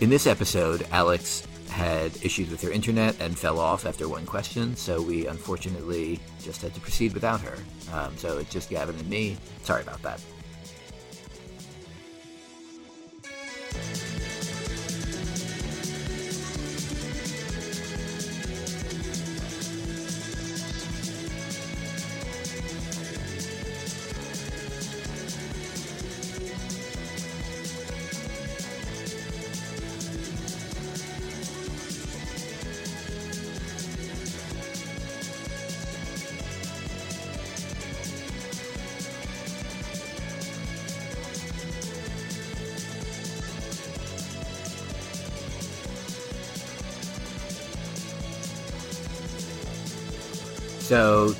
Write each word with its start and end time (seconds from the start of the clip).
In 0.00 0.08
this 0.08 0.26
episode, 0.26 0.86
Alex 0.92 1.46
had 1.68 2.12
issues 2.24 2.50
with 2.50 2.62
her 2.62 2.70
internet 2.70 3.20
and 3.20 3.38
fell 3.38 3.58
off 3.58 3.84
after 3.84 4.08
one 4.08 4.24
question, 4.24 4.74
so 4.74 5.02
we 5.02 5.26
unfortunately 5.26 6.18
just 6.42 6.62
had 6.62 6.72
to 6.72 6.80
proceed 6.80 7.12
without 7.12 7.42
her. 7.42 7.58
Um, 7.92 8.16
so 8.16 8.38
it's 8.38 8.50
just 8.50 8.70
Gavin 8.70 8.96
and 8.96 9.08
me. 9.10 9.36
Sorry 9.62 9.82
about 9.82 10.00
that. 10.00 10.22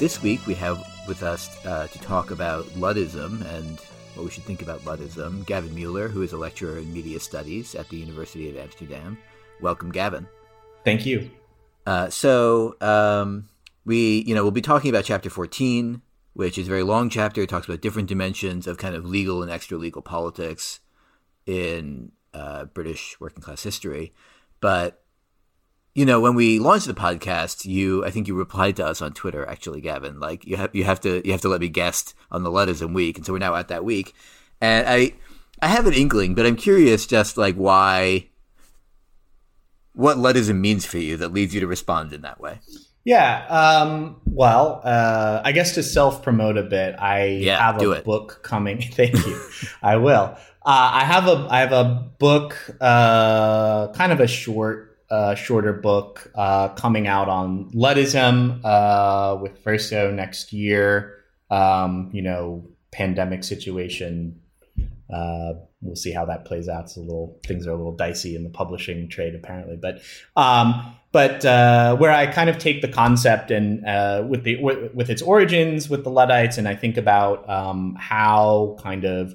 This 0.00 0.22
week 0.22 0.46
we 0.46 0.54
have 0.54 0.82
with 1.06 1.22
us 1.22 1.62
uh, 1.66 1.86
to 1.88 1.98
talk 1.98 2.30
about 2.30 2.64
Luddism 2.68 3.44
and 3.54 3.78
what 4.14 4.24
we 4.24 4.30
should 4.30 4.44
think 4.44 4.62
about 4.62 4.80
Luddism. 4.80 5.44
Gavin 5.44 5.74
Mueller, 5.74 6.08
who 6.08 6.22
is 6.22 6.32
a 6.32 6.38
lecturer 6.38 6.78
in 6.78 6.90
media 6.90 7.20
studies 7.20 7.74
at 7.74 7.86
the 7.90 7.98
University 7.98 8.48
of 8.48 8.56
Amsterdam. 8.56 9.18
Welcome, 9.60 9.92
Gavin. 9.92 10.26
Thank 10.86 11.04
you. 11.04 11.30
Uh, 11.86 12.08
so 12.08 12.76
um, 12.80 13.50
we, 13.84 14.24
you 14.26 14.34
know, 14.34 14.42
we'll 14.42 14.52
be 14.52 14.62
talking 14.62 14.88
about 14.88 15.04
chapter 15.04 15.28
fourteen, 15.28 16.00
which 16.32 16.56
is 16.56 16.66
a 16.66 16.70
very 16.70 16.82
long 16.82 17.10
chapter. 17.10 17.42
It 17.42 17.50
talks 17.50 17.66
about 17.68 17.82
different 17.82 18.08
dimensions 18.08 18.66
of 18.66 18.78
kind 18.78 18.94
of 18.94 19.04
legal 19.04 19.42
and 19.42 19.50
extra 19.50 19.76
legal 19.76 20.00
politics 20.00 20.80
in 21.44 22.12
uh, 22.32 22.64
British 22.64 23.20
working 23.20 23.42
class 23.42 23.62
history, 23.62 24.14
but 24.60 25.04
you 25.94 26.04
know, 26.04 26.20
when 26.20 26.34
we 26.34 26.58
launched 26.58 26.86
the 26.86 26.94
podcast, 26.94 27.64
you 27.64 28.04
I 28.04 28.10
think 28.10 28.28
you 28.28 28.34
replied 28.34 28.76
to 28.76 28.86
us 28.86 29.02
on 29.02 29.12
Twitter 29.12 29.46
actually, 29.46 29.80
Gavin. 29.80 30.20
Like 30.20 30.46
you 30.46 30.56
have 30.56 30.74
you 30.74 30.84
have 30.84 31.00
to 31.00 31.22
you 31.24 31.32
have 31.32 31.40
to 31.42 31.48
let 31.48 31.60
me 31.60 31.68
guest 31.68 32.14
on 32.30 32.42
the 32.42 32.50
Luddism 32.50 32.94
week, 32.94 33.16
and 33.16 33.26
so 33.26 33.32
we're 33.32 33.38
now 33.38 33.54
at 33.56 33.68
that 33.68 33.84
week. 33.84 34.14
And 34.60 34.86
I 34.88 35.14
I 35.62 35.68
have 35.68 35.86
an 35.86 35.94
inkling, 35.94 36.34
but 36.34 36.46
I'm 36.46 36.56
curious 36.56 37.06
just 37.06 37.36
like 37.36 37.56
why 37.56 38.28
what 39.92 40.16
Luddism 40.16 40.60
means 40.60 40.86
for 40.86 40.98
you 40.98 41.16
that 41.16 41.32
leads 41.32 41.54
you 41.54 41.60
to 41.60 41.66
respond 41.66 42.12
in 42.12 42.22
that 42.22 42.40
way. 42.40 42.60
Yeah. 43.04 43.46
Um, 43.48 44.20
well, 44.26 44.80
uh, 44.84 45.40
I 45.44 45.52
guess 45.52 45.74
to 45.74 45.82
self 45.82 46.22
promote 46.22 46.56
a 46.56 46.62
bit, 46.62 46.94
I 46.98 47.26
Yeah, 47.26 47.58
have 47.58 47.82
a 47.82 47.90
it. 47.92 48.04
book 48.04 48.40
coming. 48.42 48.80
Thank 48.92 49.14
you. 49.26 49.40
I 49.82 49.96
will. 49.96 50.36
Uh, 50.62 50.90
I 50.92 51.04
have 51.04 51.26
a 51.26 51.46
I 51.50 51.60
have 51.60 51.72
a 51.72 52.10
book, 52.18 52.54
uh, 52.80 53.88
kind 53.92 54.12
of 54.12 54.20
a 54.20 54.26
short, 54.26 54.89
uh, 55.10 55.34
shorter 55.34 55.72
book 55.72 56.30
uh, 56.34 56.68
coming 56.70 57.06
out 57.06 57.28
on 57.28 57.70
Luddism 57.72 58.60
uh, 58.64 59.36
with 59.40 59.62
Verso 59.64 60.10
next 60.10 60.52
year. 60.52 61.16
Um, 61.50 62.10
you 62.12 62.22
know, 62.22 62.68
pandemic 62.92 63.44
situation. 63.44 64.40
Uh, 65.12 65.54
we'll 65.80 65.96
see 65.96 66.12
how 66.12 66.24
that 66.26 66.44
plays 66.44 66.68
out. 66.68 66.84
It's 66.84 66.96
a 66.96 67.00
little 67.00 67.40
things 67.44 67.66
are 67.66 67.72
a 67.72 67.76
little 67.76 67.96
dicey 67.96 68.36
in 68.36 68.44
the 68.44 68.50
publishing 68.50 69.08
trade 69.08 69.34
apparently, 69.34 69.76
but 69.76 70.00
um, 70.36 70.94
but 71.12 71.44
uh, 71.44 71.96
where 71.96 72.12
I 72.12 72.26
kind 72.26 72.48
of 72.48 72.58
take 72.58 72.82
the 72.82 72.88
concept 72.88 73.50
and 73.50 73.84
uh, 73.84 74.24
with 74.28 74.44
the 74.44 74.62
with, 74.62 74.94
with 74.94 75.10
its 75.10 75.22
origins 75.22 75.88
with 75.88 76.04
the 76.04 76.10
Luddites, 76.10 76.58
and 76.58 76.68
I 76.68 76.76
think 76.76 76.96
about 76.96 77.48
um, 77.50 77.96
how 77.98 78.76
kind 78.80 79.04
of 79.04 79.34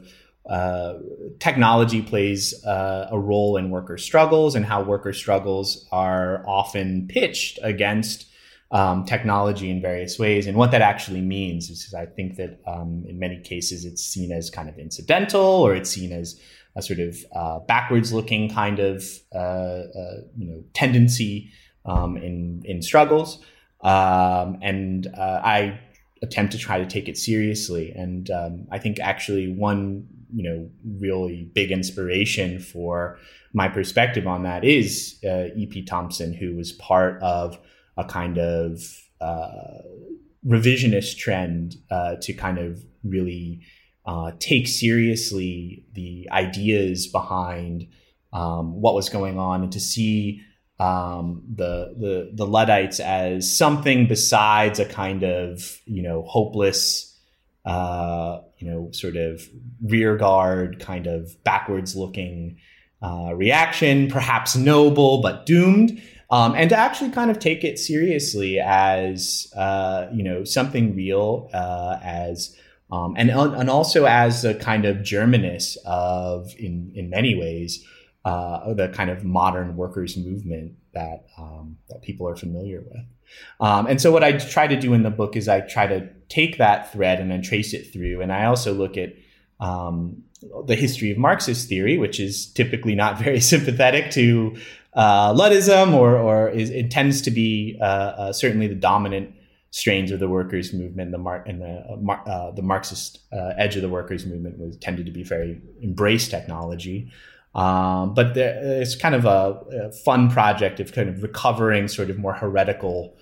technology 1.40 2.02
plays 2.02 2.64
uh, 2.66 3.08
a 3.12 3.20
role 3.20 3.58
in 3.58 3.70
worker 3.70 3.98
struggles, 3.98 4.56
and 4.56 4.66
how 4.66 4.84
worker 4.84 5.14
struggles 5.14 5.88
are 5.92 6.44
often 6.48 7.08
pitched 7.08 7.60
against 7.64 8.28
um, 8.72 9.06
technology 9.06 9.70
in 9.70 9.82
various 9.82 10.20
ways, 10.20 10.48
and 10.48 10.58
what 10.58 10.72
that 10.72 10.82
actually 10.82 11.22
means. 11.22 11.70
Is 11.70 11.94
I 11.94 12.06
think 12.06 12.36
that 12.38 12.60
um, 12.68 13.06
in 13.08 13.20
many 13.20 13.40
cases 13.40 13.86
it's 13.86 14.04
seen 14.04 14.32
as 14.32 14.50
kind 14.50 14.70
of 14.70 14.78
incidental, 14.78 15.42
or 15.42 15.76
it's 15.76 15.90
seen 15.90 16.12
as 16.12 16.40
a 16.76 16.82
sort 16.82 17.00
of 17.00 17.18
uh, 17.34 17.60
backwards-looking 17.60 18.50
kind 18.50 18.80
of 18.80 19.04
uh, 19.34 19.38
uh, 19.38 20.18
you 20.38 20.48
know 20.48 20.64
tendency 20.74 21.52
um, 21.86 22.18
in 22.18 22.64
in 22.66 22.82
struggles, 22.82 23.40
um, 23.82 24.58
and 24.62 25.08
uh, 25.08 25.42
I 25.44 25.80
attempt 26.22 26.52
to 26.54 26.58
try 26.58 26.80
to 26.80 26.86
take 26.86 27.08
it 27.08 27.18
seriously. 27.18 27.92
And 27.92 28.30
um, 28.32 28.68
I 28.72 28.80
think 28.80 29.00
actually 29.00 29.52
one 29.52 30.08
you 30.34 30.44
know 30.44 30.70
really 31.00 31.50
big 31.54 31.72
inspiration 31.72 32.60
for 32.60 33.18
my 33.54 33.68
perspective 33.68 34.28
on 34.28 34.44
that 34.44 34.64
is 34.64 35.18
uh, 35.24 35.46
E.P. 35.56 35.84
Thompson, 35.86 36.34
who 36.34 36.56
was 36.56 36.72
part 36.74 37.22
of 37.22 37.60
a 37.98 38.04
kind 38.04 38.38
of 38.38 38.82
uh, 39.22 39.82
revisionist 40.46 41.18
trend 41.18 41.76
uh, 41.90 42.16
to 42.22 42.34
kind 42.34 42.58
of 42.58 42.84
really 43.04 43.62
uh, 44.06 44.32
take 44.40 44.68
seriously 44.68 45.86
the 45.94 46.28
ideas 46.32 47.08
behind 47.08 47.88
um, 48.34 48.82
what 48.82 48.94
was 48.94 49.10
going 49.10 49.40
on 49.40 49.64
and 49.64 49.72
to 49.72 49.80
see 49.80 50.42
um, 50.80 51.42
the, 51.56 51.96
the 51.98 52.32
the 52.34 52.46
Luddites 52.46 53.00
as 53.00 53.58
something 53.58 54.08
besides 54.08 54.78
a 54.78 54.86
kind 54.86 55.24
of 55.24 55.80
you 55.86 56.04
know 56.04 56.24
hopeless, 56.24 57.05
uh, 57.66 58.42
you 58.58 58.70
know 58.70 58.92
sort 58.92 59.16
of 59.16 59.42
rear 59.84 60.16
guard 60.18 60.80
kind 60.80 61.08
of 61.08 61.42
backwards 61.44 61.96
looking 61.96 62.58
uh, 63.02 63.34
reaction, 63.36 64.10
perhaps 64.10 64.56
noble 64.56 65.22
but 65.22 65.46
doomed, 65.46 66.02
um, 66.30 66.56
and 66.56 66.70
to 66.70 66.76
actually 66.76 67.12
kind 67.12 67.30
of 67.30 67.40
take 67.40 67.64
it 67.64 67.78
seriously 67.78 68.60
as 68.60 69.52
uh, 69.56 70.08
you 70.14 70.24
know 70.24 70.44
something 70.44 70.96
real, 70.96 71.50
uh, 71.54 71.98
as 72.04 72.56
um, 72.92 73.16
and 73.18 73.30
and 73.30 73.70
also 73.70 74.06
as 74.06 74.46
a 74.46 74.54
kind 74.54 74.86
of 74.86 75.04
germinus 75.04 75.78
of 75.86 76.54
in 76.58 76.92
in 76.96 77.10
many 77.10 77.36
ways 77.36 77.86
uh, 78.26 78.74
the 78.74 78.90
kind 78.90 79.10
of 79.10 79.24
modern 79.24 79.76
workers 79.76 80.18
movement 80.18 80.74
that 80.94 81.26
um, 81.38 81.78
that 81.90 82.02
people 82.02 82.28
are 82.28 82.36
familiar 82.36 82.82
with. 82.82 83.04
Um, 83.60 83.86
and 83.88 84.02
so 84.02 84.12
what 84.12 84.24
I 84.24 84.34
try 84.34 84.68
to 84.68 84.76
do 84.76 84.94
in 84.94 85.04
the 85.04 85.10
book 85.10 85.36
is 85.36 85.48
I 85.48 85.62
try 85.62 85.88
to 85.88 86.10
take 86.30 86.58
that 86.58 86.92
thread 86.92 87.20
and 87.20 87.30
then 87.30 87.42
trace 87.42 87.74
it 87.74 87.92
through, 87.92 88.22
and 88.22 88.32
I 88.32 88.46
also 88.46 88.74
look 88.74 88.98
at 88.98 89.14
um, 89.60 90.24
the 90.66 90.76
history 90.76 91.12
of 91.12 91.18
Marxist 91.18 91.70
theory, 91.70 91.98
which 91.98 92.20
is 92.20 92.48
typically 92.48 92.96
not 92.96 93.18
very 93.24 93.40
sympathetic 93.40 94.12
to 94.12 94.56
uh, 94.94 95.34
Luddism, 95.34 95.94
or 95.94 96.18
or 96.18 96.50
is, 96.50 96.70
it 96.70 96.92
tends 96.92 97.22
to 97.24 97.32
be 97.32 97.78
uh, 97.82 97.84
uh, 97.84 98.34
certainly 98.34 98.68
the 98.68 98.76
dominant 98.76 99.34
strains 99.72 100.12
of 100.12 100.20
the 100.20 100.30
workers' 100.30 100.74
movement. 100.74 101.12
The 101.12 101.18
Mar- 101.18 101.44
and 101.46 101.62
the 101.62 101.86
uh, 101.90 102.12
uh, 102.14 102.52
the 102.52 102.62
Marxist 102.62 103.20
uh, 103.34 103.54
edge 103.58 103.76
of 103.76 103.82
the 103.82 103.90
workers' 103.90 104.26
movement 104.26 104.58
was 104.58 104.78
tended 104.78 105.06
to 105.06 105.12
be 105.12 105.24
very 105.24 105.62
embrace 105.82 106.28
technology. 106.28 107.12
Um, 107.54 108.14
but 108.14 108.34
there, 108.34 108.82
it's 108.82 108.96
kind 108.98 109.16
of 109.16 109.24
a, 109.24 109.88
a, 109.88 109.92
fun 109.94 110.30
project 110.30 110.82
of 110.82 110.92
kind 110.92 111.08
of 111.08 111.24
recovering 111.24 111.88
sort 111.88 112.10
of 112.10 112.18
more 112.18 112.34
heretical 112.34 113.16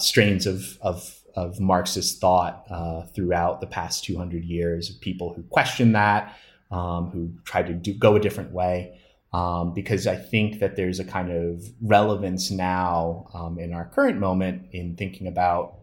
strains 0.00 0.44
of, 0.44 0.76
of, 0.80 1.20
of 1.34 1.60
Marxist 1.60 2.20
thought 2.20 2.64
uh, 2.70 3.02
throughout 3.14 3.60
the 3.60 3.66
past 3.66 4.04
200 4.04 4.44
years 4.44 4.90
of 4.90 5.00
people 5.00 5.32
who 5.34 5.42
question 5.44 5.92
that, 5.92 6.36
um, 6.70 7.10
who 7.10 7.32
try 7.44 7.62
to 7.62 7.72
do, 7.72 7.92
go 7.94 8.16
a 8.16 8.20
different 8.20 8.52
way. 8.52 9.00
Um, 9.32 9.74
because 9.74 10.06
I 10.06 10.14
think 10.14 10.60
that 10.60 10.76
there's 10.76 11.00
a 11.00 11.04
kind 11.04 11.32
of 11.32 11.64
relevance 11.82 12.52
now 12.52 13.26
um, 13.34 13.58
in 13.58 13.72
our 13.72 13.86
current 13.86 14.20
moment 14.20 14.68
in 14.70 14.94
thinking 14.94 15.26
about 15.26 15.78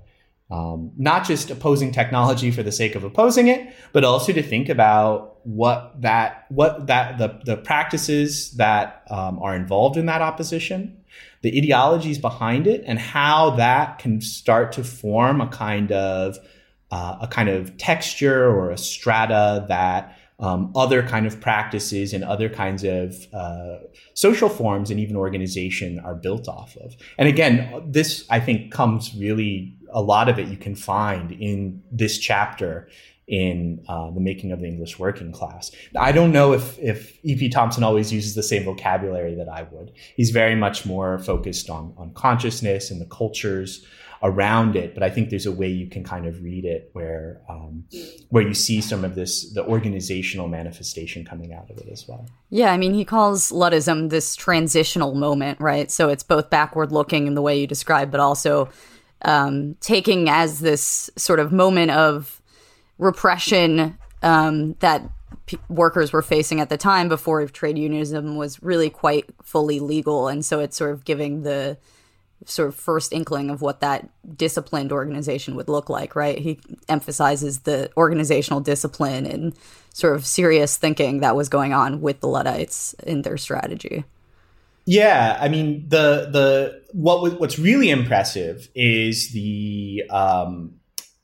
um, 0.52 0.92
not 0.98 1.26
just 1.26 1.50
opposing 1.50 1.92
technology 1.92 2.52
for 2.52 2.62
the 2.62 2.72
sake 2.72 2.96
of 2.96 3.04
opposing 3.04 3.48
it, 3.48 3.74
but 3.94 4.04
also 4.04 4.34
to 4.34 4.44
think 4.44 4.70
about 4.70 5.46
what 5.46 6.02
that 6.02 6.46
what 6.50 6.88
that 6.88 7.18
the 7.18 7.40
the 7.46 7.58
practices 7.58 8.52
that 8.54 9.04
um, 9.10 9.40
are 9.40 9.56
involved 9.56 9.98
in 9.98 10.06
that 10.08 10.22
opposition, 10.22 11.02
the 11.42 11.58
ideologies 11.58 12.18
behind 12.18 12.68
it, 12.68 12.84
and 12.86 13.00
how 13.00 13.52
that 13.52 14.00
can 14.00 14.22
start 14.22 14.72
to 14.74 14.84
form 14.84 15.42
a 15.42 15.48
kind 15.48 15.92
of 15.92 16.38
uh, 16.92 17.18
a 17.22 17.28
kind 17.28 17.50
of 17.50 17.78
texture 17.78 18.46
or 18.46 18.72
a 18.72 18.78
strata 18.78 19.66
that 19.68 20.18
um, 20.42 20.72
other 20.76 21.04
kind 21.04 21.28
of 21.28 21.40
practices 21.40 22.14
and 22.14 22.24
other 22.24 22.50
kinds 22.50 22.84
of 22.84 23.28
uh, 23.34 23.78
social 24.16 24.50
forms 24.50 24.90
and 24.90 25.00
even 25.00 25.16
organization 25.16 26.00
are 26.00 26.16
built 26.16 26.48
off 26.48 26.76
of. 26.78 26.96
And 27.18 27.30
again, 27.30 27.84
this 27.86 28.26
I 28.30 28.40
think 28.40 28.72
comes 28.72 29.14
really 29.16 29.78
a 29.92 30.02
lot 30.02 30.30
of 30.30 30.40
it 30.40 30.48
you 30.48 30.58
can 30.58 30.76
find 30.76 31.32
in 31.32 31.84
this 31.92 32.18
chapter 32.18 32.90
in 33.32 33.82
uh, 33.88 34.12
the 34.12 34.20
making 34.20 34.52
of 34.52 34.60
the 34.60 34.68
English 34.68 35.00
working 35.00 35.32
class. 35.32 35.72
I 35.98 36.12
don't 36.12 36.34
know 36.34 36.52
if 36.52 36.78
if 36.78 37.18
E.P. 37.24 37.50
Thompson 37.50 37.82
always 37.82 38.12
uses 38.12 38.36
the 38.36 38.44
same 38.44 38.66
vocabulary 38.66 39.36
that 39.36 39.48
I 39.48 39.64
would. 39.72 39.94
He's 40.16 40.32
very 40.32 40.54
much 40.54 40.86
more 40.86 41.18
focused 41.18 41.70
on 41.70 41.94
on 41.98 42.14
consciousness 42.14 42.92
and 42.92 43.00
the 43.00 43.06
cultures 43.06 43.86
around 44.22 44.76
it. 44.76 44.94
But 44.94 45.02
I 45.02 45.10
think 45.10 45.30
there's 45.30 45.46
a 45.46 45.52
way 45.52 45.70
you 45.70 45.88
can 45.88 46.04
kind 46.04 46.26
of 46.26 46.44
read 46.44 46.66
it 46.66 46.90
where 46.92 47.42
um, 47.50 47.86
where 48.30 48.44
you 48.44 48.54
see 48.54 48.82
some 48.82 49.06
of 49.06 49.16
this 49.16 49.54
the 49.54 49.66
organizational 49.66 50.50
manifestation 50.50 51.24
coming 51.24 51.54
out 51.54 51.72
of 51.72 51.78
it 51.78 51.88
as 51.90 52.06
well. 52.10 52.26
Yeah, 52.50 52.74
I 52.74 52.78
mean, 52.78 52.94
he 52.94 53.06
calls 53.06 53.50
Luddism 53.52 54.10
this 54.10 54.36
transitional 54.36 55.16
moment, 55.16 55.62
right? 55.62 55.90
So 55.90 56.10
it's 56.10 56.24
both 56.24 56.50
backward 56.50 56.92
looking 56.92 57.28
in 57.28 57.36
the 57.36 57.42
way 57.42 57.58
you 57.58 57.66
describe, 57.66 58.12
but 58.12 58.20
also 58.20 58.68
um, 59.22 59.76
taking 59.80 60.30
as 60.30 60.60
this 60.60 61.10
sort 61.16 61.40
of 61.40 61.54
moment 61.54 61.92
of 61.92 62.41
repression 63.02 63.98
um, 64.22 64.76
that 64.80 65.02
p- 65.48 65.58
workers 65.68 66.14
were 66.14 66.22
facing 66.22 66.62
at 66.62 66.70
the 66.70 66.78
time 66.78 67.10
before 67.10 67.46
trade 67.48 67.78
unionism 67.78 68.38
was 68.38 68.64
really 68.64 68.90
quite 68.90 69.26
fully 69.44 69.82
legal, 69.82 70.30
and 70.30 70.46
so 70.46 70.62
it's 70.62 70.78
sort 70.78 70.92
of 70.92 71.04
giving 71.04 71.42
the 71.42 71.78
sort 72.46 72.70
of 72.70 72.76
first 72.76 73.12
inkling 73.12 73.50
of 73.50 73.62
what 73.62 73.82
that 73.82 74.10
disciplined 74.38 74.92
organization 74.92 75.56
would 75.56 75.70
look 75.70 75.90
like, 75.90 76.16
right? 76.16 76.40
He 76.40 76.60
emphasizes 76.90 77.60
the 77.60 77.92
organizational 77.98 78.62
discipline 78.62 79.26
and 79.26 79.54
sort 79.94 80.16
of 80.16 80.26
serious 80.26 80.78
thinking 80.78 81.20
that 81.20 81.36
was 81.36 81.50
going 81.50 81.74
on 81.74 82.02
with 82.02 82.20
the 82.20 82.28
Luddites 82.28 82.96
in 83.04 83.24
their 83.24 83.38
strategy. 83.38 84.06
Yeah, 84.86 85.38
I 85.40 85.50
mean 85.50 85.86
the 85.90 86.30
the 86.32 86.82
what 86.94 87.40
what's 87.40 87.60
really 87.60 87.90
impressive 87.90 88.70
is 88.74 89.32
the 89.32 90.04
um, 90.10 90.81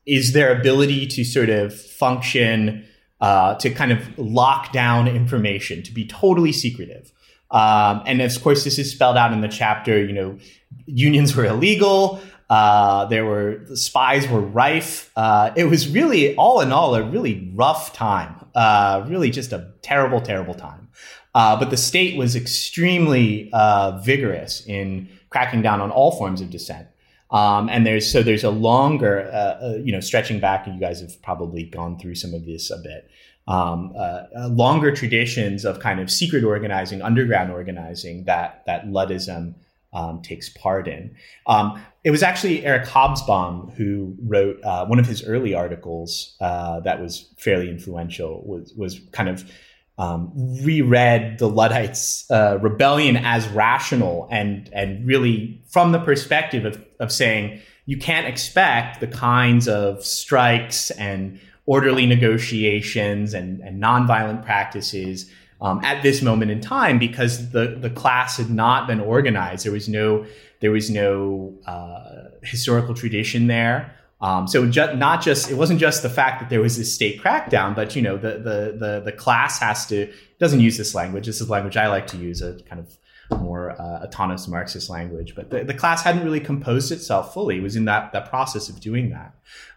is 0.07 0.33
their 0.33 0.57
ability 0.57 1.05
to 1.05 1.23
sort 1.23 1.49
of 1.49 1.79
function 1.79 2.85
uh, 3.19 3.55
to 3.55 3.69
kind 3.69 3.91
of 3.91 4.17
lock 4.17 4.71
down 4.71 5.07
information 5.07 5.83
to 5.83 5.91
be 5.91 6.07
totally 6.07 6.51
secretive. 6.51 7.11
Um, 7.51 8.01
and 8.05 8.21
of 8.21 8.41
course, 8.41 8.63
this 8.63 8.79
is 8.79 8.91
spelled 8.91 9.17
out 9.17 9.33
in 9.33 9.41
the 9.41 9.47
chapter. 9.47 10.03
You 10.03 10.13
know, 10.13 10.37
unions 10.85 11.35
were 11.35 11.45
illegal. 11.45 12.21
Uh, 12.49 13.05
there 13.05 13.25
were 13.25 13.65
spies 13.75 14.27
were 14.27 14.41
rife. 14.41 15.11
Uh, 15.15 15.51
it 15.55 15.65
was 15.65 15.89
really, 15.89 16.35
all 16.35 16.61
in 16.61 16.71
all, 16.71 16.95
a 16.95 17.03
really 17.03 17.51
rough 17.53 17.93
time. 17.93 18.33
Uh, 18.55 19.05
really, 19.07 19.29
just 19.29 19.51
a 19.51 19.73
terrible, 19.81 20.21
terrible 20.21 20.53
time. 20.53 20.87
Uh, 21.35 21.59
but 21.59 21.69
the 21.69 21.77
state 21.77 22.17
was 22.17 22.35
extremely 22.35 23.49
uh, 23.53 23.99
vigorous 23.99 24.65
in 24.65 25.09
cracking 25.29 25.61
down 25.61 25.81
on 25.81 25.91
all 25.91 26.11
forms 26.17 26.41
of 26.41 26.49
dissent. 26.49 26.87
Um, 27.29 27.69
and 27.69 27.85
there's 27.85 28.09
so 28.09 28.23
there's 28.23 28.43
a 28.43 28.49
longer, 28.49 29.29
uh, 29.31 29.75
you 29.83 29.91
know, 29.91 29.99
stretching 29.99 30.39
back, 30.39 30.65
and 30.65 30.75
you 30.75 30.81
guys 30.81 31.01
have 31.01 31.21
probably 31.21 31.63
gone 31.63 31.99
through 31.99 32.15
some 32.15 32.33
of 32.33 32.45
this 32.45 32.71
a 32.71 32.77
bit 32.77 33.09
um, 33.47 33.93
uh, 33.95 34.23
uh, 34.37 34.47
longer 34.49 34.91
traditions 34.91 35.65
of 35.65 35.79
kind 35.79 35.99
of 35.99 36.11
secret 36.11 36.43
organizing, 36.43 37.01
underground 37.01 37.51
organizing 37.51 38.25
that 38.25 38.63
that 38.65 38.87
Luddism 38.87 39.55
um, 39.93 40.21
takes 40.21 40.49
part 40.49 40.87
in. 40.87 41.15
Um, 41.47 41.81
it 42.03 42.11
was 42.11 42.23
actually 42.23 42.65
Eric 42.65 42.87
Hobsbawm 42.87 43.73
who 43.73 44.15
wrote 44.21 44.61
uh, 44.63 44.85
one 44.85 44.99
of 44.99 45.05
his 45.05 45.23
early 45.23 45.53
articles 45.53 46.35
uh, 46.41 46.81
that 46.81 47.01
was 47.01 47.33
fairly 47.37 47.69
influential. 47.69 48.43
Was 48.45 48.73
was 48.75 48.99
kind 49.11 49.29
of 49.29 49.49
um, 49.97 50.31
reread 50.63 51.39
the 51.39 51.49
Luddites' 51.49 52.29
uh, 52.29 52.59
rebellion 52.61 53.15
as 53.15 53.47
rational 53.47 54.27
and 54.29 54.69
and 54.73 55.07
really 55.07 55.61
from 55.69 55.93
the 55.93 55.99
perspective 55.99 56.65
of 56.65 56.83
of 56.99 57.11
saying 57.11 57.59
you 57.85 57.97
can't 57.97 58.27
expect 58.27 58.99
the 58.99 59.07
kinds 59.07 59.67
of 59.67 60.05
strikes 60.05 60.91
and 60.91 61.39
orderly 61.65 62.05
negotiations 62.05 63.33
and, 63.33 63.61
and 63.61 63.81
nonviolent 63.81 64.43
practices 64.43 65.29
um, 65.61 65.83
at 65.83 66.03
this 66.03 66.21
moment 66.21 66.51
in 66.51 66.61
time 66.61 66.99
because 66.99 67.49
the, 67.51 67.77
the 67.79 67.89
class 67.89 68.37
had 68.37 68.49
not 68.49 68.87
been 68.87 68.99
organized. 68.99 69.65
There 69.65 69.71
was 69.71 69.89
no 69.89 70.25
there 70.59 70.71
was 70.71 70.89
no 70.89 71.53
uh, 71.67 72.29
historical 72.43 72.95
tradition 72.95 73.47
there. 73.47 73.93
Um, 74.19 74.47
so 74.47 74.67
ju- 74.67 74.95
not 74.95 75.21
just 75.21 75.51
it 75.51 75.55
wasn't 75.55 75.79
just 75.79 76.01
the 76.01 76.09
fact 76.09 76.39
that 76.41 76.49
there 76.49 76.61
was 76.61 76.77
this 76.77 76.93
state 76.93 77.21
crackdown, 77.21 77.75
but 77.75 77.95
you 77.95 78.01
know 78.01 78.17
the 78.17 78.31
the 78.31 78.75
the, 78.77 79.01
the 79.05 79.11
class 79.11 79.59
has 79.59 79.85
to 79.87 80.11
doesn't 80.39 80.59
use 80.59 80.77
this 80.77 80.95
language. 80.95 81.25
This 81.25 81.41
is 81.41 81.49
language 81.49 81.77
I 81.77 81.87
like 81.87 82.07
to 82.07 82.17
use, 82.17 82.41
a 82.41 82.59
kind 82.63 82.79
of 82.79 82.97
more 83.39 83.71
uh, 83.71 84.03
autonomous 84.03 84.47
Marxist 84.47 84.89
language. 84.89 85.35
But 85.35 85.49
the, 85.49 85.63
the 85.63 85.73
class 85.73 86.03
hadn't 86.03 86.23
really 86.23 86.39
composed 86.39 86.91
itself 86.91 87.33
fully. 87.33 87.57
It 87.57 87.63
was 87.63 87.75
in 87.75 87.85
that 87.85 88.13
that 88.13 88.29
process 88.29 88.69
of 88.69 88.79
doing 88.79 89.09
that. 89.09 89.33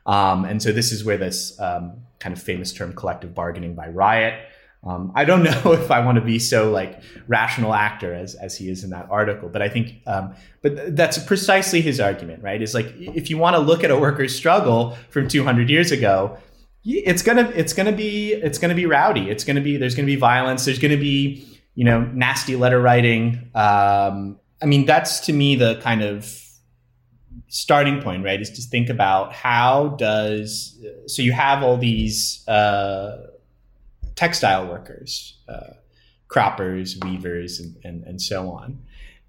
Um, 0.06 0.44
and 0.44 0.62
so 0.62 0.72
this 0.72 0.92
is 0.92 1.04
where 1.04 1.18
this 1.18 1.58
um, 1.60 2.02
kind 2.18 2.36
of 2.36 2.42
famous 2.42 2.72
term 2.72 2.92
collective 2.94 3.34
bargaining 3.34 3.74
by 3.74 3.88
riot. 3.88 4.34
Um, 4.82 5.12
I 5.14 5.24
don't 5.24 5.42
know 5.64 5.72
if 5.72 5.90
I 5.90 6.04
want 6.04 6.16
to 6.16 6.22
be 6.22 6.38
so 6.38 6.70
like 6.70 7.02
rational 7.26 7.74
actor 7.74 8.14
as, 8.14 8.34
as 8.34 8.56
he 8.56 8.70
is 8.70 8.84
in 8.84 8.90
that 8.90 9.08
article, 9.10 9.48
but 9.48 9.62
I 9.62 9.68
think, 9.68 10.00
um, 10.06 10.34
but 10.62 10.76
th- 10.76 10.88
that's 10.92 11.18
precisely 11.18 11.80
his 11.80 12.00
argument, 12.00 12.42
right? 12.42 12.60
Is 12.60 12.74
like, 12.74 12.92
if 12.96 13.30
you 13.30 13.38
want 13.38 13.56
to 13.56 13.60
look 13.60 13.84
at 13.84 13.90
a 13.90 13.98
worker's 13.98 14.34
struggle 14.34 14.96
from 15.10 15.28
200 15.28 15.68
years 15.68 15.92
ago, 15.92 16.38
it's 16.84 17.22
gonna, 17.22 17.52
it's 17.54 17.74
gonna 17.74 17.92
be, 17.92 18.32
it's 18.32 18.58
gonna 18.58 18.74
be 18.74 18.86
rowdy. 18.86 19.28
It's 19.28 19.44
gonna 19.44 19.60
be, 19.60 19.76
there's 19.76 19.94
gonna 19.94 20.06
be 20.06 20.16
violence. 20.16 20.64
There's 20.64 20.78
gonna 20.78 20.96
be, 20.96 21.46
you 21.74 21.84
know, 21.84 22.00
nasty 22.00 22.56
letter 22.56 22.80
writing. 22.80 23.50
Um, 23.54 24.38
I 24.62 24.66
mean, 24.66 24.86
that's 24.86 25.20
to 25.20 25.32
me 25.32 25.54
the 25.54 25.80
kind 25.82 26.02
of 26.02 26.40
starting 27.48 28.00
point, 28.00 28.24
right, 28.24 28.40
is 28.40 28.50
to 28.50 28.62
think 28.62 28.88
about 28.88 29.34
how 29.34 29.88
does 29.98 30.78
so 31.06 31.22
you 31.22 31.32
have 31.32 31.62
all 31.62 31.76
these 31.76 32.46
uh, 32.48 33.26
textile 34.14 34.66
workers, 34.68 35.38
uh, 35.48 35.74
croppers, 36.28 36.96
weavers, 37.04 37.60
and, 37.60 37.76
and, 37.84 38.04
and 38.04 38.22
so 38.22 38.50
on, 38.50 38.78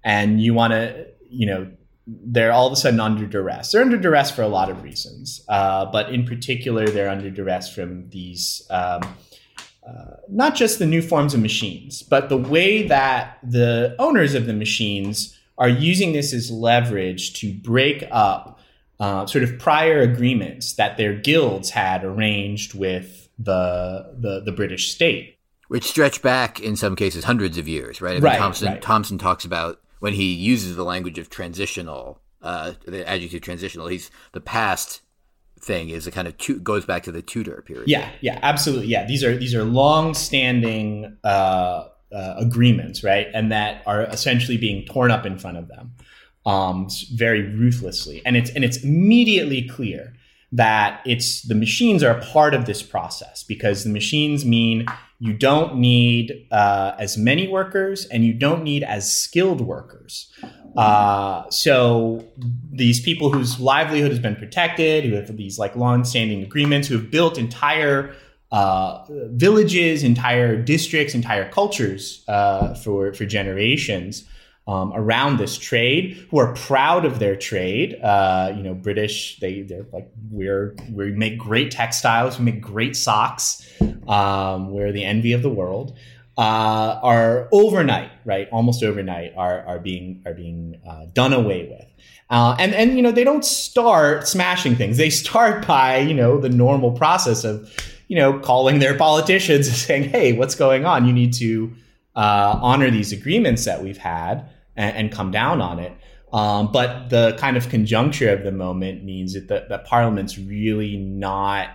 and 0.04 0.40
you 0.40 0.54
want 0.54 0.72
to 0.72 1.06
you 1.28 1.46
know 1.46 1.70
they're 2.06 2.52
all 2.52 2.66
of 2.66 2.72
a 2.72 2.76
sudden 2.76 3.00
under 3.00 3.26
duress. 3.26 3.72
They're 3.72 3.82
under 3.82 3.96
duress 3.96 4.30
for 4.30 4.42
a 4.42 4.48
lot 4.48 4.70
of 4.70 4.82
reasons, 4.82 5.44
uh, 5.48 5.86
but 5.86 6.12
in 6.12 6.26
particular, 6.26 6.86
they're 6.88 7.10
under 7.10 7.30
duress 7.30 7.72
from 7.72 8.08
these. 8.10 8.66
Um, 8.70 9.02
uh, 9.86 10.16
not 10.28 10.54
just 10.54 10.78
the 10.78 10.86
new 10.86 11.02
forms 11.02 11.34
of 11.34 11.40
machines, 11.40 12.02
but 12.02 12.28
the 12.28 12.36
way 12.36 12.86
that 12.86 13.38
the 13.42 13.96
owners 13.98 14.34
of 14.34 14.46
the 14.46 14.52
machines 14.52 15.38
are 15.58 15.68
using 15.68 16.12
this 16.12 16.32
as 16.32 16.50
leverage 16.50 17.34
to 17.40 17.52
break 17.52 18.04
up 18.10 18.60
uh, 19.00 19.26
sort 19.26 19.42
of 19.44 19.58
prior 19.58 20.00
agreements 20.00 20.74
that 20.74 20.96
their 20.96 21.12
guilds 21.12 21.70
had 21.70 22.04
arranged 22.04 22.74
with 22.74 23.28
the, 23.38 24.14
the, 24.18 24.40
the 24.44 24.52
British 24.52 24.92
state. 24.92 25.38
Which 25.68 25.84
stretch 25.84 26.22
back 26.22 26.60
in 26.60 26.76
some 26.76 26.94
cases 26.96 27.24
hundreds 27.24 27.58
of 27.58 27.66
years, 27.66 28.00
right? 28.00 28.12
I 28.12 28.14
mean, 28.14 28.22
right, 28.22 28.38
Thompson, 28.38 28.68
right. 28.68 28.82
Thompson 28.82 29.18
talks 29.18 29.44
about 29.44 29.80
when 29.98 30.14
he 30.14 30.32
uses 30.32 30.76
the 30.76 30.84
language 30.84 31.18
of 31.18 31.30
transitional, 31.30 32.20
uh, 32.42 32.72
the 32.86 33.08
adjective 33.08 33.40
transitional. 33.40 33.88
He's 33.88 34.10
the 34.32 34.40
past 34.40 35.01
thing 35.62 35.90
is 35.90 36.06
a 36.06 36.10
kind 36.10 36.28
of 36.28 36.36
tu- 36.38 36.58
goes 36.58 36.84
back 36.84 37.04
to 37.04 37.12
the 37.12 37.22
Tudor 37.22 37.62
period. 37.64 37.88
Yeah, 37.88 38.10
yeah, 38.20 38.38
absolutely. 38.42 38.88
Yeah, 38.88 39.06
these 39.06 39.24
are 39.24 39.36
these 39.36 39.54
are 39.54 39.64
long 39.64 40.14
standing 40.14 41.16
uh, 41.24 41.88
uh, 42.12 42.34
agreements, 42.36 43.02
right? 43.02 43.28
And 43.32 43.50
that 43.52 43.82
are 43.86 44.02
essentially 44.02 44.58
being 44.58 44.84
torn 44.86 45.10
up 45.10 45.24
in 45.24 45.38
front 45.38 45.56
of 45.56 45.68
them, 45.68 45.92
um, 46.44 46.88
very 47.14 47.42
ruthlessly. 47.42 48.22
And 48.26 48.36
it's 48.36 48.50
and 48.50 48.64
it's 48.64 48.82
immediately 48.82 49.66
clear 49.68 50.14
that 50.52 51.00
it's 51.06 51.42
the 51.42 51.54
machines 51.54 52.02
are 52.02 52.20
part 52.20 52.52
of 52.52 52.66
this 52.66 52.82
process 52.82 53.42
because 53.42 53.84
the 53.84 53.90
machines 53.90 54.44
mean 54.44 54.86
you 55.18 55.32
don't 55.32 55.76
need 55.76 56.46
uh, 56.50 56.92
as 56.98 57.16
many 57.16 57.48
workers 57.48 58.06
and 58.06 58.24
you 58.24 58.34
don't 58.34 58.62
need 58.62 58.82
as 58.82 59.14
skilled 59.14 59.60
workers. 59.60 60.30
Uh, 60.76 61.48
so 61.50 62.24
these 62.70 63.00
people 63.00 63.30
whose 63.30 63.60
livelihood 63.60 64.10
has 64.10 64.20
been 64.20 64.36
protected, 64.36 65.04
who 65.04 65.14
have 65.14 65.36
these 65.36 65.58
like 65.58 65.76
long-standing 65.76 66.42
agreements, 66.42 66.88
who 66.88 66.96
have 66.96 67.10
built 67.10 67.38
entire 67.38 68.14
uh, 68.50 69.04
villages, 69.30 70.02
entire 70.02 70.56
districts, 70.60 71.14
entire 71.14 71.50
cultures 71.50 72.24
uh, 72.28 72.74
for 72.74 73.12
for 73.14 73.24
generations 73.24 74.24
um, 74.66 74.92
around 74.94 75.38
this 75.38 75.58
trade, 75.58 76.26
who 76.30 76.38
are 76.38 76.54
proud 76.54 77.04
of 77.04 77.18
their 77.18 77.34
trade. 77.34 77.98
Uh, 78.02 78.52
you 78.54 78.62
know, 78.62 78.74
British 78.74 79.38
they 79.40 79.62
they're 79.62 79.86
like 79.92 80.10
we're 80.30 80.74
we 80.90 81.12
make 81.12 81.38
great 81.38 81.70
textiles, 81.70 82.38
we 82.38 82.44
make 82.44 82.60
great 82.60 82.94
socks. 82.94 83.68
Um, 84.06 84.70
we're 84.70 84.92
the 84.92 85.04
envy 85.04 85.32
of 85.32 85.42
the 85.42 85.50
world. 85.50 85.96
Uh, 86.38 86.98
are 87.02 87.48
overnight, 87.52 88.10
right? 88.24 88.48
Almost 88.50 88.82
overnight, 88.82 89.34
are 89.36 89.64
are 89.66 89.78
being 89.78 90.22
are 90.24 90.32
being 90.32 90.80
uh, 90.88 91.06
done 91.12 91.32
away 91.32 91.68
with. 91.68 91.86
Uh, 92.30 92.56
and 92.58 92.74
and 92.74 92.96
you 92.96 93.02
know 93.02 93.12
they 93.12 93.24
don't 93.24 93.44
start 93.44 94.26
smashing 94.26 94.74
things. 94.74 94.96
They 94.96 95.10
start 95.10 95.66
by 95.66 95.98
you 95.98 96.14
know 96.14 96.38
the 96.38 96.48
normal 96.48 96.92
process 96.92 97.44
of 97.44 97.70
you 98.12 98.18
know, 98.18 98.38
calling 98.38 98.78
their 98.78 98.94
politicians 98.94 99.66
and 99.68 99.76
saying, 99.76 100.10
"Hey, 100.10 100.34
what's 100.34 100.54
going 100.54 100.84
on? 100.84 101.06
You 101.06 101.14
need 101.14 101.32
to 101.34 101.72
uh, 102.14 102.58
honor 102.60 102.90
these 102.90 103.10
agreements 103.10 103.64
that 103.64 103.82
we've 103.82 103.96
had 103.96 104.50
and, 104.76 104.96
and 104.96 105.12
come 105.12 105.30
down 105.30 105.62
on 105.62 105.78
it." 105.78 105.92
Um, 106.30 106.70
but 106.72 107.08
the 107.08 107.34
kind 107.38 107.56
of 107.56 107.70
conjuncture 107.70 108.30
of 108.30 108.44
the 108.44 108.52
moment 108.52 109.02
means 109.02 109.32
that 109.32 109.48
the, 109.48 109.64
the 109.66 109.78
Parliament's 109.78 110.38
really 110.38 110.98
not 110.98 111.70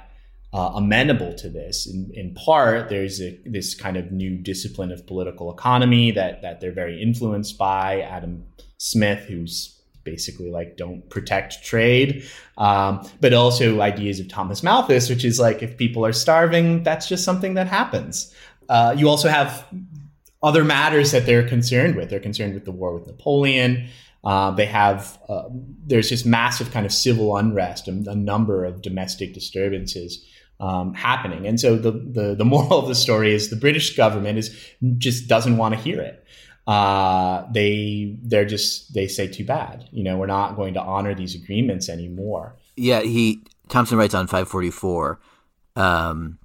uh, 0.53 0.71
amenable 0.75 1.33
to 1.35 1.49
this. 1.49 1.87
In, 1.87 2.11
in 2.13 2.33
part, 2.33 2.89
there's 2.89 3.21
a, 3.21 3.37
this 3.45 3.75
kind 3.75 3.97
of 3.97 4.11
new 4.11 4.37
discipline 4.37 4.91
of 4.91 5.05
political 5.05 5.51
economy 5.51 6.11
that 6.11 6.41
that 6.41 6.61
they're 6.61 6.71
very 6.71 7.01
influenced 7.01 7.57
by. 7.57 8.01
Adam 8.01 8.45
Smith, 8.77 9.25
who's 9.25 9.81
basically 10.03 10.49
like 10.49 10.77
don't 10.77 11.09
protect 11.09 11.63
trade, 11.65 12.23
um, 12.57 13.07
but 13.19 13.33
also 13.33 13.81
ideas 13.81 14.19
of 14.21 14.29
Thomas 14.29 14.63
Malthus, 14.63 15.09
which 15.09 15.25
is 15.25 15.39
like 15.39 15.61
if 15.61 15.75
people 15.75 16.05
are 16.05 16.13
starving, 16.13 16.81
that's 16.83 17.09
just 17.09 17.25
something 17.25 17.55
that 17.55 17.67
happens. 17.67 18.33
Uh, 18.69 18.95
you 18.97 19.09
also 19.09 19.27
have 19.27 19.65
other 20.41 20.63
matters 20.63 21.11
that 21.11 21.25
they're 21.25 21.47
concerned 21.47 21.95
with. 21.95 22.09
They're 22.09 22.19
concerned 22.21 22.53
with 22.53 22.63
the 22.63 22.71
war 22.71 22.93
with 22.93 23.05
Napoleon. 23.07 23.89
Uh, 24.23 24.51
they 24.51 24.65
have 24.65 25.19
uh, 25.27 25.43
there's 25.85 26.09
just 26.09 26.25
massive 26.25 26.71
kind 26.71 26.85
of 26.85 26.93
civil 26.93 27.35
unrest 27.35 27.87
and 27.87 28.07
a 28.07 28.15
number 28.15 28.63
of 28.63 28.81
domestic 28.81 29.33
disturbances 29.33 30.25
um, 30.59 30.93
happening. 30.93 31.47
And 31.47 31.59
so 31.59 31.75
the, 31.75 31.91
the, 31.91 32.35
the 32.35 32.45
moral 32.45 32.79
of 32.79 32.87
the 32.87 32.95
story 32.95 33.33
is 33.33 33.49
the 33.49 33.55
British 33.55 33.95
government 33.95 34.37
is 34.37 34.55
just 34.97 35.27
doesn't 35.27 35.57
want 35.57 35.75
to 35.75 35.79
hear 35.79 36.01
it. 36.01 36.23
Uh, 36.65 37.45
they 37.53 38.17
they're 38.23 38.45
just 38.45 38.93
they 38.93 39.07
say 39.07 39.27
too 39.27 39.45
bad. 39.45 39.87
You 39.91 40.03
know, 40.03 40.17
we're 40.17 40.25
not 40.25 40.57
going 40.57 40.73
to 40.73 40.81
honor 40.81 41.15
these 41.15 41.33
agreements 41.33 41.87
anymore. 41.87 42.57
Yeah, 42.75 43.01
he 43.01 43.41
Thompson 43.69 43.97
writes 43.97 44.13
on 44.13 44.27
544. 44.27 45.19
Um, 45.77 46.39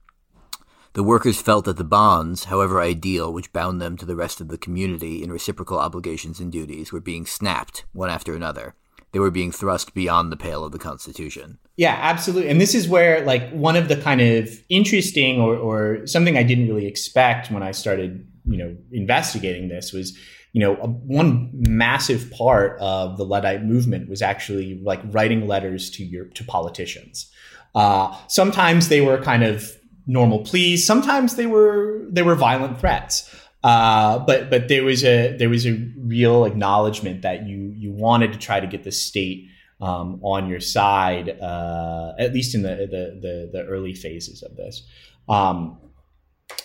the 0.92 1.02
workers 1.02 1.40
felt 1.40 1.64
that 1.64 1.78
the 1.78 1.84
bonds, 1.84 2.44
however 2.44 2.80
ideal, 2.80 3.32
which 3.32 3.52
bound 3.52 3.80
them 3.80 3.96
to 3.96 4.04
the 4.04 4.14
rest 4.14 4.40
of 4.40 4.48
the 4.48 4.58
community 4.58 5.22
in 5.22 5.32
reciprocal 5.32 5.78
obligations 5.78 6.38
and 6.38 6.52
duties, 6.52 6.92
were 6.92 7.00
being 7.00 7.24
snapped 7.24 7.84
one 7.92 8.10
after 8.10 8.34
another. 8.34 8.74
They 9.12 9.18
were 9.18 9.30
being 9.30 9.52
thrust 9.52 9.94
beyond 9.94 10.30
the 10.30 10.36
pale 10.36 10.64
of 10.64 10.72
the 10.72 10.78
Constitution. 10.78 11.58
Yeah, 11.76 11.98
absolutely. 12.00 12.50
And 12.50 12.60
this 12.60 12.74
is 12.74 12.88
where, 12.88 13.24
like, 13.24 13.50
one 13.50 13.76
of 13.76 13.88
the 13.88 13.96
kind 13.96 14.20
of 14.20 14.50
interesting 14.68 15.40
or, 15.40 15.56
or 15.56 16.06
something 16.06 16.36
I 16.36 16.42
didn't 16.42 16.68
really 16.68 16.86
expect 16.86 17.50
when 17.50 17.62
I 17.62 17.72
started, 17.72 18.26
you 18.44 18.58
know, 18.58 18.76
investigating 18.90 19.68
this 19.68 19.92
was, 19.92 20.16
you 20.52 20.60
know, 20.60 20.76
a, 20.76 20.86
one 20.86 21.50
massive 21.52 22.30
part 22.30 22.78
of 22.80 23.16
the 23.16 23.24
Luddite 23.24 23.64
movement 23.64 24.10
was 24.10 24.20
actually 24.20 24.80
like 24.82 25.00
writing 25.06 25.48
letters 25.48 25.90
to 25.92 26.04
your 26.04 26.26
to 26.26 26.44
politicians. 26.44 27.30
Uh, 27.74 28.14
sometimes 28.28 28.88
they 28.88 29.00
were 29.00 29.16
kind 29.22 29.42
of 29.42 29.72
normal 30.06 30.40
pleas. 30.40 30.86
Sometimes 30.86 31.36
they 31.36 31.46
were 31.46 32.04
they 32.10 32.22
were 32.22 32.34
violent 32.34 32.78
threats. 32.80 33.34
Uh, 33.64 34.18
but 34.18 34.50
but 34.50 34.68
there 34.68 34.84
was 34.84 35.04
a 35.04 35.34
there 35.38 35.48
was 35.48 35.66
a 35.66 35.72
real 35.96 36.44
acknowledgement 36.44 37.22
that 37.22 37.46
you 37.46 37.72
you 37.78 37.92
wanted 37.92 38.32
to 38.32 38.38
try 38.38 38.60
to 38.60 38.66
get 38.66 38.82
the 38.82 38.92
state 38.92 39.48
um, 39.82 40.20
on 40.22 40.48
your 40.48 40.60
side, 40.60 41.28
uh, 41.40 42.12
at 42.18 42.32
least 42.32 42.54
in 42.54 42.62
the, 42.62 42.76
the, 42.76 43.18
the 43.20 43.50
the 43.52 43.64
early 43.66 43.94
phases 43.94 44.42
of 44.42 44.56
this. 44.56 44.82
Um, 45.28 45.78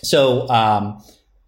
so 0.02 0.48
um, 0.48 1.02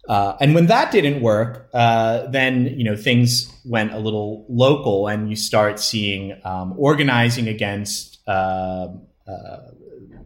uh, 0.07 0.35
and 0.41 0.53
when 0.53 0.65
that 0.67 0.91
didn't 0.91 1.21
work, 1.21 1.69
uh, 1.73 2.27
then 2.27 2.65
you 2.77 2.83
know 2.83 2.95
things 2.95 3.51
went 3.65 3.93
a 3.93 3.99
little 3.99 4.45
local, 4.49 5.07
and 5.07 5.29
you 5.29 5.35
start 5.35 5.79
seeing 5.79 6.39
um, 6.43 6.73
organizing 6.77 7.47
against 7.47 8.19
uh, 8.27 8.89
uh, 9.27 9.57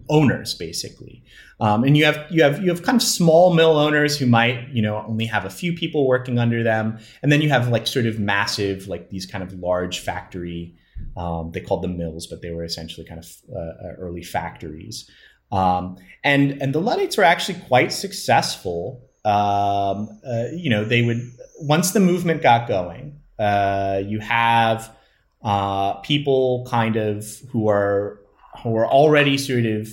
owners, 0.09 0.55
basically. 0.55 1.23
Um, 1.59 1.83
and 1.83 1.95
you 1.95 2.05
have 2.05 2.25
you 2.29 2.41
have 2.43 2.63
you 2.63 2.69
have 2.69 2.83
kind 2.83 2.95
of 2.95 3.03
small 3.03 3.53
mill 3.53 3.77
owners 3.77 4.17
who 4.17 4.25
might 4.25 4.69
you 4.69 4.81
know 4.81 5.05
only 5.07 5.25
have 5.25 5.45
a 5.45 5.49
few 5.49 5.73
people 5.73 6.07
working 6.07 6.39
under 6.39 6.63
them, 6.63 6.97
and 7.21 7.31
then 7.31 7.41
you 7.41 7.49
have 7.49 7.67
like 7.69 7.85
sort 7.85 8.05
of 8.05 8.19
massive 8.19 8.87
like 8.87 9.09
these 9.09 9.25
kind 9.25 9.43
of 9.43 9.53
large 9.53 9.99
factory. 9.99 10.75
Um, 11.15 11.51
they 11.51 11.61
called 11.61 11.81
them 11.81 11.97
mills, 11.97 12.27
but 12.27 12.41
they 12.41 12.51
were 12.51 12.63
essentially 12.63 13.05
kind 13.05 13.19
of 13.19 13.31
uh, 13.53 13.59
uh, 13.59 13.93
early 13.97 14.23
factories. 14.23 15.09
Um, 15.51 15.97
and 16.23 16.61
and 16.61 16.73
the 16.73 16.81
Luddites 16.81 17.17
were 17.17 17.23
actually 17.23 17.59
quite 17.67 17.93
successful. 17.93 19.09
Um, 19.23 20.19
uh, 20.27 20.45
you 20.53 20.69
know, 20.69 20.83
they 20.83 21.01
would 21.01 21.21
once 21.59 21.91
the 21.91 21.99
movement 21.99 22.41
got 22.41 22.67
going, 22.67 23.19
uh, 23.39 24.01
you 24.05 24.19
have 24.19 24.95
uh, 25.43 25.93
people 25.95 26.65
kind 26.69 26.95
of 26.95 27.25
who 27.51 27.69
are 27.69 28.19
who 28.63 28.75
are 28.75 28.87
already 28.87 29.37
sort 29.37 29.65
of 29.65 29.87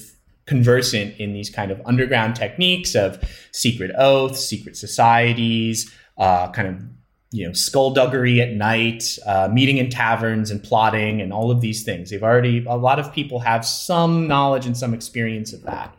conversant 0.46 1.16
in 1.18 1.32
these 1.32 1.50
kind 1.50 1.70
of 1.70 1.80
underground 1.84 2.34
techniques 2.34 2.94
of 2.94 3.22
secret 3.52 3.90
oaths, 3.96 4.44
secret 4.44 4.76
societies, 4.76 5.92
uh, 6.18 6.50
kind 6.50 6.68
of 6.68 6.82
you 7.32 7.46
know 7.46 7.52
skullduggery 7.52 8.40
at 8.40 8.52
night, 8.52 9.18
uh, 9.26 9.48
meeting 9.50 9.78
in 9.78 9.90
taverns 9.90 10.50
and 10.50 10.62
plotting, 10.62 11.20
and 11.20 11.32
all 11.32 11.50
of 11.50 11.60
these 11.60 11.82
things. 11.82 12.10
They've 12.10 12.22
already 12.22 12.64
a 12.66 12.76
lot 12.76 12.98
of 12.98 13.12
people 13.12 13.40
have 13.40 13.66
some 13.66 14.28
knowledge 14.28 14.66
and 14.66 14.76
some 14.76 14.94
experience 14.94 15.52
of 15.52 15.62
that, 15.62 15.96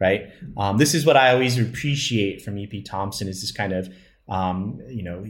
right? 0.00 0.30
Um, 0.56 0.78
this 0.78 0.94
is 0.94 1.04
what 1.04 1.16
I 1.16 1.32
always 1.32 1.58
appreciate 1.58 2.42
from 2.42 2.56
E.P. 2.56 2.82
Thompson 2.82 3.28
is 3.28 3.40
this 3.40 3.52
kind 3.52 3.72
of 3.72 3.92
um, 4.28 4.80
you 4.88 5.04
know, 5.04 5.24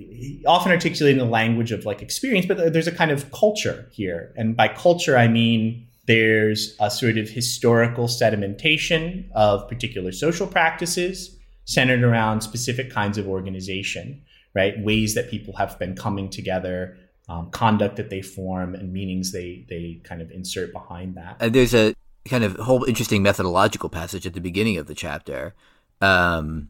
often 0.47 0.73
articulating 0.73 1.19
the 1.19 1.31
language 1.31 1.71
of 1.71 1.85
like 1.85 2.01
experience, 2.01 2.47
but 2.47 2.73
there's 2.73 2.87
a 2.87 2.93
kind 2.93 3.11
of 3.11 3.31
culture 3.31 3.89
here, 3.91 4.33
and 4.37 4.57
by 4.57 4.69
culture 4.69 5.17
I 5.17 5.29
mean 5.29 5.87
there's 6.07 6.77
a 6.79 6.89
sort 6.89 7.19
of 7.19 7.29
historical 7.29 8.07
sedimentation 8.07 9.29
of 9.33 9.69
particular 9.69 10.13
social 10.13 10.47
practices 10.47 11.36
centered 11.67 12.03
around 12.03 12.41
specific 12.41 12.91
kinds 12.91 13.19
of 13.19 13.29
organization, 13.29 14.23
right? 14.55 14.79
Ways 14.81 15.15
that 15.15 15.29
people 15.29 15.55
have 15.57 15.79
been 15.79 15.95
coming 15.95 16.31
together, 16.31 16.97
um, 17.29 17.51
conduct 17.51 17.97
that 17.97 18.09
they 18.09 18.23
form, 18.23 18.75
and 18.75 18.93
meanings 18.93 19.33
they 19.33 19.67
they 19.69 20.01
kind 20.05 20.23
of 20.23 20.31
insert 20.31 20.73
behind 20.73 21.17
that. 21.17 21.37
And 21.41 21.55
there's 21.55 21.75
a 21.75 21.95
kind 22.25 22.45
of 22.45 22.57
whole 22.57 22.85
interesting 22.85 23.23
methodological 23.23 23.91
passage 23.91 24.27
at 24.27 24.33
the 24.33 24.41
beginning 24.41 24.79
of 24.79 24.87
the 24.87 24.95
chapter, 24.95 25.55
um, 26.01 26.69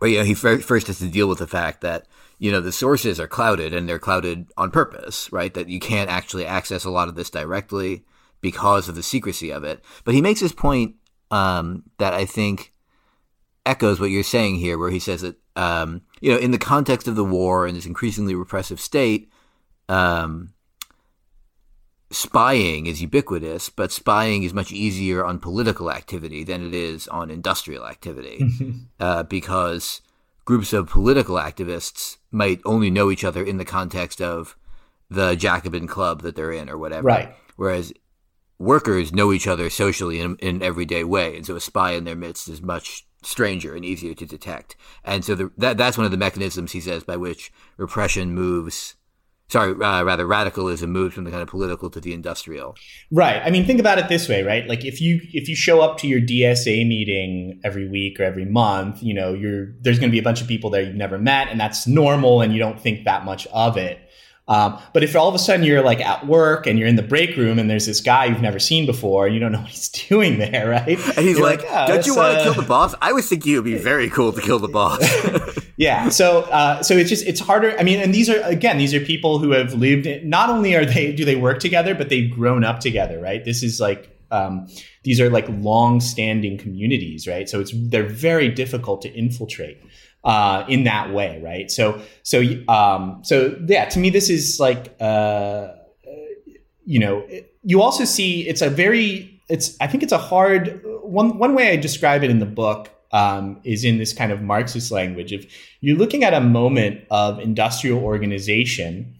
where 0.00 0.10
you 0.10 0.18
know 0.18 0.24
he 0.24 0.34
first 0.34 0.88
has 0.88 0.98
to 0.98 1.08
deal 1.08 1.28
with 1.28 1.38
the 1.38 1.46
fact 1.46 1.80
that 1.80 2.06
you 2.38 2.50
know 2.50 2.60
the 2.60 2.72
sources 2.72 3.20
are 3.20 3.28
clouded 3.28 3.72
and 3.72 3.88
they're 3.88 4.00
clouded 4.00 4.46
on 4.56 4.72
purpose, 4.72 5.32
right? 5.32 5.54
That 5.54 5.68
you 5.68 5.78
can't 5.78 6.10
actually 6.10 6.44
access 6.44 6.84
a 6.84 6.90
lot 6.90 7.08
of 7.08 7.14
this 7.14 7.30
directly 7.30 8.04
because 8.40 8.88
of 8.88 8.96
the 8.96 9.02
secrecy 9.04 9.52
of 9.52 9.62
it. 9.62 9.84
But 10.04 10.14
he 10.14 10.20
makes 10.20 10.40
this 10.40 10.52
point 10.52 10.96
um, 11.30 11.84
that 11.98 12.12
I 12.12 12.26
think 12.26 12.72
echoes 13.66 14.00
what 14.00 14.10
you're 14.10 14.22
saying 14.22 14.56
here, 14.56 14.78
where 14.78 14.90
he 14.90 14.98
says 14.98 15.20
that 15.22 15.36
um, 15.56 16.02
you 16.20 16.30
know, 16.30 16.38
in 16.38 16.50
the 16.50 16.58
context 16.58 17.08
of 17.08 17.16
the 17.16 17.24
war 17.24 17.66
and 17.66 17.76
this 17.76 17.86
increasingly 17.86 18.34
repressive 18.34 18.78
state, 18.78 19.30
um, 19.88 20.52
spying 22.10 22.86
is 22.86 23.02
ubiquitous, 23.02 23.68
but 23.70 23.90
spying 23.90 24.42
is 24.42 24.52
much 24.52 24.70
easier 24.70 25.24
on 25.24 25.38
political 25.38 25.90
activity 25.90 26.44
than 26.44 26.66
it 26.66 26.74
is 26.74 27.08
on 27.08 27.30
industrial 27.30 27.86
activity, 27.86 28.46
uh, 29.00 29.22
because 29.24 30.02
groups 30.44 30.72
of 30.72 30.88
political 30.88 31.36
activists 31.36 32.18
might 32.30 32.60
only 32.64 32.90
know 32.90 33.10
each 33.10 33.24
other 33.24 33.42
in 33.42 33.56
the 33.56 33.64
context 33.64 34.20
of 34.20 34.56
the 35.10 35.34
Jacobin 35.34 35.86
club 35.86 36.22
that 36.22 36.36
they're 36.36 36.52
in 36.52 36.68
or 36.68 36.78
whatever. 36.78 37.06
Right. 37.06 37.34
Whereas 37.56 37.92
workers 38.58 39.12
know 39.12 39.32
each 39.32 39.46
other 39.46 39.70
socially 39.70 40.20
in, 40.20 40.36
in 40.36 40.56
an 40.56 40.62
everyday 40.62 41.04
way, 41.04 41.36
and 41.36 41.46
so 41.46 41.56
a 41.56 41.60
spy 41.60 41.92
in 41.92 42.04
their 42.04 42.16
midst 42.16 42.48
is 42.48 42.60
much 42.60 43.06
stranger 43.26 43.74
and 43.74 43.84
easier 43.84 44.14
to 44.14 44.26
detect. 44.26 44.76
And 45.04 45.24
so 45.24 45.34
the, 45.34 45.50
that 45.58 45.76
that's 45.76 45.98
one 45.98 46.04
of 46.04 46.10
the 46.10 46.16
mechanisms 46.16 46.72
he 46.72 46.80
says 46.80 47.04
by 47.04 47.16
which 47.16 47.52
repression 47.76 48.32
moves. 48.32 48.94
Sorry, 49.48 49.70
uh, 49.72 50.02
rather 50.02 50.26
radicalism 50.26 50.90
moves 50.90 51.14
from 51.14 51.22
the 51.22 51.30
kind 51.30 51.40
of 51.40 51.48
political 51.48 51.88
to 51.90 52.00
the 52.00 52.12
industrial. 52.12 52.74
Right. 53.12 53.40
I 53.44 53.50
mean, 53.50 53.64
think 53.64 53.78
about 53.78 53.98
it 53.98 54.08
this 54.08 54.28
way, 54.28 54.42
right? 54.42 54.66
Like 54.66 54.84
if 54.84 55.00
you 55.00 55.20
if 55.32 55.48
you 55.48 55.54
show 55.54 55.80
up 55.80 55.98
to 55.98 56.08
your 56.08 56.20
DSA 56.20 56.86
meeting 56.86 57.60
every 57.62 57.88
week 57.88 58.18
or 58.18 58.24
every 58.24 58.44
month, 58.44 59.04
you 59.04 59.14
know, 59.14 59.34
you're 59.34 59.68
there's 59.82 60.00
going 60.00 60.10
to 60.10 60.12
be 60.12 60.18
a 60.18 60.24
bunch 60.24 60.40
of 60.40 60.48
people 60.48 60.70
there 60.70 60.82
you've 60.82 60.96
never 60.96 61.18
met, 61.18 61.48
and 61.48 61.60
that's 61.60 61.86
normal, 61.86 62.40
and 62.40 62.52
you 62.52 62.58
don't 62.58 62.80
think 62.80 63.04
that 63.04 63.24
much 63.24 63.46
of 63.48 63.76
it. 63.76 64.00
Um, 64.48 64.78
but 64.92 65.02
if 65.02 65.16
all 65.16 65.28
of 65.28 65.34
a 65.34 65.40
sudden 65.40 65.64
you're 65.64 65.82
like 65.82 66.00
at 66.00 66.24
work 66.26 66.68
and 66.68 66.78
you're 66.78 66.86
in 66.86 66.94
the 66.94 67.02
break 67.02 67.36
room 67.36 67.58
and 67.58 67.68
there's 67.68 67.86
this 67.86 68.00
guy 68.00 68.26
you've 68.26 68.40
never 68.40 68.60
seen 68.60 68.86
before 68.86 69.26
and 69.26 69.34
you 69.34 69.40
don't 69.40 69.50
know 69.50 69.58
what 69.62 69.70
he's 69.70 69.88
doing 69.88 70.38
there, 70.38 70.68
right? 70.68 70.98
And 71.16 71.26
he's 71.26 71.38
like, 71.38 71.62
like 71.62 71.70
oh, 71.70 71.86
"Don't 71.88 72.06
you 72.06 72.14
want 72.14 72.34
to 72.34 72.40
uh... 72.40 72.44
kill 72.44 72.54
the 72.54 72.68
boss?" 72.68 72.94
I 73.02 73.12
was 73.12 73.28
thinking 73.28 73.54
it 73.54 73.56
would 73.56 73.64
be 73.64 73.78
very 73.92 74.08
cool 74.08 74.32
to 74.32 74.40
kill 74.40 74.58
the 74.58 74.68
boss. 74.68 75.00
yeah. 75.76 76.08
So, 76.10 76.42
uh, 76.42 76.82
so 76.82 76.94
it's 76.94 77.10
just 77.10 77.26
it's 77.26 77.40
harder. 77.40 77.76
I 77.78 77.82
mean, 77.82 77.98
and 77.98 78.14
these 78.14 78.30
are 78.30 78.40
again, 78.42 78.78
these 78.78 78.94
are 78.94 79.00
people 79.00 79.38
who 79.38 79.50
have 79.50 79.74
lived. 79.74 80.06
In, 80.06 80.28
not 80.28 80.48
only 80.48 80.76
are 80.76 80.84
they 80.84 81.12
do 81.12 81.24
they 81.24 81.36
work 81.36 81.58
together, 81.58 81.94
but 81.94 82.08
they've 82.08 82.30
grown 82.30 82.62
up 82.62 82.80
together, 82.80 83.20
right? 83.20 83.44
This 83.44 83.62
is 83.62 83.80
like. 83.80 84.12
Um, 84.28 84.66
these 85.04 85.20
are 85.20 85.30
like 85.30 85.46
long-standing 85.48 86.58
communities, 86.58 87.28
right? 87.28 87.48
So 87.48 87.60
it's 87.60 87.72
they're 87.72 88.08
very 88.08 88.48
difficult 88.48 89.02
to 89.02 89.12
infiltrate 89.12 89.80
uh, 90.26 90.64
in 90.68 90.82
that 90.84 91.14
way, 91.14 91.40
right? 91.42 91.70
So, 91.70 92.02
so, 92.24 92.42
um, 92.68 93.20
so 93.22 93.56
yeah, 93.66 93.84
to 93.86 93.98
me, 93.98 94.10
this 94.10 94.28
is 94.28 94.58
like, 94.58 94.94
uh, 95.00 95.68
you 96.84 96.98
know, 96.98 97.26
you 97.62 97.80
also 97.80 98.04
see 98.04 98.46
it's 98.46 98.60
a 98.60 98.68
very, 98.68 99.40
it's, 99.48 99.76
I 99.80 99.86
think 99.86 100.02
it's 100.02 100.12
a 100.12 100.18
hard 100.18 100.82
one. 101.02 101.38
One 101.38 101.54
way 101.54 101.70
I 101.70 101.76
describe 101.76 102.24
it 102.24 102.30
in 102.30 102.40
the 102.40 102.46
book 102.46 102.90
um, 103.12 103.60
is 103.62 103.84
in 103.84 103.98
this 103.98 104.12
kind 104.12 104.32
of 104.32 104.42
Marxist 104.42 104.90
language. 104.90 105.32
If 105.32 105.46
you're 105.80 105.96
looking 105.96 106.24
at 106.24 106.34
a 106.34 106.40
moment 106.40 107.02
of 107.10 107.38
industrial 107.38 108.02
organization 108.02 109.14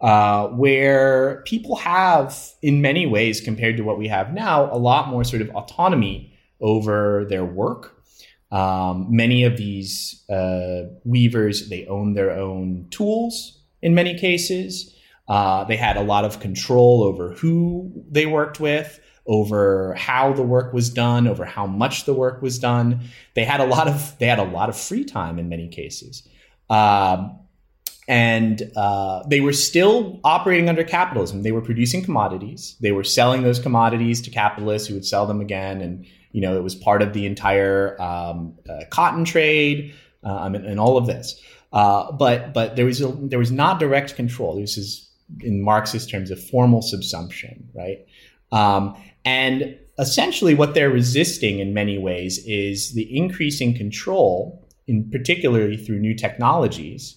uh, 0.00 0.46
where 0.48 1.42
people 1.46 1.74
have, 1.74 2.38
in 2.62 2.82
many 2.82 3.04
ways, 3.06 3.40
compared 3.40 3.76
to 3.78 3.82
what 3.82 3.98
we 3.98 4.06
have 4.06 4.32
now, 4.32 4.72
a 4.72 4.78
lot 4.78 5.08
more 5.08 5.24
sort 5.24 5.42
of 5.42 5.50
autonomy 5.50 6.32
over 6.60 7.26
their 7.28 7.44
work. 7.44 7.95
Um, 8.52 9.08
many 9.10 9.44
of 9.44 9.56
these 9.56 10.24
uh, 10.30 10.84
weavers 11.04 11.68
they 11.68 11.86
own 11.86 12.14
their 12.14 12.30
own 12.30 12.86
tools 12.90 13.58
in 13.82 13.94
many 13.94 14.18
cases. 14.18 14.94
Uh, 15.28 15.64
they 15.64 15.76
had 15.76 15.96
a 15.96 16.02
lot 16.02 16.24
of 16.24 16.38
control 16.38 17.02
over 17.02 17.32
who 17.32 17.90
they 18.08 18.26
worked 18.26 18.60
with, 18.60 19.00
over 19.26 19.94
how 19.94 20.32
the 20.32 20.42
work 20.42 20.72
was 20.72 20.88
done, 20.88 21.26
over 21.26 21.44
how 21.44 21.66
much 21.66 22.04
the 22.04 22.14
work 22.14 22.40
was 22.40 22.58
done. 22.58 23.00
They 23.34 23.44
had 23.44 23.60
a 23.60 23.66
lot 23.66 23.88
of 23.88 24.16
they 24.18 24.26
had 24.26 24.38
a 24.38 24.44
lot 24.44 24.68
of 24.68 24.76
free 24.76 25.04
time 25.04 25.38
in 25.38 25.48
many 25.48 25.68
cases. 25.68 26.26
Um, 26.70 27.38
and 28.08 28.70
uh, 28.76 29.24
they 29.26 29.40
were 29.40 29.52
still 29.52 30.20
operating 30.22 30.68
under 30.68 30.84
capitalism. 30.84 31.42
They 31.42 31.50
were 31.50 31.60
producing 31.60 32.04
commodities. 32.04 32.76
They 32.80 32.92
were 32.92 33.02
selling 33.02 33.42
those 33.42 33.58
commodities 33.58 34.22
to 34.22 34.30
capitalists 34.30 34.86
who 34.86 34.94
would 34.94 35.04
sell 35.04 35.26
them 35.26 35.40
again, 35.40 35.80
and 35.80 36.06
you 36.36 36.42
know 36.42 36.54
it 36.54 36.62
was 36.62 36.74
part 36.74 37.00
of 37.00 37.14
the 37.14 37.24
entire 37.24 38.00
um, 38.00 38.58
uh, 38.68 38.84
cotton 38.90 39.24
trade 39.24 39.94
um, 40.22 40.54
and, 40.54 40.66
and, 40.66 40.78
all 40.78 40.98
of 40.98 41.06
this. 41.06 41.40
Uh, 41.72 42.12
but 42.12 42.52
but 42.52 42.76
there 42.76 42.84
was 42.84 43.00
a, 43.00 43.08
there 43.22 43.38
was 43.38 43.50
not 43.50 43.80
direct 43.80 44.14
control. 44.16 44.60
This 44.60 44.76
is 44.76 45.10
in 45.40 45.62
Marxist 45.62 46.10
terms 46.10 46.30
of 46.30 46.38
formal 46.38 46.82
subsumption, 46.82 47.62
right? 47.74 48.06
Um, 48.52 48.94
and 49.24 49.78
essentially, 49.98 50.54
what 50.54 50.74
they're 50.74 50.90
resisting 50.90 51.58
in 51.58 51.72
many 51.72 51.96
ways 51.96 52.44
is 52.46 52.92
the 52.92 53.16
increasing 53.16 53.74
control, 53.74 54.68
in 54.86 55.10
particularly 55.10 55.78
through 55.78 56.00
new 56.00 56.14
technologies 56.14 57.16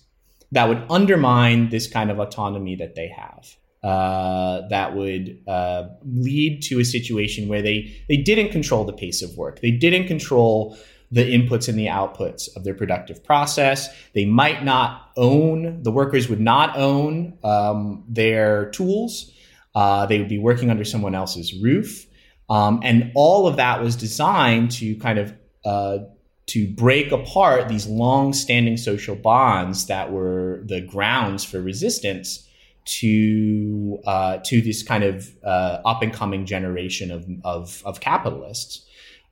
that 0.54 0.70
would 0.70 0.82
undermine 0.90 1.70
this 1.72 1.88
kind 1.88 2.10
of 2.10 2.20
autonomy 2.20 2.78
that 2.78 2.96
they 2.96 3.10
have. 3.10 3.54
Uh, 3.82 4.68
that 4.68 4.94
would 4.94 5.42
uh, 5.48 5.88
lead 6.04 6.62
to 6.62 6.82
a 6.82 6.86
situation 6.86 7.48
where 7.48 7.62
they 7.62 8.04
they 8.10 8.18
didn't 8.18 8.52
control 8.52 8.84
the 8.84 8.92
pace 8.92 9.22
of 9.22 9.38
work. 9.38 9.62
They 9.62 9.72
didn't 9.72 10.08
control 10.08 10.78
the 11.12 11.24
inputs 11.24 11.70
and 11.70 11.80
the 11.80 11.86
outputs 11.86 12.54
of 12.58 12.66
their 12.66 12.74
productive 12.74 13.24
process. 13.24 13.90
They 14.14 14.26
might 14.26 14.66
not 14.66 15.12
own 15.16 15.82
the 15.82 15.92
workers 15.92 16.28
would 16.28 16.42
not 16.42 16.76
own 16.78 17.38
um, 17.44 18.04
their 18.10 18.70
tools. 18.72 19.32
Uh, 19.74 20.06
they 20.08 20.20
would 20.20 20.30
be 20.30 20.40
working 20.40 20.70
under 20.70 20.84
someone 20.84 21.16
else's 21.16 21.54
roof, 21.62 22.06
um, 22.50 22.82
and 22.84 23.14
all 23.16 23.48
of 23.48 23.56
that 23.56 23.82
was 23.82 23.96
designed 23.96 24.72
to 24.72 24.96
kind 24.98 25.20
of 25.20 25.34
uh, 25.64 26.00
to 26.48 26.68
break 26.68 27.14
apart 27.14 27.70
these 27.70 27.88
long-standing 27.88 28.76
social 28.76 29.16
bonds 29.16 29.86
that 29.86 30.12
were 30.12 30.64
the 30.66 30.82
grounds 30.82 31.46
for 31.46 31.62
resistance 31.62 32.46
to 32.90 34.00
uh, 34.06 34.38
to 34.46 34.62
this 34.62 34.82
kind 34.84 35.04
of 35.04 35.30
uh, 35.44 35.80
up 35.86 36.02
and 36.02 36.14
coming 36.14 36.46
generation 36.46 37.12
of 37.12 37.28
of, 37.44 37.84
of 37.86 38.00
capitalists 38.00 38.86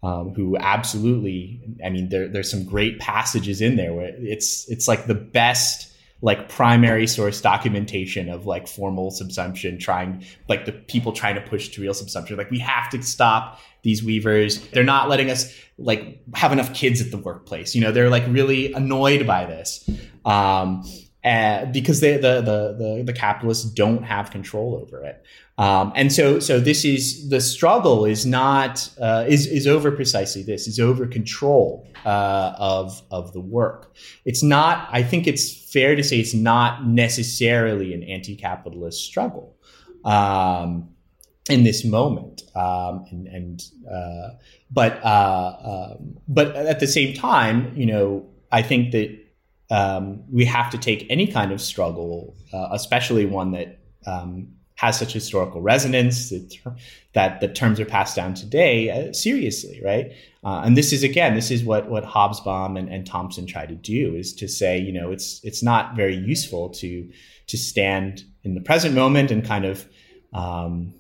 um, 0.04 0.34
who 0.36 0.58
absolutely 0.58 1.62
I 1.84 1.90
mean 1.90 2.10
there, 2.10 2.28
there's 2.28 2.52
some 2.52 2.64
great 2.64 3.00
passages 3.00 3.62
in 3.62 3.76
there 3.76 3.94
where 3.94 4.14
it's 4.18 4.70
it's 4.70 4.88
like 4.88 5.08
the 5.08 5.16
best 5.16 5.92
like 6.22 6.50
primary 6.50 7.06
source 7.06 7.42
documentation 7.42 8.30
of 8.30 8.46
like 8.46 8.68
formal 8.68 9.12
subsumption 9.12 9.80
trying 9.80 10.24
like 10.48 10.66
the 10.66 10.72
people 10.72 11.14
trying 11.14 11.36
to 11.36 11.42
push 11.42 11.70
to 11.70 11.82
real 11.82 11.94
subsumption. 11.94 12.38
Like 12.38 12.52
we 12.52 12.60
have 12.60 12.90
to 12.92 13.02
stop 13.02 13.60
these 13.84 14.04
weavers. 14.04 14.68
They're 14.70 14.84
not 14.84 15.10
letting 15.10 15.30
us 15.30 15.56
like 15.78 16.22
have 16.36 16.52
enough 16.52 16.74
kids 16.74 17.02
at 17.02 17.12
the 17.12 17.18
workplace. 17.18 17.74
You 17.74 17.82
know 17.82 17.92
they're 17.92 18.10
like 18.10 18.26
really 18.28 18.74
annoyed 18.74 19.26
by 19.26 19.46
this. 19.46 19.90
Um, 20.26 20.84
uh, 21.24 21.66
because 21.66 22.00
they, 22.00 22.14
the, 22.14 22.42
the 22.42 22.76
the 22.78 23.04
the 23.06 23.14
capitalists 23.14 23.66
don't 23.66 24.04
have 24.04 24.32
control 24.32 24.76
over 24.82 25.04
it 25.04 25.24
um, 25.58 25.92
and 25.96 26.14
so, 26.14 26.40
so 26.40 26.60
this 26.60 26.86
is 26.86 27.30
the 27.30 27.42
struggle 27.42 28.06
is 28.06 28.26
not 28.26 28.88
uh, 29.02 29.26
is 29.28 29.48
is 29.48 29.66
over 29.66 29.92
precisely 29.92 30.44
this 30.44 30.68
is 30.68 30.80
over 30.80 31.08
control 31.08 31.88
uh, 32.06 32.54
of 32.60 33.02
of 33.10 33.34
the 33.34 33.42
work. 33.42 33.96
It's 34.24 34.44
not. 34.44 34.88
I 34.92 35.02
think 35.02 35.26
it's 35.26 35.72
fair 35.72 35.96
to 35.96 36.04
say 36.04 36.20
it's 36.20 36.36
not 36.36 36.86
necessarily 36.86 37.96
an 37.96 38.04
anti-capitalist 38.04 39.04
struggle 39.04 39.56
um, 40.06 40.90
in 41.50 41.64
this 41.64 41.84
moment. 41.84 42.44
Um, 42.56 43.06
and, 43.10 43.28
and 43.28 43.64
uh, 43.92 44.38
but 44.70 45.04
uh, 45.04 45.96
um, 45.98 46.18
but 46.28 46.56
at 46.56 46.80
the 46.80 46.88
same 46.88 47.16
time, 47.16 47.74
you 47.76 47.88
know, 47.88 48.28
I 48.52 48.62
think 48.62 48.92
that 48.92 49.27
um, 49.70 50.24
we 50.32 50.46
have 50.46 50.70
to 50.72 50.78
take 50.78 51.06
any 51.10 51.28
kind 51.28 51.52
of 51.52 51.62
struggle, 51.62 52.36
uh, 52.54 52.70
especially 52.72 53.26
one 53.26 53.52
that 53.52 53.80
um, 54.06 54.48
has 54.76 54.98
such 54.98 55.12
historical 55.12 55.60
resonance 55.62 56.30
that, 56.30 56.56
that 57.14 57.42
the 57.42 57.48
terms 57.48 57.80
are 57.80 57.86
passed 57.86 58.16
down 58.16 58.34
today 58.34 58.90
uh, 58.90 59.12
seriously, 59.12 59.82
right? 59.84 60.14
Uh, 60.44 60.62
and 60.64 60.78
this 60.78 60.94
is 60.94 61.04
again, 61.04 61.34
this 61.34 61.52
is 61.52 61.64
what 61.64 61.90
what 61.90 62.06
Hobsbawm 62.06 62.80
and, 62.80 62.88
and 62.88 63.06
Thompson 63.06 63.46
try 63.46 63.66
to 63.66 63.76
do 63.76 64.16
is 64.16 64.34
to 64.36 64.48
say, 64.48 64.80
you 64.80 64.94
know, 64.94 65.12
it's 65.12 65.42
it's 65.44 65.62
not 65.62 65.96
very 65.96 66.16
useful 66.16 66.70
to 66.70 67.10
to 67.48 67.58
stand 67.58 68.24
in 68.44 68.56
the 68.56 68.62
present 68.62 68.94
moment 68.96 69.32
and 69.32 69.44
kind 69.44 69.66
of 69.66 69.86
um, 70.34 70.94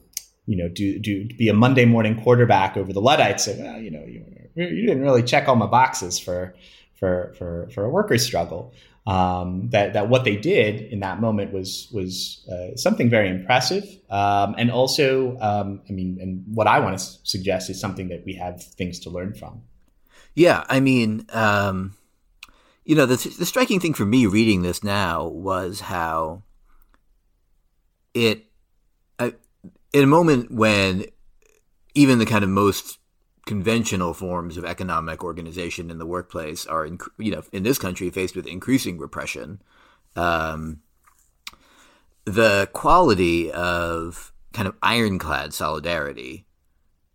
you 0.47 0.57
know 0.57 0.67
do 0.67 0.99
do 0.99 1.25
be 1.37 1.47
a 1.47 1.53
Monday 1.53 1.85
morning 1.85 2.21
quarterback 2.21 2.75
over 2.75 2.91
the 2.91 3.01
Luddites. 3.01 3.45
Say, 3.45 3.57
well, 3.61 3.79
you 3.79 3.91
know, 3.91 4.03
you, 4.05 4.25
you 4.55 4.87
didn't 4.87 5.03
really 5.03 5.23
check 5.23 5.47
all 5.47 5.55
my 5.55 5.67
boxes 5.67 6.19
for 6.19 6.55
for 6.97 7.33
for 7.37 7.69
for 7.73 7.85
a 7.85 7.89
workers' 7.89 8.25
struggle 8.25 8.73
um, 9.07 9.69
that 9.69 9.93
that 9.93 10.09
what 10.09 10.25
they 10.25 10.35
did 10.35 10.81
in 10.81 10.99
that 10.99 11.21
moment 11.21 11.53
was 11.53 11.87
was 11.93 12.45
uh, 12.51 12.75
something 12.75 13.09
very 13.09 13.29
impressive, 13.29 13.85
um, 14.09 14.53
and 14.57 14.69
also, 14.69 15.37
um, 15.39 15.81
I 15.89 15.93
mean, 15.93 16.17
and 16.19 16.43
what 16.53 16.67
I 16.67 16.79
want 16.79 16.99
to 16.99 17.05
suggest 17.23 17.69
is 17.69 17.79
something 17.79 18.09
that 18.09 18.23
we 18.25 18.33
have 18.33 18.61
things 18.61 18.99
to 19.01 19.09
learn 19.09 19.33
from. 19.33 19.61
Yeah, 20.35 20.65
I 20.67 20.81
mean, 20.81 21.25
um, 21.29 21.95
you 22.83 22.95
know, 22.95 23.05
the, 23.05 23.15
the 23.15 23.45
striking 23.45 23.79
thing 23.79 23.93
for 23.93 24.05
me 24.05 24.25
reading 24.25 24.61
this 24.61 24.83
now 24.83 25.25
was 25.25 25.79
how 25.79 26.43
it, 28.13 28.45
I, 29.17 29.35
in 29.93 30.03
a 30.03 30.07
moment 30.07 30.51
when 30.51 31.05
even 31.95 32.19
the 32.19 32.25
kind 32.25 32.43
of 32.43 32.49
most 32.49 32.99
conventional 33.47 34.13
forms 34.13 34.57
of 34.57 34.65
economic 34.65 35.23
organization 35.23 35.89
in 35.89 35.97
the 35.97 36.05
workplace 36.05 36.67
are, 36.67 36.85
in, 36.85 36.99
you 37.17 37.31
know, 37.31 37.41
in 37.51 37.63
this 37.63 37.79
country 37.79 38.09
faced 38.11 38.35
with 38.35 38.45
increasing 38.45 38.99
repression. 38.99 39.61
Um, 40.15 40.81
the 42.25 42.69
quality 42.73 43.51
of 43.51 44.33
kind 44.53 44.67
of 44.67 44.75
ironclad 44.83 45.53
solidarity 45.53 46.45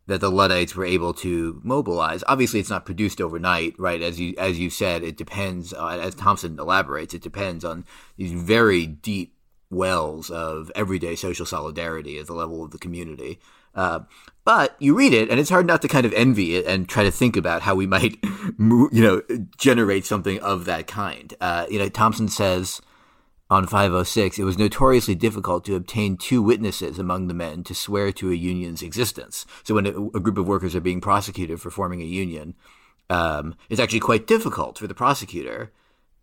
that 0.07 0.21
the 0.21 0.31
Luddites 0.31 0.75
were 0.75 0.85
able 0.85 1.15
to 1.15 1.61
mobilize. 1.63 2.25
Obviously, 2.27 2.59
it's 2.59 2.71
not 2.71 2.87
produced 2.87 3.21
overnight, 3.21 3.79
right? 3.79 4.03
As 4.03 4.19
you 4.19 4.35
as 4.39 4.59
you 4.59 4.71
said, 4.71 5.05
it 5.05 5.17
depends. 5.17 5.73
Uh, 5.73 6.01
as 6.03 6.15
Thompson 6.15 6.59
elaborates, 6.59 7.15
it 7.15 7.23
depends 7.23 7.65
on 7.65 7.85
these 8.17 8.33
very 8.33 8.87
deep 8.87 9.35
wells 9.71 10.31
of 10.31 10.73
everyday 10.75 11.15
social 11.15 11.47
solidarity 11.47 12.19
at 12.19 12.27
the 12.27 12.35
level 12.35 12.65
of 12.65 12.71
the 12.71 12.79
community. 12.79 13.39
Uh, 13.75 14.01
but 14.45 14.77
you 14.79 14.97
read 14.97 15.13
it, 15.13 15.31
and 15.31 15.39
it's 15.39 15.51
hard 15.51 15.67
not 15.67 15.83
to 15.83 15.89
kind 15.89 16.05
of 16.05 16.13
envy 16.15 16.57
it 16.57 16.67
and 16.67 16.89
try 16.89 17.05
to 17.05 17.11
think 17.11 17.37
about 17.37 17.63
how 17.63 17.75
we 17.75 17.87
might, 17.95 18.17
you 18.59 18.91
know, 18.93 19.23
generate 19.57 20.05
something 20.05 20.39
of 20.41 20.65
that 20.65 20.87
kind. 20.87 21.35
Uh, 21.41 21.67
you 21.71 21.79
know, 21.79 21.89
Thompson 21.89 22.29
says 22.29 22.81
on 23.51 23.67
506, 23.67 24.39
it 24.39 24.45
was 24.45 24.57
notoriously 24.57 25.15
difficult 25.15 25.65
to 25.67 25.77
obtain 25.77 26.17
two 26.17 26.43
witnesses 26.43 26.99
among 26.99 27.29
the 27.29 27.35
men 27.35 27.63
to 27.65 27.75
swear 27.75 28.11
to 28.13 28.31
a 28.31 28.35
union's 28.35 28.83
existence. 28.83 29.45
So 29.63 29.75
when 29.75 29.87
a, 29.87 29.91
a 29.91 30.21
group 30.21 30.39
of 30.39 30.49
workers 30.49 30.75
are 30.75 30.81
being 30.81 31.03
prosecuted 31.03 31.61
for 31.61 31.71
forming 31.71 32.01
a 32.01 32.07
union, 32.07 32.55
um, 33.11 33.55
it's 33.69 33.81
actually 33.81 34.01
quite 34.01 34.27
difficult 34.27 34.79
for 34.79 34.87
the 34.87 34.95
prosecutor 34.95 35.71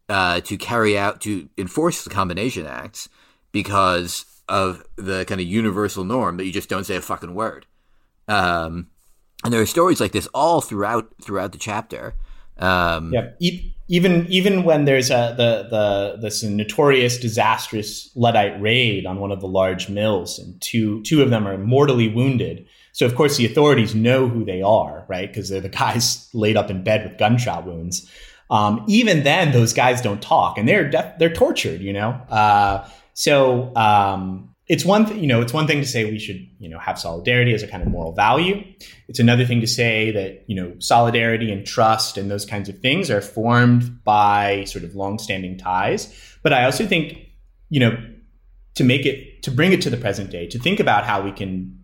uh, 0.10 0.42
to 0.42 0.58
carry 0.58 0.98
out 0.98 1.22
to 1.22 1.48
enforce 1.56 2.04
the 2.04 2.10
combination 2.10 2.66
acts 2.66 3.10
because 3.52 4.26
of 4.48 4.84
the 4.96 5.24
kind 5.26 5.40
of 5.40 5.46
universal 5.46 6.04
norm 6.04 6.38
that 6.38 6.46
you 6.46 6.52
just 6.52 6.68
don't 6.68 6.86
say 6.86 6.96
a 6.96 7.02
fucking 7.02 7.36
word. 7.36 7.68
Um, 8.30 8.88
and 9.44 9.54
there 9.54 9.62
are 9.62 9.66
stories 9.66 10.00
like 10.00 10.12
this 10.12 10.28
all 10.28 10.62
throughout 10.62 11.14
throughout 11.22 11.52
the 11.52 11.58
chapter. 11.58 12.16
Um, 12.58 13.14
e- 13.40 13.74
even 13.88 14.28
even 14.30 14.64
when 14.64 14.86
there's 14.86 15.10
a 15.10 15.34
the 15.36 15.68
the 15.70 16.18
this 16.22 16.44
notorious 16.44 17.18
disastrous 17.18 18.12
Luddite 18.16 18.62
raid 18.62 19.06
on 19.06 19.20
one 19.20 19.32
of 19.32 19.42
the 19.42 19.48
large 19.48 19.90
mills, 19.90 20.38
and 20.38 20.60
two 20.62 21.02
two 21.04 21.22
of 21.22 21.30
them 21.30 21.48
are 21.48 21.58
mortally 21.58 22.08
wounded. 22.08 22.68
So 22.92 23.06
of 23.06 23.16
course 23.16 23.38
the 23.38 23.46
authorities 23.46 23.96
know 23.96 24.28
who 24.28 24.44
they 24.44 24.62
are, 24.62 25.06
right? 25.08 25.28
Because 25.28 25.50
they're 25.50 25.62
the 25.62 25.70
guys 25.84 26.30
laid 26.34 26.58
up 26.58 26.70
in 26.70 26.84
bed 26.84 27.04
with 27.04 27.18
gunshot 27.18 27.66
wounds. 27.66 28.10
Um, 28.52 28.84
even 28.88 29.24
then, 29.24 29.52
those 29.52 29.74
guys 29.74 30.02
don't 30.02 30.22
talk, 30.22 30.58
and 30.58 30.68
they're 30.68 30.90
def- 30.90 31.18
they're 31.18 31.34
tortured. 31.34 31.82
You 31.82 31.94
know, 31.94 32.10
uh, 32.30 32.88
so 33.14 33.76
um, 33.76 34.49
it's 34.70 34.86
one 34.86 35.08
th- 35.08 35.20
you 35.20 35.28
know 35.28 35.42
it's 35.42 35.52
one 35.52 35.66
thing 35.68 35.82
to 35.82 35.88
say 35.88 36.06
we 36.06 36.20
should 36.20 36.48
you 36.60 36.70
know 36.70 36.80
have 36.80 36.98
solidarity 36.98 37.54
as 37.54 37.64
a 37.64 37.68
kind 37.68 37.84
of 37.84 37.90
moral 37.90 38.14
value. 38.14 38.64
It's 39.08 39.20
another 39.20 39.46
thing 39.46 39.60
to 39.62 39.68
say 39.68 40.12
that 40.12 40.44
you 40.48 40.56
know 40.56 40.76
solidarity 40.80 41.52
and 41.52 41.66
trust 41.66 42.18
and 42.18 42.30
those 42.30 42.46
kinds 42.46 42.70
of 42.70 42.80
things 42.80 43.10
are 43.10 43.22
formed 43.22 44.04
by 44.04 44.64
sort 44.66 44.86
of 44.86 44.96
long-standing 44.96 45.58
ties. 45.58 46.16
But 46.44 46.54
I 46.54 46.66
also 46.66 46.86
think 46.86 47.18
you 47.70 47.80
know 47.80 47.98
to 48.76 48.84
make 48.84 49.06
it 49.06 49.42
to 49.44 49.52
bring 49.52 49.74
it 49.74 49.82
to 49.82 49.90
the 49.90 49.98
present 49.98 50.30
day 50.30 50.48
to 50.48 50.60
think 50.60 50.80
about 50.80 51.04
how 51.04 51.22
we 51.22 51.32
can 51.32 51.76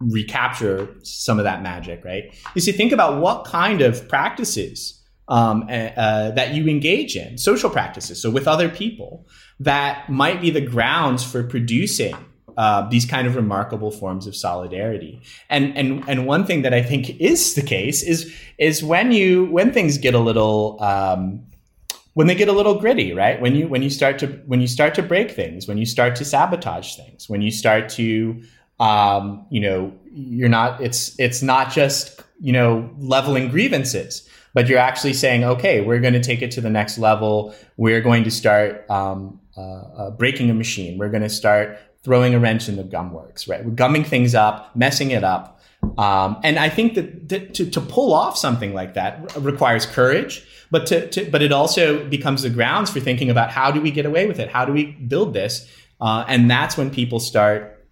recapture 0.00 0.88
some 1.02 1.38
of 1.38 1.44
that 1.44 1.62
magic, 1.62 2.04
right? 2.04 2.34
You 2.54 2.60
see, 2.60 2.72
think 2.72 2.92
about 2.92 3.20
what 3.20 3.44
kind 3.44 3.80
of 3.80 4.08
practices 4.08 4.97
um, 5.28 5.62
uh, 5.62 6.30
that 6.30 6.54
you 6.54 6.68
engage 6.68 7.16
in, 7.16 7.38
social 7.38 7.70
practices, 7.70 8.20
so 8.20 8.30
with 8.30 8.48
other 8.48 8.68
people, 8.68 9.26
that 9.60 10.08
might 10.08 10.40
be 10.40 10.50
the 10.50 10.60
grounds 10.60 11.24
for 11.24 11.42
producing 11.42 12.16
uh, 12.58 12.88
these 12.88 13.04
kind 13.04 13.28
of 13.28 13.36
remarkable 13.36 13.92
forms 13.92 14.26
of 14.26 14.34
solidarity. 14.34 15.20
And 15.48 15.78
and 15.78 16.02
and 16.08 16.26
one 16.26 16.44
thing 16.44 16.62
that 16.62 16.74
I 16.74 16.82
think 16.82 17.20
is 17.20 17.54
the 17.54 17.62
case 17.62 18.02
is 18.02 18.34
is 18.58 18.82
when 18.82 19.12
you 19.12 19.46
when 19.46 19.72
things 19.72 19.96
get 19.96 20.14
a 20.14 20.18
little 20.18 20.76
um, 20.82 21.44
when 22.14 22.26
they 22.26 22.34
get 22.34 22.48
a 22.48 22.52
little 22.52 22.80
gritty, 22.80 23.12
right? 23.12 23.40
When 23.40 23.54
you 23.54 23.68
when 23.68 23.82
you 23.82 23.90
start 23.90 24.18
to 24.18 24.26
when 24.46 24.60
you 24.60 24.66
start 24.66 24.96
to 24.96 25.04
break 25.04 25.30
things, 25.30 25.68
when 25.68 25.78
you 25.78 25.86
start 25.86 26.16
to 26.16 26.24
sabotage 26.24 26.96
things, 26.96 27.28
when 27.28 27.42
you 27.42 27.52
start 27.52 27.90
to 27.90 28.42
um, 28.80 29.46
you 29.50 29.60
know 29.60 29.92
you're 30.10 30.48
not 30.48 30.80
it's 30.80 31.14
it's 31.20 31.42
not 31.42 31.70
just 31.70 32.20
you 32.40 32.52
know 32.52 32.90
leveling 32.98 33.50
grievances 33.50 34.27
but 34.54 34.68
you're 34.68 34.78
actually 34.78 35.12
saying 35.12 35.44
okay 35.44 35.80
we're 35.80 36.00
going 36.00 36.14
to 36.14 36.22
take 36.22 36.42
it 36.42 36.50
to 36.50 36.60
the 36.60 36.70
next 36.70 36.98
level 36.98 37.54
we're 37.76 38.00
going 38.00 38.24
to 38.24 38.30
start 38.30 38.88
um, 38.90 39.40
uh, 39.56 39.60
uh, 39.60 40.10
breaking 40.10 40.50
a 40.50 40.54
machine 40.54 40.98
we're 40.98 41.10
going 41.10 41.22
to 41.22 41.28
start 41.28 41.78
throwing 42.02 42.34
a 42.34 42.38
wrench 42.38 42.68
in 42.68 42.76
the 42.76 42.84
gum 42.84 43.12
works 43.12 43.48
right 43.48 43.64
we're 43.64 43.70
gumming 43.70 44.04
things 44.04 44.34
up 44.34 44.74
messing 44.76 45.10
it 45.10 45.24
up 45.24 45.60
um, 45.96 46.38
and 46.42 46.58
i 46.58 46.68
think 46.68 46.94
that, 46.94 47.28
that 47.28 47.54
to, 47.54 47.68
to 47.70 47.80
pull 47.80 48.12
off 48.12 48.36
something 48.36 48.74
like 48.74 48.94
that 48.94 49.36
requires 49.36 49.86
courage 49.86 50.44
but 50.70 50.86
to, 50.86 51.08
to, 51.10 51.30
but 51.30 51.42
it 51.42 51.52
also 51.52 52.04
becomes 52.08 52.42
the 52.42 52.50
grounds 52.50 52.90
for 52.90 53.00
thinking 53.00 53.30
about 53.30 53.50
how 53.50 53.70
do 53.70 53.80
we 53.80 53.90
get 53.90 54.06
away 54.06 54.26
with 54.26 54.38
it? 54.38 54.48
How 54.48 54.64
do 54.64 54.72
we 54.72 54.86
build 54.86 55.32
this? 55.32 55.68
Uh, 56.00 56.24
and 56.28 56.50
that's 56.50 56.76
when 56.76 56.90
people 56.90 57.20
start 57.20 57.86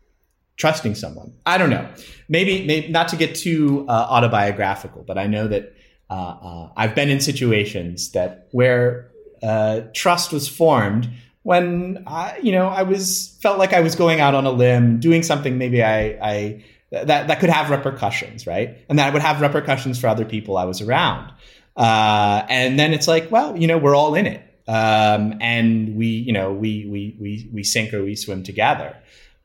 trusting 0.57 0.95
someone. 0.95 1.35
I 1.45 1.59
don't 1.59 1.71
know. 1.71 1.89
Maybe, 2.29 2.67
maybe 2.67 2.89
not 2.89 3.09
to 3.09 3.17
get 3.17 3.35
too 3.35 3.87
uh, 3.89 3.93
autobiographical, 3.93 5.05
but 5.05 5.19
I 5.19 5.27
know 5.27 5.49
that 5.49 5.75
uh, 6.11 6.13
uh 6.13 6.71
I've 6.77 6.95
been 6.95 7.11
in 7.11 7.21
situations 7.21 8.13
that 8.13 8.49
where 8.53 9.11
uh, 9.43 9.83
trust 9.93 10.33
was 10.33 10.49
formed 10.49 11.09
when 11.43 12.03
I, 12.07 12.39
you 12.43 12.53
know 12.53 12.69
I 12.69 12.83
was 12.83 13.37
felt 13.41 13.59
like 13.59 13.73
I 13.73 13.81
was 13.81 13.95
going 13.95 14.21
out 14.21 14.35
on 14.35 14.47
a 14.47 14.51
limb, 14.51 14.99
doing 14.99 15.23
something 15.23 15.59
maybe 15.59 15.83
I, 15.83 16.19
I 16.23 16.65
that 16.91 17.29
that 17.29 17.41
could 17.41 17.51
have 17.51 17.71
repercussions, 17.71 18.47
right? 18.47 18.79
And 18.89 18.99
that 18.99 19.13
would 19.13 19.23
have 19.23 19.41
repercussions 19.41 19.99
for 19.99 20.09
other 20.09 20.25
people 20.25 20.57
I 20.57 20.65
was 20.65 20.81
around. 20.81 21.33
Uh, 21.77 22.45
and 22.49 22.79
then 22.79 22.93
it's 22.95 23.07
like, 23.07 23.31
well, 23.31 23.57
you 23.57 23.67
know, 23.67 23.79
we're 23.79 23.95
all 23.95 24.15
in 24.15 24.27
it. 24.27 24.43
Um, 24.67 25.35
and 25.41 25.95
we, 25.95 26.07
you 26.07 26.33
know, 26.33 26.53
we, 26.53 26.87
we, 26.87 27.17
we, 27.21 27.49
we 27.53 27.63
sink 27.63 27.93
or 27.93 28.03
we 28.03 28.17
swim 28.17 28.43
together. 28.43 28.97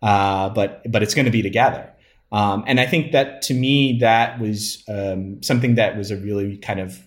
Uh, 0.02 0.50
but, 0.50 0.82
but 0.90 1.04
it's 1.04 1.14
going 1.14 1.26
to 1.26 1.32
be 1.32 1.42
together. 1.42 1.92
Um, 2.32 2.64
and 2.66 2.80
I 2.80 2.86
think 2.86 3.12
that 3.12 3.42
to 3.44 3.54
me, 3.54 3.98
that 4.00 4.40
was 4.40 4.84
um, 4.88 5.42
something 5.44 5.76
that 5.76 5.98
was 5.98 6.12
a 6.12 6.18
really 6.18 6.58
kind 6.58 6.80
of 6.80 6.98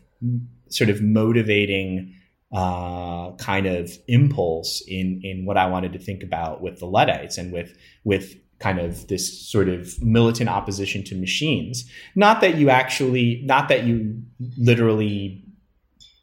sort 0.69 0.91
of 0.91 1.01
motivating 1.03 2.15
uh, 2.53 3.33
kind 3.33 3.67
of 3.67 3.93
impulse 4.07 4.83
in 4.87 5.21
in 5.25 5.45
what 5.45 5.57
I 5.57 5.67
wanted 5.67 5.93
to 5.95 5.99
think 5.99 6.23
about 6.23 6.61
with 6.61 6.79
the 6.79 6.87
Luddites 6.87 7.39
and 7.39 7.53
with 7.53 7.77
with 8.05 8.37
kind 8.61 8.79
of 8.79 9.09
this 9.09 9.49
sort 9.49 9.69
of 9.69 10.01
militant 10.03 10.49
opposition 10.49 11.03
to 11.05 11.15
machines. 11.15 11.91
Not 12.15 12.41
that 12.41 12.57
you 12.57 12.71
actually, 12.71 13.43
not 13.45 13.69
that 13.69 13.85
you 13.85 14.23
literally 14.57 15.45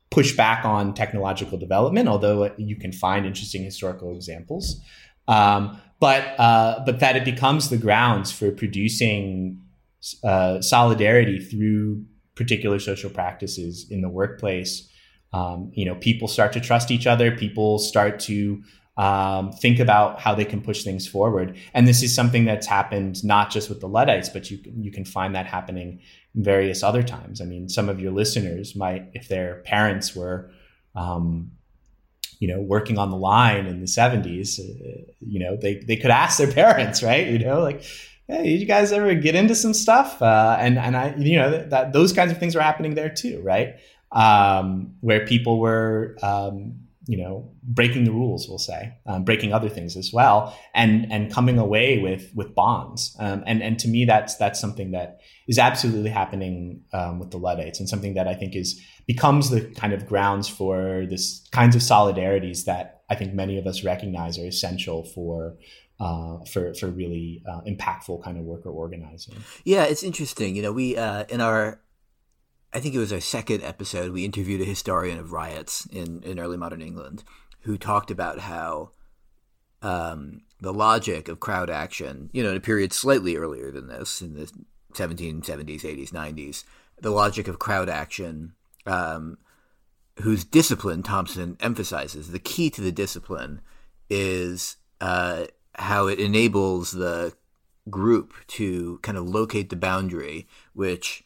push 0.09 0.35
back 0.35 0.65
on 0.65 0.93
technological 0.93 1.57
development, 1.57 2.07
although 2.07 2.51
you 2.57 2.75
can 2.75 2.91
find 2.91 3.25
interesting 3.25 3.63
historical 3.63 4.15
examples. 4.15 4.79
Um, 5.27 5.79
but 6.01 6.37
uh, 6.39 6.83
but 6.85 6.99
that 6.99 7.15
it 7.15 7.23
becomes 7.23 7.69
the 7.69 7.77
grounds 7.77 8.31
for 8.31 8.51
producing 8.51 9.61
uh, 10.23 10.59
solidarity 10.59 11.39
through 11.39 12.03
particular 12.35 12.79
social 12.79 13.09
practices 13.09 13.85
in 13.89 14.01
the 14.01 14.09
workplace. 14.09 14.89
Um, 15.31 15.71
you 15.73 15.85
know, 15.85 15.95
people 15.95 16.27
start 16.27 16.51
to 16.53 16.59
trust 16.59 16.91
each 16.91 17.07
other. 17.07 17.31
People 17.31 17.77
start 17.79 18.19
to 18.21 18.61
um, 18.97 19.51
think 19.51 19.79
about 19.79 20.19
how 20.19 20.33
they 20.33 20.43
can 20.43 20.59
push 20.59 20.83
things 20.83 21.07
forward. 21.07 21.55
And 21.73 21.87
this 21.87 22.03
is 22.03 22.13
something 22.13 22.45
that's 22.45 22.67
happened 22.67 23.23
not 23.23 23.51
just 23.51 23.69
with 23.69 23.79
the 23.79 23.87
Luddites, 23.87 24.27
but 24.27 24.49
you 24.49 24.59
you 24.75 24.91
can 24.91 25.05
find 25.05 25.35
that 25.35 25.45
happening 25.45 26.01
in 26.33 26.43
various 26.43 26.81
other 26.81 27.03
times. 27.03 27.41
I 27.41 27.45
mean, 27.45 27.69
some 27.69 27.89
of 27.89 28.01
your 28.01 28.11
listeners 28.11 28.75
might, 28.75 29.11
if 29.13 29.27
their 29.27 29.61
parents 29.65 30.15
were, 30.15 30.49
um, 30.95 31.51
you 32.41 32.47
know, 32.49 32.59
working 32.59 32.97
on 32.97 33.09
the 33.09 33.15
line 33.15 33.67
in 33.67 33.79
the 33.79 33.85
'70s, 33.85 34.59
uh, 34.59 35.03
you 35.21 35.39
know, 35.39 35.55
they 35.55 35.75
they 35.75 35.95
could 35.95 36.11
ask 36.11 36.37
their 36.37 36.51
parents, 36.61 37.01
right? 37.01 37.27
You 37.27 37.39
know, 37.39 37.61
like. 37.61 37.83
Hey, 38.27 38.51
you 38.51 38.65
guys 38.65 38.93
ever 38.93 39.13
get 39.13 39.35
into 39.35 39.55
some 39.55 39.73
stuff? 39.73 40.21
Uh, 40.21 40.55
and 40.57 40.79
and 40.79 40.95
I, 40.95 41.13
you 41.17 41.37
know, 41.37 41.51
that, 41.51 41.69
that, 41.71 41.91
those 41.91 42.13
kinds 42.13 42.31
of 42.31 42.37
things 42.37 42.55
were 42.55 42.61
happening 42.61 42.95
there 42.95 43.09
too, 43.09 43.41
right? 43.43 43.75
Um, 44.09 44.95
where 45.01 45.25
people 45.25 45.59
were 45.59 46.15
um, 46.21 46.80
you 47.07 47.17
know 47.17 47.51
breaking 47.63 48.03
the 48.03 48.11
rules 48.11 48.47
we'll 48.47 48.59
say 48.59 48.93
um, 49.07 49.23
breaking 49.23 49.53
other 49.53 49.69
things 49.69 49.97
as 49.97 50.11
well 50.13 50.57
and 50.75 51.11
and 51.11 51.31
coming 51.31 51.57
away 51.57 51.99
with 51.99 52.31
with 52.35 52.53
bonds. 52.53 53.15
Um, 53.19 53.43
and 53.47 53.63
and 53.63 53.79
to 53.79 53.87
me 53.87 54.05
that's 54.05 54.35
that's 54.35 54.59
something 54.59 54.91
that 54.91 55.21
is 55.47 55.57
absolutely 55.57 56.11
happening 56.11 56.83
um, 56.93 57.19
with 57.19 57.31
the 57.31 57.37
luddites 57.37 57.79
and 57.79 57.89
something 57.89 58.13
that 58.13 58.27
i 58.27 58.33
think 58.33 58.55
is 58.55 58.79
becomes 59.07 59.49
the 59.49 59.61
kind 59.61 59.93
of 59.93 60.05
grounds 60.05 60.47
for 60.47 61.05
this 61.09 61.47
kinds 61.51 61.75
of 61.75 61.81
solidarities 61.81 62.65
that 62.65 63.01
i 63.09 63.15
think 63.15 63.33
many 63.33 63.57
of 63.57 63.65
us 63.65 63.83
recognize 63.83 64.37
are 64.37 64.45
essential 64.45 65.03
for 65.03 65.55
uh, 65.99 66.43
for 66.45 66.73
for 66.73 66.87
really 66.87 67.43
uh, 67.47 67.61
impactful 67.61 68.23
kind 68.23 68.35
of 68.35 68.43
worker 68.43 68.71
organizing. 68.71 69.35
Yeah 69.63 69.83
it's 69.83 70.01
interesting. 70.01 70.55
You 70.55 70.63
know 70.63 70.71
we 70.71 70.97
uh, 70.97 71.25
in 71.29 71.41
our 71.41 71.79
I 72.73 72.79
think 72.79 72.95
it 72.95 72.99
was 72.99 73.11
our 73.11 73.19
second 73.19 73.63
episode, 73.63 74.11
we 74.11 74.23
interviewed 74.23 74.61
a 74.61 74.65
historian 74.65 75.17
of 75.17 75.33
riots 75.33 75.85
in, 75.91 76.23
in 76.23 76.39
early 76.39 76.57
modern 76.57 76.81
England 76.81 77.23
who 77.61 77.77
talked 77.77 78.09
about 78.09 78.39
how 78.39 78.91
um, 79.81 80.41
the 80.59 80.73
logic 80.73 81.27
of 81.27 81.39
crowd 81.39 81.69
action, 81.69 82.29
you 82.31 82.41
know, 82.41 82.51
in 82.51 82.57
a 82.57 82.61
period 82.61 82.93
slightly 82.93 83.35
earlier 83.35 83.71
than 83.71 83.87
this, 83.87 84.21
in 84.21 84.35
the 84.35 84.51
1770s, 84.93 85.81
80s, 85.81 86.11
90s, 86.11 86.63
the 87.01 87.11
logic 87.11 87.47
of 87.47 87.59
crowd 87.59 87.89
action, 87.89 88.53
um, 88.85 89.37
whose 90.21 90.43
discipline 90.43 91.03
Thompson 91.03 91.57
emphasizes, 91.59 92.31
the 92.31 92.39
key 92.39 92.69
to 92.69 92.81
the 92.81 92.91
discipline 92.91 93.61
is 94.09 94.77
uh, 95.01 95.45
how 95.75 96.07
it 96.07 96.19
enables 96.19 96.91
the 96.91 97.33
group 97.89 98.33
to 98.47 98.99
kind 99.01 99.17
of 99.17 99.27
locate 99.27 99.69
the 99.69 99.75
boundary, 99.75 100.47
which 100.73 101.23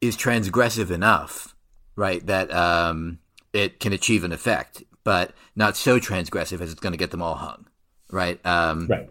is 0.00 0.16
transgressive 0.16 0.90
enough, 0.90 1.54
right, 1.94 2.24
that 2.26 2.52
um, 2.52 3.18
it 3.52 3.80
can 3.80 3.92
achieve 3.92 4.24
an 4.24 4.32
effect, 4.32 4.82
but 5.04 5.32
not 5.54 5.76
so 5.76 5.98
transgressive 5.98 6.60
as 6.60 6.70
it's 6.70 6.80
going 6.80 6.92
to 6.92 6.98
get 6.98 7.10
them 7.10 7.22
all 7.22 7.36
hung, 7.36 7.66
right? 8.10 8.44
Um, 8.44 8.88
right. 8.88 9.10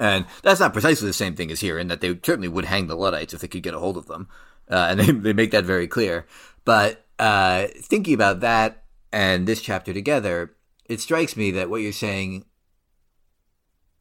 And 0.00 0.26
that's 0.42 0.60
not 0.60 0.72
precisely 0.72 1.06
the 1.06 1.12
same 1.12 1.36
thing 1.36 1.50
as 1.50 1.60
here, 1.60 1.78
in 1.78 1.88
that 1.88 2.00
they 2.00 2.18
certainly 2.24 2.48
would 2.48 2.64
hang 2.64 2.88
the 2.88 2.96
Luddites 2.96 3.32
if 3.32 3.40
they 3.40 3.48
could 3.48 3.62
get 3.62 3.74
a 3.74 3.78
hold 3.78 3.96
of 3.96 4.06
them, 4.06 4.28
uh, 4.68 4.88
and 4.90 5.00
they 5.00 5.12
they 5.12 5.32
make 5.32 5.52
that 5.52 5.64
very 5.64 5.86
clear. 5.86 6.26
But 6.64 7.04
uh, 7.18 7.68
thinking 7.76 8.14
about 8.14 8.40
that 8.40 8.84
and 9.12 9.46
this 9.46 9.62
chapter 9.62 9.92
together, 9.92 10.54
it 10.86 11.00
strikes 11.00 11.36
me 11.36 11.52
that 11.52 11.70
what 11.70 11.82
you're 11.82 11.92
saying 11.92 12.44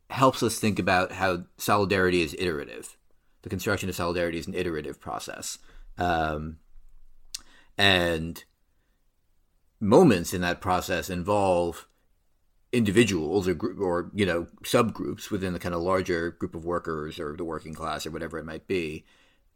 helps 0.10 0.44
us 0.44 0.60
think 0.60 0.80
about 0.80 1.12
how 1.12 1.44
solidarity 1.58 2.22
is 2.22 2.36
iterative. 2.40 2.98
The 3.44 3.50
construction 3.50 3.90
of 3.90 3.96
solidarity 3.96 4.38
is 4.38 4.48
an 4.48 4.54
iterative 4.54 5.00
process. 5.00 5.58
Um, 5.98 6.58
and 7.78 8.44
moments 9.80 10.34
in 10.34 10.42
that 10.42 10.62
process 10.62 11.10
involve 11.10 11.88
individuals 12.72 13.48
or 13.48 13.58
or 13.80 14.10
you 14.14 14.26
know 14.26 14.48
subgroups 14.64 15.30
within 15.30 15.54
the 15.54 15.60
kind 15.60 15.76
of 15.76 15.82
larger 15.82 16.32
group 16.32 16.56
of 16.56 16.66
workers 16.66 17.20
or 17.20 17.36
the 17.36 17.44
working 17.44 17.74
class 17.74 18.06
or 18.06 18.12
whatever 18.12 18.40
it 18.40 18.46
might 18.46 18.68
be 18.68 19.06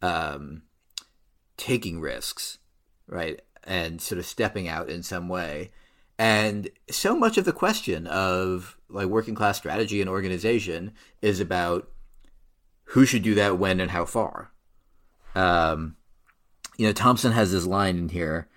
um, 0.01 0.61
taking 1.57 1.99
risks 1.99 2.59
right? 3.07 3.41
And 3.63 4.01
sort 4.01 4.19
of 4.19 4.25
stepping 4.25 4.67
out 4.67 4.89
in 4.89 5.03
some 5.03 5.27
way. 5.27 5.71
And 6.19 6.69
so 6.89 7.15
much 7.15 7.37
of 7.37 7.45
the 7.45 7.53
question 7.53 8.07
of 8.07 8.77
like 8.89 9.07
working 9.07 9.35
class 9.35 9.57
strategy 9.57 10.01
and 10.01 10.09
organization 10.09 10.93
is 11.21 11.39
about 11.39 11.89
who 12.85 13.05
should 13.05 13.23
do 13.23 13.35
that 13.35 13.59
when 13.59 13.79
and 13.79 13.91
how 13.91 14.05
far. 14.05 14.51
Um, 15.35 15.96
you 16.77 16.85
know, 16.85 16.93
Thompson 16.93 17.31
has 17.31 17.51
this 17.51 17.65
line 17.65 17.97
in 17.97 18.09
here, 18.09 18.47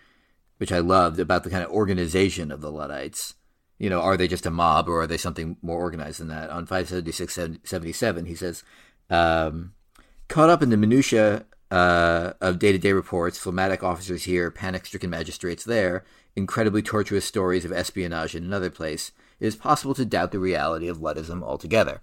which 0.58 0.72
I 0.72 0.78
loved 0.78 1.18
about 1.18 1.42
the 1.42 1.50
kind 1.50 1.64
of 1.64 1.70
organization 1.70 2.50
of 2.50 2.60
the 2.60 2.70
Luddites. 2.70 3.34
You 3.78 3.88
know, 3.88 4.00
are 4.00 4.16
they 4.16 4.28
just 4.28 4.46
a 4.46 4.50
mob 4.50 4.88
or 4.88 5.02
are 5.02 5.06
they 5.06 5.16
something 5.16 5.56
more 5.62 5.80
organized 5.80 6.20
than 6.20 6.28
that? 6.28 6.50
On 6.50 6.66
576 6.66 7.38
77, 7.64 8.26
he 8.26 8.34
says, 8.34 8.62
um, 9.08 9.72
caught 10.28 10.50
up 10.50 10.62
in 10.62 10.68
the 10.68 10.76
minutiae 10.76 11.46
uh, 11.70 12.32
of 12.40 12.58
day 12.58 12.72
to 12.72 12.78
day 12.78 12.92
reports, 12.92 13.38
phlegmatic 13.38 13.82
officers 13.82 14.24
here, 14.24 14.50
panic 14.50 14.84
stricken 14.84 15.08
magistrates 15.08 15.64
there, 15.64 16.04
incredibly 16.36 16.82
tortuous 16.82 17.24
stories 17.24 17.64
of 17.64 17.72
espionage 17.72 18.34
in 18.34 18.44
another 18.44 18.70
place, 18.70 19.12
it 19.38 19.46
is 19.46 19.56
possible 19.56 19.94
to 19.94 20.04
doubt 20.04 20.32
the 20.32 20.38
reality 20.38 20.88
of 20.88 20.98
Luddism 20.98 21.42
altogether. 21.42 22.00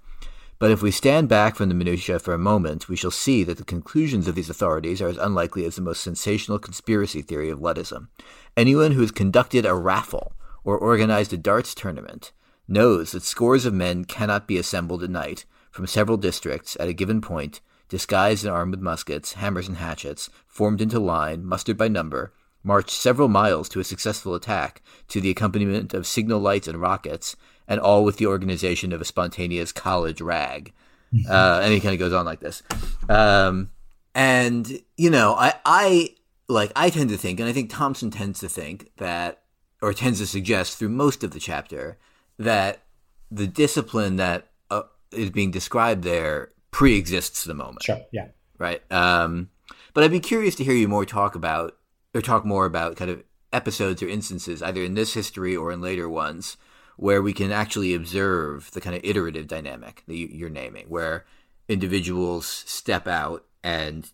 But 0.60 0.72
if 0.72 0.82
we 0.82 0.90
stand 0.90 1.30
back 1.30 1.56
from 1.56 1.70
the 1.70 1.76
minutiae 1.76 2.18
for 2.18 2.34
a 2.34 2.40
moment, 2.40 2.90
we 2.90 2.96
shall 2.96 3.12
see 3.12 3.44
that 3.44 3.58
the 3.58 3.64
conclusions 3.64 4.28
of 4.28 4.34
these 4.34 4.50
authorities 4.50 5.02
are 5.02 5.08
as 5.08 5.18
unlikely 5.18 5.66
as 5.66 5.76
the 5.76 5.84
most 5.84 6.02
sensational 6.02 6.58
conspiracy 6.58 7.22
theory 7.22 7.52
of 7.52 7.60
Luddism. 7.60 8.08
Anyone 8.56 8.94
who 8.94 9.02
has 9.02 9.12
conducted 9.12 9.66
a 9.66 9.76
raffle 9.76 10.34
or 10.64 10.78
organized 10.78 11.32
a 11.32 11.38
darts 11.38 11.76
tournament 11.76 12.32
knows 12.68 13.12
that 13.12 13.24
scores 13.24 13.66
of 13.66 13.74
men 13.74 14.04
cannot 14.04 14.48
be 14.48 14.58
assembled 14.58 15.04
at 15.04 15.12
night 15.12 15.46
from 15.70 15.86
several 15.86 16.18
districts 16.18 16.76
at 16.80 16.88
a 16.88 16.94
given 16.94 17.22
point, 17.22 17.62
disguised 17.88 18.44
and 18.44 18.52
armed 18.52 18.72
with 18.72 18.82
muskets, 18.82 19.34
hammers, 19.34 19.68
and 19.68 19.78
hatchets, 19.78 20.30
formed 20.48 20.82
into 20.82 21.00
line, 21.00 21.46
mustered 21.46 21.78
by 21.78 21.88
number, 21.88 22.34
marched 22.64 22.90
several 22.90 23.28
miles 23.28 23.70
to 23.70 23.80
a 23.80 23.84
successful 23.84 24.34
attack 24.34 24.82
to 25.08 25.22
the 25.22 25.30
accompaniment 25.30 25.94
of 25.94 26.08
signal 26.08 26.40
lights 26.40 26.68
and 26.68 26.82
rockets, 26.82 27.36
and 27.68 27.80
all 27.80 28.04
with 28.04 28.18
the 28.18 28.26
organization 28.28 28.94
of 28.94 29.02
a 29.02 29.06
spontaneous 29.06 29.72
college 29.72 30.22
rag. 30.22 30.74
Mm-hmm. 31.14 31.32
Uh, 31.32 31.60
and 31.64 31.74
he 31.74 31.80
kind 31.80 31.94
of 31.94 32.00
goes 32.00 32.14
on 32.14 32.26
like 32.26 32.40
this. 32.40 32.64
Um, 33.10 33.72
and, 34.16 34.82
you 34.96 35.10
know, 35.10 35.34
I, 35.34 35.54
I, 35.66 36.16
like, 36.50 36.72
I 36.76 36.90
tend 36.90 37.10
to 37.10 37.18
think, 37.18 37.40
and 37.40 37.48
I 37.48 37.54
think 37.54 37.70
Thompson 37.70 38.10
tends 38.12 38.40
to 38.40 38.50
think 38.50 38.92
that, 38.98 39.44
or 39.82 39.94
tends 39.94 40.20
to 40.20 40.26
suggest 40.26 40.78
through 40.78 40.90
most 40.90 41.24
of 41.24 41.32
the 41.32 41.40
chapter, 41.40 41.98
that 42.40 42.84
the 43.30 43.48
discipline 43.48 44.16
that 44.16 44.48
uh, 44.72 44.84
is 45.12 45.30
being 45.30 45.52
described 45.52 46.04
there 46.04 46.52
pre-exists 46.72 47.44
the 47.44 47.54
moment. 47.54 47.84
Sure. 47.84 48.00
Yeah. 48.12 48.28
Right. 48.58 48.82
Um, 48.92 49.50
but 49.94 50.04
I'd 50.04 50.12
be 50.12 50.20
curious 50.20 50.56
to 50.56 50.64
hear 50.64 50.74
you 50.74 50.88
more 50.88 51.06
talk 51.06 51.36
about, 51.36 51.78
or 52.14 52.22
talk 52.22 52.46
more 52.46 52.66
about 52.66 52.96
kind 52.96 53.12
of 53.12 53.24
episodes 53.54 54.02
or 54.02 54.08
instances, 54.08 54.64
either 54.64 54.84
in 54.84 54.96
this 54.96 55.14
history 55.14 55.56
or 55.56 55.72
in 55.72 55.82
later 55.82 56.10
ones, 56.10 56.58
where 56.98 57.22
we 57.22 57.32
can 57.32 57.52
actually 57.52 57.94
observe 57.94 58.70
the 58.72 58.82
kind 58.82 58.96
of 58.96 59.02
iterative 59.04 59.48
dynamic 59.48 60.04
that 60.08 60.16
you're 60.16 60.50
naming, 60.50 60.86
where 60.88 61.26
individuals 61.68 62.46
step 62.66 63.08
out 63.08 63.46
and 63.64 64.12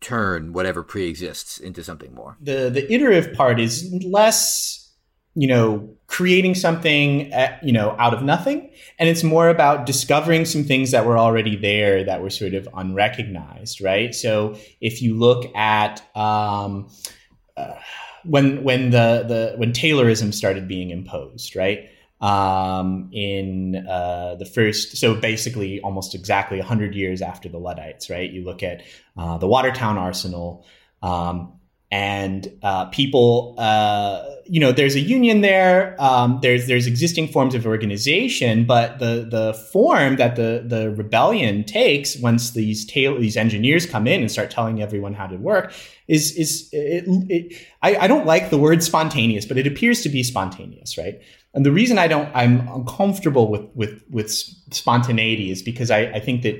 turn 0.00 0.52
whatever 0.52 0.82
pre-exists 0.82 1.58
into 1.58 1.84
something 1.84 2.14
more. 2.14 2.36
The 2.40 2.70
the 2.70 2.90
iterative 2.90 3.34
part 3.34 3.60
is 3.60 3.92
less, 4.04 4.92
you 5.34 5.46
know, 5.46 5.94
creating 6.06 6.54
something, 6.54 7.32
at, 7.32 7.62
you 7.62 7.72
know, 7.72 7.96
out 7.98 8.14
of 8.14 8.22
nothing, 8.22 8.70
and 8.98 9.08
it's 9.08 9.22
more 9.22 9.48
about 9.48 9.84
discovering 9.84 10.44
some 10.44 10.64
things 10.64 10.90
that 10.92 11.04
were 11.04 11.18
already 11.18 11.56
there 11.56 12.04
that 12.04 12.22
were 12.22 12.30
sort 12.30 12.54
of 12.54 12.68
unrecognized, 12.74 13.80
right? 13.80 14.14
So 14.14 14.56
if 14.80 15.02
you 15.02 15.18
look 15.18 15.54
at 15.54 16.02
um, 16.16 16.88
uh, 17.56 17.74
when 18.24 18.62
when 18.62 18.90
the 18.90 19.24
the 19.26 19.54
when 19.56 19.72
Taylorism 19.72 20.32
started 20.32 20.68
being 20.68 20.90
imposed, 20.90 21.56
right? 21.56 21.88
Um, 22.20 23.08
in 23.12 23.86
uh, 23.88 24.34
the 24.34 24.44
first, 24.44 24.98
so 24.98 25.14
basically 25.14 25.80
almost 25.80 26.14
exactly 26.14 26.58
100 26.58 26.94
years 26.94 27.22
after 27.22 27.48
the 27.48 27.56
Luddites, 27.56 28.10
right? 28.10 28.30
You 28.30 28.44
look 28.44 28.62
at 28.62 28.82
uh, 29.16 29.38
the 29.38 29.46
Watertown 29.48 29.96
Arsenal, 29.96 30.66
um, 31.00 31.59
and 31.92 32.56
uh, 32.62 32.84
people, 32.86 33.56
uh, 33.58 34.22
you 34.46 34.60
know, 34.60 34.70
there's 34.70 34.94
a 34.94 35.00
union 35.00 35.40
there. 35.40 35.96
Um, 36.00 36.38
there's 36.40 36.68
there's 36.68 36.86
existing 36.86 37.26
forms 37.26 37.52
of 37.54 37.66
organization, 37.66 38.64
but 38.64 39.00
the 39.00 39.26
the 39.28 39.54
form 39.72 40.14
that 40.16 40.36
the 40.36 40.62
the 40.64 40.90
rebellion 40.92 41.64
takes 41.64 42.16
once 42.18 42.52
these 42.52 42.86
these 42.86 43.36
engineers 43.36 43.86
come 43.86 44.06
in 44.06 44.20
and 44.20 44.30
start 44.30 44.52
telling 44.52 44.80
everyone 44.80 45.14
how 45.14 45.26
to 45.26 45.36
work 45.36 45.72
is 46.06 46.36
is 46.36 46.68
it, 46.72 47.04
it, 47.28 47.66
I, 47.82 47.96
I 47.96 48.06
don't 48.06 48.26
like 48.26 48.50
the 48.50 48.58
word 48.58 48.84
spontaneous, 48.84 49.44
but 49.44 49.58
it 49.58 49.66
appears 49.66 50.02
to 50.02 50.08
be 50.08 50.22
spontaneous, 50.22 50.96
right? 50.96 51.20
And 51.54 51.66
the 51.66 51.72
reason 51.72 51.98
I 51.98 52.06
don't 52.06 52.30
I'm 52.36 52.68
uncomfortable 52.68 53.50
with 53.50 53.66
with 53.74 54.00
with 54.10 54.30
spontaneity 54.30 55.50
is 55.50 55.60
because 55.60 55.90
I, 55.90 56.02
I 56.02 56.20
think 56.20 56.42
that 56.42 56.54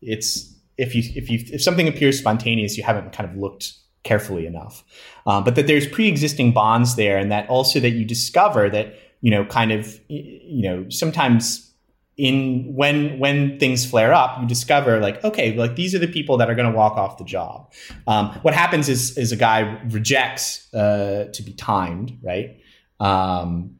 it's 0.00 0.54
if 0.78 0.94
you 0.94 1.02
if 1.14 1.28
you 1.28 1.40
if 1.52 1.62
something 1.62 1.88
appears 1.88 2.18
spontaneous, 2.18 2.78
you 2.78 2.84
haven't 2.84 3.12
kind 3.12 3.28
of 3.28 3.36
looked 3.36 3.74
carefully 4.04 4.46
enough. 4.46 4.84
Um, 5.26 5.44
but 5.44 5.54
that 5.54 5.66
there's 5.66 5.86
pre-existing 5.86 6.52
bonds 6.52 6.96
there, 6.96 7.18
and 7.18 7.30
that 7.30 7.48
also 7.48 7.80
that 7.80 7.90
you 7.90 8.04
discover 8.04 8.68
that 8.70 8.94
you 9.20 9.30
know 9.30 9.44
kind 9.44 9.72
of 9.72 9.98
you 10.08 10.62
know 10.68 10.88
sometimes 10.88 11.72
in 12.18 12.74
when 12.74 13.18
when 13.18 13.58
things 13.58 13.86
flare 13.86 14.12
up 14.12 14.38
you 14.40 14.46
discover 14.46 15.00
like 15.00 15.24
okay 15.24 15.56
like 15.56 15.76
these 15.76 15.94
are 15.94 15.98
the 15.98 16.06
people 16.06 16.36
that 16.36 16.50
are 16.50 16.54
going 16.54 16.70
to 16.70 16.76
walk 16.76 16.92
off 16.98 17.16
the 17.16 17.24
job 17.24 17.72
um, 18.06 18.28
what 18.42 18.52
happens 18.52 18.88
is 18.88 19.16
is 19.16 19.32
a 19.32 19.36
guy 19.36 19.80
rejects 19.88 20.72
uh, 20.74 21.24
to 21.32 21.42
be 21.42 21.54
timed 21.54 22.18
right 22.22 22.58
um, 23.00 23.78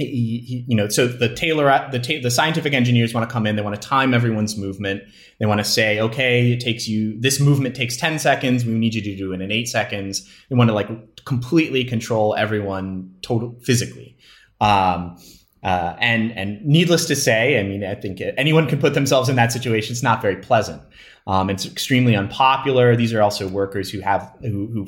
you 0.00 0.76
know, 0.76 0.88
so 0.88 1.06
the 1.06 1.34
Taylor, 1.34 1.88
the 1.92 1.98
ta- 1.98 2.22
the 2.22 2.30
scientific 2.30 2.72
engineers 2.72 3.14
want 3.14 3.28
to 3.28 3.32
come 3.32 3.46
in. 3.46 3.56
They 3.56 3.62
want 3.62 3.80
to 3.80 3.88
time 3.88 4.14
everyone's 4.14 4.56
movement. 4.56 5.02
They 5.38 5.46
want 5.46 5.58
to 5.58 5.64
say, 5.64 6.00
okay, 6.00 6.52
it 6.52 6.60
takes 6.60 6.88
you 6.88 7.20
this 7.20 7.40
movement 7.40 7.74
takes 7.74 7.96
ten 7.96 8.18
seconds. 8.18 8.64
We 8.64 8.72
need 8.72 8.94
you 8.94 9.02
to 9.02 9.16
do 9.16 9.32
it 9.32 9.40
in 9.40 9.50
eight 9.50 9.68
seconds. 9.68 10.28
They 10.48 10.56
want 10.56 10.68
to 10.68 10.74
like 10.74 10.88
completely 11.24 11.84
control 11.84 12.34
everyone 12.36 13.14
total 13.22 13.58
physically. 13.62 14.16
Um, 14.60 15.16
uh, 15.62 15.94
and 15.98 16.32
and 16.32 16.64
needless 16.64 17.06
to 17.06 17.16
say, 17.16 17.58
I 17.58 17.62
mean, 17.62 17.84
I 17.84 17.94
think 17.94 18.20
anyone 18.36 18.66
can 18.66 18.80
put 18.80 18.94
themselves 18.94 19.28
in 19.28 19.36
that 19.36 19.52
situation. 19.52 19.92
It's 19.92 20.02
not 20.02 20.22
very 20.22 20.36
pleasant. 20.36 20.82
Um, 21.26 21.50
it's 21.50 21.66
extremely 21.66 22.16
unpopular. 22.16 22.96
These 22.96 23.12
are 23.12 23.22
also 23.22 23.46
workers 23.46 23.90
who 23.90 24.00
have 24.00 24.34
who 24.40 24.68
who 24.72 24.86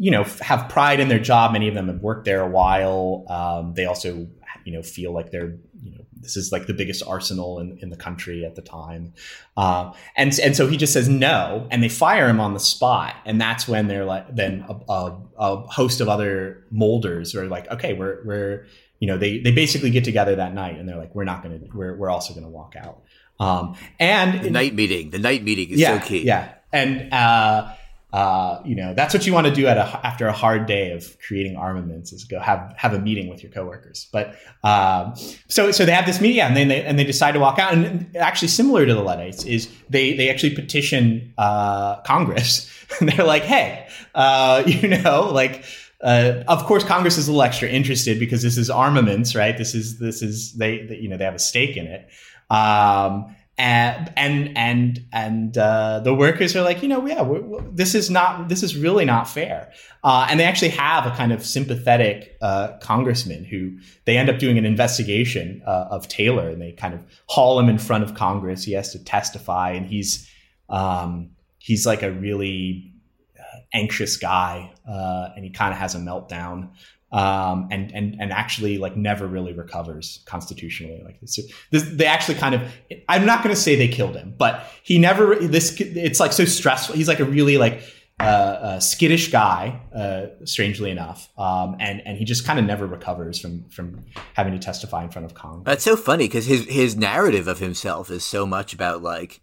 you 0.00 0.10
know 0.10 0.24
have 0.40 0.70
pride 0.70 0.98
in 0.98 1.08
their 1.08 1.18
job. 1.18 1.52
Many 1.52 1.68
of 1.68 1.74
them 1.74 1.88
have 1.88 2.00
worked 2.00 2.24
there 2.24 2.40
a 2.40 2.48
while. 2.48 3.26
Um, 3.28 3.74
they 3.74 3.84
also 3.84 4.26
you 4.64 4.72
know 4.72 4.82
feel 4.82 5.12
like 5.12 5.30
they're 5.30 5.58
you 5.82 5.92
know 5.92 6.04
this 6.14 6.38
is 6.38 6.50
like 6.50 6.66
the 6.66 6.72
biggest 6.72 7.02
arsenal 7.06 7.60
in, 7.60 7.78
in 7.82 7.90
the 7.90 7.96
country 7.96 8.46
at 8.46 8.54
the 8.54 8.62
time. 8.62 9.12
Uh, 9.58 9.92
and 10.16 10.38
and 10.40 10.56
so 10.56 10.66
he 10.66 10.78
just 10.78 10.94
says 10.94 11.06
no, 11.06 11.68
and 11.70 11.82
they 11.82 11.90
fire 11.90 12.28
him 12.30 12.40
on 12.40 12.54
the 12.54 12.60
spot. 12.60 13.14
And 13.26 13.38
that's 13.38 13.68
when 13.68 13.88
they're 13.88 14.06
like 14.06 14.34
then 14.34 14.64
a, 14.66 14.92
a, 14.92 15.18
a 15.36 15.56
host 15.66 16.00
of 16.00 16.08
other 16.08 16.64
molders 16.70 17.34
are 17.34 17.46
like, 17.46 17.70
okay, 17.70 17.92
we're 17.92 18.24
we're 18.24 18.66
you 19.00 19.06
know 19.06 19.18
they 19.18 19.38
they 19.40 19.52
basically 19.52 19.90
get 19.90 20.04
together 20.04 20.36
that 20.36 20.54
night 20.54 20.78
and 20.78 20.88
they're 20.88 20.98
like, 20.98 21.14
we're 21.14 21.24
not 21.24 21.42
going 21.42 21.60
to 21.60 21.76
we're 21.76 21.94
we're 21.94 22.10
also 22.10 22.32
going 22.32 22.44
to 22.44 22.50
walk 22.50 22.74
out. 22.74 23.02
Um, 23.38 23.76
and 23.98 24.42
the 24.42 24.50
night 24.50 24.74
meeting, 24.74 25.10
the 25.10 25.18
night 25.18 25.42
meeting 25.44 25.68
is 25.70 25.80
yeah, 25.80 26.00
so 26.00 26.06
key. 26.06 26.24
Yeah, 26.24 26.54
and 26.72 27.12
uh, 27.12 27.74
uh, 28.12 28.60
you 28.64 28.74
know 28.74 28.92
that's 28.92 29.14
what 29.14 29.26
you 29.26 29.32
want 29.32 29.46
to 29.46 29.54
do 29.54 29.66
at 29.66 29.76
a, 29.76 30.06
after 30.06 30.26
a 30.26 30.32
hard 30.32 30.66
day 30.66 30.92
of 30.92 31.16
creating 31.20 31.56
armaments 31.56 32.12
is 32.12 32.24
go 32.24 32.40
have 32.40 32.74
have 32.76 32.92
a 32.92 32.98
meeting 32.98 33.28
with 33.28 33.42
your 33.42 33.52
coworkers. 33.52 34.08
But 34.12 34.34
um, 34.64 35.14
so 35.48 35.70
so 35.70 35.84
they 35.84 35.92
have 35.92 36.06
this 36.06 36.20
meeting 36.20 36.40
and 36.40 36.56
then 36.56 36.68
they 36.68 36.82
and 36.84 36.98
they 36.98 37.04
decide 37.04 37.32
to 37.32 37.40
walk 37.40 37.58
out. 37.58 37.72
And 37.72 38.16
actually, 38.16 38.48
similar 38.48 38.84
to 38.84 38.94
the 38.94 39.02
Luddites, 39.02 39.44
is 39.44 39.68
they 39.88 40.14
they 40.14 40.28
actually 40.28 40.54
petition 40.54 41.32
uh, 41.38 42.00
Congress. 42.00 42.68
and 43.00 43.08
they're 43.08 43.26
like, 43.26 43.44
hey, 43.44 43.86
uh, 44.14 44.62
you 44.66 44.88
know, 44.88 45.30
like. 45.32 45.64
Uh, 46.02 46.42
of 46.48 46.64
course, 46.64 46.82
Congress 46.82 47.18
is 47.18 47.28
a 47.28 47.30
little 47.30 47.42
extra 47.42 47.68
interested 47.68 48.18
because 48.18 48.42
this 48.42 48.56
is 48.56 48.70
armaments, 48.70 49.34
right? 49.34 49.58
This 49.58 49.74
is 49.74 49.98
this 49.98 50.22
is 50.22 50.54
they, 50.54 50.86
they 50.86 50.96
you 50.96 51.10
know 51.10 51.18
they 51.18 51.26
have 51.26 51.34
a 51.34 51.38
stake 51.38 51.76
in 51.76 51.86
it. 51.86 52.08
Um, 52.48 53.36
and 53.60 54.10
and 54.16 54.56
and 54.56 55.06
and 55.12 55.58
uh, 55.58 56.00
the 56.00 56.14
workers 56.14 56.56
are 56.56 56.62
like, 56.62 56.82
you 56.82 56.88
know, 56.88 57.06
yeah, 57.06 57.20
we're, 57.20 57.42
we're, 57.42 57.60
this 57.72 57.94
is 57.94 58.08
not, 58.08 58.48
this 58.48 58.62
is 58.62 58.74
really 58.74 59.04
not 59.04 59.28
fair. 59.28 59.70
Uh, 60.02 60.26
and 60.30 60.40
they 60.40 60.44
actually 60.44 60.70
have 60.70 61.04
a 61.04 61.10
kind 61.10 61.30
of 61.30 61.44
sympathetic 61.44 62.38
uh, 62.40 62.78
congressman 62.78 63.44
who 63.44 63.76
they 64.06 64.16
end 64.16 64.30
up 64.30 64.38
doing 64.38 64.56
an 64.56 64.64
investigation 64.64 65.62
uh, 65.66 65.88
of 65.90 66.08
Taylor, 66.08 66.48
and 66.48 66.62
they 66.62 66.72
kind 66.72 66.94
of 66.94 67.04
haul 67.26 67.60
him 67.60 67.68
in 67.68 67.76
front 67.76 68.02
of 68.02 68.14
Congress. 68.14 68.64
He 68.64 68.72
has 68.72 68.92
to 68.92 69.04
testify, 69.04 69.72
and 69.72 69.86
he's 69.86 70.26
um, 70.70 71.32
he's 71.58 71.84
like 71.84 72.02
a 72.02 72.10
really 72.10 72.94
uh, 73.38 73.60
anxious 73.74 74.16
guy, 74.16 74.72
uh, 74.88 75.28
and 75.36 75.44
he 75.44 75.50
kind 75.50 75.74
of 75.74 75.78
has 75.78 75.94
a 75.94 75.98
meltdown 75.98 76.70
um, 77.12 77.68
and 77.70 77.92
and 77.92 78.16
and 78.20 78.32
actually 78.32 78.78
like 78.78 78.96
never 78.96 79.26
really 79.26 79.52
recovers 79.52 80.22
constitutionally. 80.26 81.02
Like 81.04 81.20
this, 81.20 81.40
this 81.70 81.82
they 81.82 82.06
actually 82.06 82.36
kind 82.36 82.54
of. 82.54 82.62
I'm 83.08 83.26
not 83.26 83.42
going 83.42 83.54
to 83.54 83.60
say 83.60 83.76
they 83.76 83.88
killed 83.88 84.16
him, 84.16 84.34
but 84.36 84.64
he 84.82 84.98
never. 84.98 85.34
This 85.36 85.80
it's 85.80 86.20
like 86.20 86.32
so 86.32 86.44
stressful. 86.44 86.94
He's 86.94 87.08
like 87.08 87.20
a 87.20 87.24
really 87.24 87.58
like 87.58 87.82
uh, 88.20 88.58
a 88.76 88.80
skittish 88.80 89.32
guy, 89.32 89.80
uh, 89.94 90.26
strangely 90.44 90.90
enough, 90.90 91.30
um, 91.38 91.76
and 91.80 92.02
and 92.06 92.18
he 92.18 92.24
just 92.24 92.46
kind 92.46 92.58
of 92.58 92.64
never 92.64 92.86
recovers 92.86 93.40
from 93.40 93.68
from 93.70 94.04
having 94.34 94.52
to 94.52 94.58
testify 94.58 95.02
in 95.02 95.10
front 95.10 95.26
of 95.26 95.34
Congress. 95.34 95.64
That's 95.64 95.84
so 95.84 95.96
funny 95.96 96.24
because 96.24 96.46
his 96.46 96.66
his 96.66 96.96
narrative 96.96 97.48
of 97.48 97.58
himself 97.58 98.10
is 98.10 98.24
so 98.24 98.46
much 98.46 98.72
about 98.72 99.02
like 99.02 99.40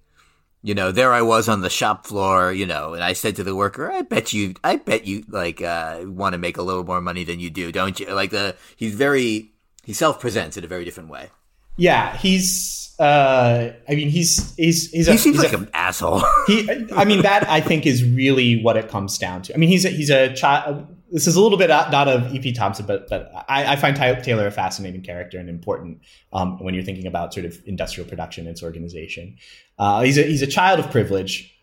you 0.64 0.74
know, 0.74 0.92
there 0.92 1.14
I 1.14 1.22
was 1.22 1.48
on 1.48 1.62
the 1.62 1.70
shop 1.70 2.06
floor, 2.06 2.52
you 2.52 2.66
know, 2.66 2.94
and 2.94 3.04
I 3.04 3.14
said 3.14 3.36
to 3.38 3.44
the 3.44 3.56
worker, 3.56 3.92
"I 3.92 4.02
bet 4.02 4.34
you, 4.34 4.56
I 4.64 4.78
bet 4.78 5.06
you, 5.06 5.24
like, 5.30 5.62
uh, 5.62 6.02
want 6.06 6.34
to 6.34 6.38
make 6.38 6.58
a 6.58 6.62
little 6.62 6.84
more 6.84 7.02
money 7.02 7.24
than 7.24 7.40
you 7.40 7.50
do, 7.50 7.72
don't 7.72 8.00
you?" 8.00 8.08
Like 8.08 8.32
the 8.32 8.56
he's 8.76 8.96
very 8.96 9.52
he 9.86 9.94
self 9.94 10.20
presents 10.20 10.58
in 10.58 10.64
a 10.64 10.68
very 10.68 10.84
different 10.84 11.10
way. 11.10 11.30
Yeah, 11.78 12.18
he's. 12.18 12.96
uh 13.00 13.70
I 13.88 13.96
mean, 13.96 14.10
he's 14.10 14.56
he's 14.56 14.90
he's. 14.92 15.08
A, 15.08 15.12
he 15.12 15.18
seems 15.18 15.38
like 15.38 15.54
a, 15.54 15.58
an 15.58 15.70
asshole. 15.74 16.24
he, 16.48 16.70
I 16.96 17.06
mean, 17.06 17.22
that 17.30 17.48
I 17.48 17.62
think 17.62 17.86
is 17.86 18.04
really 18.04 18.62
what 18.62 18.76
it 18.76 18.90
comes 18.90 19.18
down 19.18 19.44
to. 19.44 19.54
I 19.54 19.58
mean, 19.58 19.70
he's 19.70 19.86
a, 19.86 19.90
he's 19.90 20.10
a 20.10 20.34
child 20.34 20.88
this 21.12 21.28
is 21.28 21.36
a 21.36 21.42
little 21.42 21.58
bit 21.58 21.70
not 21.70 22.08
of 22.08 22.34
E.P. 22.34 22.54
Thompson, 22.54 22.86
but 22.86 23.08
but 23.10 23.32
I, 23.48 23.74
I 23.74 23.76
find 23.76 23.96
Taylor 23.96 24.48
a 24.48 24.52
fascinating 24.52 25.02
character 25.02 25.40
and 25.40 25.50
important 25.50 26.02
um, 26.34 26.62
when 26.64 26.74
you're 26.74 26.84
thinking 26.84 27.08
about 27.08 27.34
sort 27.34 27.46
of 27.46 27.58
industrial 27.66 28.10
production 28.10 28.46
and 28.46 28.52
its 28.52 28.64
organization. 28.64 29.38
Uh, 29.80 30.02
he's 30.02 30.18
a 30.18 30.24
he's 30.24 30.42
a 30.42 30.48
child 30.48 30.80
of 30.80 30.92
privilege, 30.92 31.54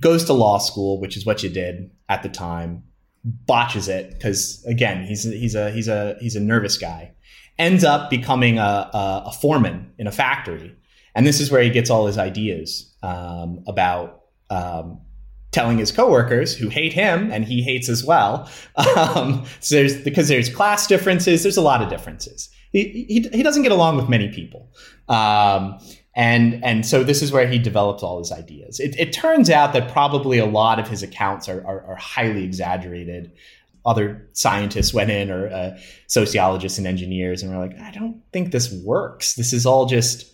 goes 0.00 0.24
to 0.24 0.32
law 0.32 0.58
school, 0.58 1.00
which 1.00 1.16
is 1.16 1.26
what 1.26 1.42
you 1.42 1.50
did 1.50 1.90
at 2.08 2.22
the 2.22 2.28
time, 2.28 2.84
botches 3.24 3.88
it 3.88 4.10
because 4.10 4.64
again 4.66 5.04
he's 5.04 5.24
he's 5.24 5.54
a 5.54 5.70
he's 5.70 5.88
a 5.88 6.16
he's 6.20 6.36
a 6.36 6.40
nervous 6.40 6.78
guy, 6.78 7.12
ends 7.58 7.84
up 7.84 8.10
becoming 8.10 8.58
a, 8.58 8.90
a, 8.92 9.24
a 9.26 9.32
foreman 9.32 9.92
in 9.98 10.06
a 10.06 10.12
factory, 10.12 10.74
and 11.14 11.26
this 11.26 11.40
is 11.40 11.50
where 11.50 11.62
he 11.62 11.70
gets 11.70 11.90
all 11.90 12.06
his 12.06 12.18
ideas 12.18 12.94
um, 13.02 13.62
about. 13.66 14.20
Um, 14.50 15.00
telling 15.52 15.78
his 15.78 15.92
coworkers 15.92 16.56
who 16.56 16.68
hate 16.68 16.92
him 16.92 17.30
and 17.30 17.44
he 17.44 17.62
hates 17.62 17.88
as 17.88 18.04
well. 18.04 18.50
Um, 18.96 19.44
so 19.60 19.76
there's 19.76 20.02
because 20.02 20.28
there's 20.28 20.48
class 20.48 20.86
differences. 20.86 21.42
There's 21.42 21.58
a 21.58 21.62
lot 21.62 21.82
of 21.82 21.88
differences. 21.88 22.48
He, 22.72 23.04
he, 23.06 23.28
he 23.32 23.42
doesn't 23.42 23.62
get 23.62 23.72
along 23.72 23.96
with 23.96 24.08
many 24.08 24.28
people. 24.28 24.70
Um, 25.08 25.78
and 26.14 26.62
and 26.64 26.84
so 26.84 27.04
this 27.04 27.22
is 27.22 27.32
where 27.32 27.46
he 27.46 27.58
develops 27.58 28.02
all 28.02 28.18
his 28.18 28.32
ideas. 28.32 28.80
It, 28.80 28.98
it 28.98 29.12
turns 29.12 29.48
out 29.50 29.72
that 29.72 29.90
probably 29.90 30.38
a 30.38 30.46
lot 30.46 30.78
of 30.78 30.88
his 30.88 31.02
accounts 31.02 31.48
are, 31.48 31.64
are, 31.66 31.84
are 31.86 31.96
highly 31.96 32.44
exaggerated. 32.44 33.32
Other 33.84 34.28
scientists 34.32 34.94
went 34.94 35.10
in, 35.10 35.30
or 35.30 35.48
uh, 35.48 35.78
sociologists 36.06 36.78
and 36.78 36.86
engineers, 36.86 37.42
and 37.42 37.50
were 37.50 37.58
like, 37.58 37.78
I 37.80 37.90
don't 37.90 38.22
think 38.32 38.52
this 38.52 38.72
works. 38.84 39.34
This 39.34 39.52
is 39.52 39.66
all 39.66 39.86
just 39.86 40.32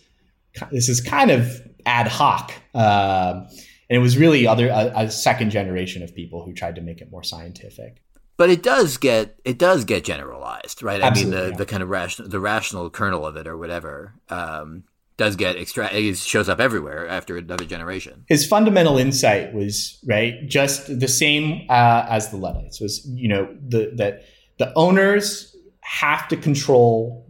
this 0.71 0.89
is 0.89 1.01
kind 1.01 1.31
of 1.31 1.61
ad 1.85 2.07
hoc. 2.07 2.53
Uh, 2.73 3.45
and 3.89 3.97
it 3.97 3.99
was 3.99 4.17
really 4.17 4.47
other 4.47 4.69
a, 4.69 4.91
a 4.95 5.11
second 5.11 5.49
generation 5.49 6.03
of 6.03 6.13
people 6.13 6.43
who 6.43 6.53
tried 6.53 6.75
to 6.75 6.81
make 6.81 7.01
it 7.01 7.11
more 7.11 7.23
scientific 7.23 8.01
but 8.39 8.49
it 8.49 8.63
does 8.63 8.95
get 8.95 9.37
it 9.43 9.57
does 9.57 9.83
get 9.83 10.05
generalized, 10.05 10.81
right? 10.81 11.01
Absolutely, 11.01 11.37
I 11.37 11.41
mean, 11.41 11.45
the, 11.45 11.51
yeah. 11.51 11.57
the 11.57 11.65
kind 11.65 11.83
of 11.83 11.89
rational 11.89 12.29
the 12.29 12.39
rational 12.39 12.89
kernel 12.89 13.25
of 13.25 13.35
it 13.35 13.47
or 13.47 13.57
whatever 13.57 14.13
um, 14.29 14.85
does 15.17 15.35
get 15.35 15.57
extra. 15.57 15.91
It 15.91 16.17
shows 16.17 16.47
up 16.47 16.61
everywhere 16.61 17.05
after 17.07 17.37
another 17.37 17.65
generation. 17.65 18.23
His 18.29 18.47
fundamental 18.47 18.97
insight 18.97 19.53
was 19.53 19.99
right, 20.05 20.47
just 20.47 20.99
the 21.01 21.07
same 21.09 21.65
uh, 21.69 22.05
as 22.09 22.31
the 22.31 22.37
Luddites 22.37 22.79
was, 22.79 23.05
you 23.05 23.27
know, 23.27 23.53
the 23.67 23.91
that 23.95 24.23
the 24.57 24.73
owners 24.75 25.53
have 25.81 26.29
to 26.29 26.37
control 26.37 27.27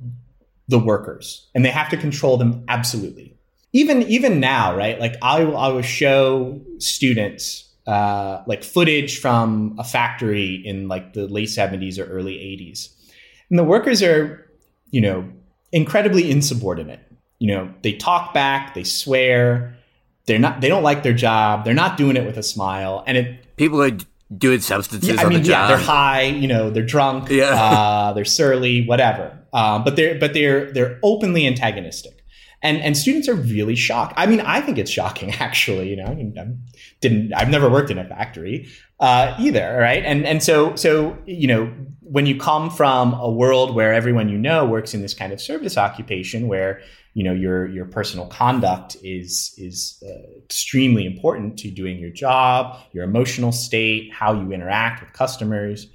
the 0.68 0.78
workers, 0.78 1.50
and 1.56 1.66
they 1.66 1.72
have 1.72 1.90
to 1.90 1.98
control 1.98 2.38
them 2.38 2.64
absolutely. 2.68 3.36
Even 3.74 4.02
even 4.04 4.40
now, 4.40 4.76
right? 4.76 5.00
Like 5.00 5.16
I 5.22 5.42
I 5.44 5.68
will 5.70 5.82
show 5.84 6.60
students 6.80 7.66
uh, 7.86 8.44
like 8.48 8.64
footage 8.64 9.20
from 9.20 9.76
a 9.80 9.84
factory 9.84 10.56
in 10.66 10.88
like 10.88 11.14
the 11.14 11.28
late 11.28 11.50
70s 11.50 11.98
or 12.00 12.06
early 12.06 12.34
80s. 12.36 12.90
And 13.50 13.58
the 13.58 13.64
workers 13.64 14.04
are, 14.04 14.48
you 14.92 15.02
know, 15.02 15.28
incredibly 15.72 16.30
insubordinate. 16.30 17.00
You 17.40 17.48
know, 17.48 17.74
they 17.82 17.94
talk 17.94 18.34
back, 18.34 18.74
they 18.76 18.84
swear, 18.84 19.76
they're 20.26 20.40
not 20.40 20.62
they 20.62 20.68
don't 20.68 20.84
like 20.84 21.04
their 21.04 21.14
job, 21.14 21.64
they're 21.66 21.74
not 21.74 21.98
doing 21.98 22.16
it 22.18 22.26
with 22.26 22.38
a 22.38 22.44
smile. 22.44 23.04
And 23.08 23.18
it 23.18 23.56
people 23.56 23.82
are 23.82 23.92
doing 24.36 24.60
substances 24.62 25.10
yeah, 25.10 25.22
I 25.22 25.24
on 25.26 25.30
mean, 25.30 25.42
the 25.44 25.50
yeah, 25.50 25.56
job. 25.62 25.70
they're 25.70 25.78
high, 25.86 26.22
you 26.24 26.48
know, 26.48 26.70
they're 26.70 26.86
drunk, 26.86 27.30
Yeah. 27.30 27.46
uh, 27.54 28.14
they're 28.14 28.26
surly, 28.26 28.86
whatever. 28.86 29.36
Um, 29.54 29.84
but 29.84 29.96
they're 29.96 30.20
but 30.20 30.34
they're 30.34 30.72
they're 30.72 31.00
openly 31.02 31.48
antagonistic 31.48 32.19
and 32.62 32.78
and 32.80 32.98
students 32.98 33.28
are 33.28 33.36
really 33.36 33.76
shocked. 33.76 34.14
I 34.18 34.26
mean, 34.26 34.42
I 34.42 34.62
think 34.62 34.78
it's 34.78 34.92
shocking 34.92 35.32
actually. 35.40 35.90
You 35.90 35.98
know, 35.98 36.06
I 36.06 36.42
I 36.42 36.48
didn't 37.02 37.34
I've 37.34 37.50
never 37.50 37.70
worked 37.70 37.92
in 37.92 37.98
a 37.98 38.06
factory 38.06 38.68
uh, 39.00 39.36
either, 39.40 39.78
right? 39.80 40.04
And 40.04 40.26
and 40.26 40.44
so 40.44 40.76
so 40.76 41.18
you 41.26 41.48
know 41.48 41.74
when 42.02 42.26
you 42.26 42.38
come 42.38 42.70
from 42.70 43.14
a 43.14 43.30
world 43.30 43.76
where 43.76 43.94
everyone 43.94 44.30
you 44.30 44.38
know 44.38 44.66
works 44.66 44.94
in 44.94 45.02
this 45.02 45.14
kind 45.14 45.32
of 45.32 45.40
service 45.40 45.78
occupation 45.78 46.48
where 46.48 46.82
you 47.14 47.24
know 47.24 47.34
your 47.34 47.68
your 47.68 47.86
personal 47.86 48.28
conduct 48.28 48.98
is 49.04 49.54
is 49.58 50.04
uh, 50.08 50.38
extremely 50.44 51.06
important 51.06 51.58
to 51.60 51.72
doing 51.72 52.00
your 52.00 52.12
job, 52.12 52.78
your 52.92 53.04
emotional 53.04 53.52
state, 53.52 54.12
how 54.14 54.34
you 54.34 54.52
interact 54.52 55.02
with 55.02 55.14
customers. 55.14 55.88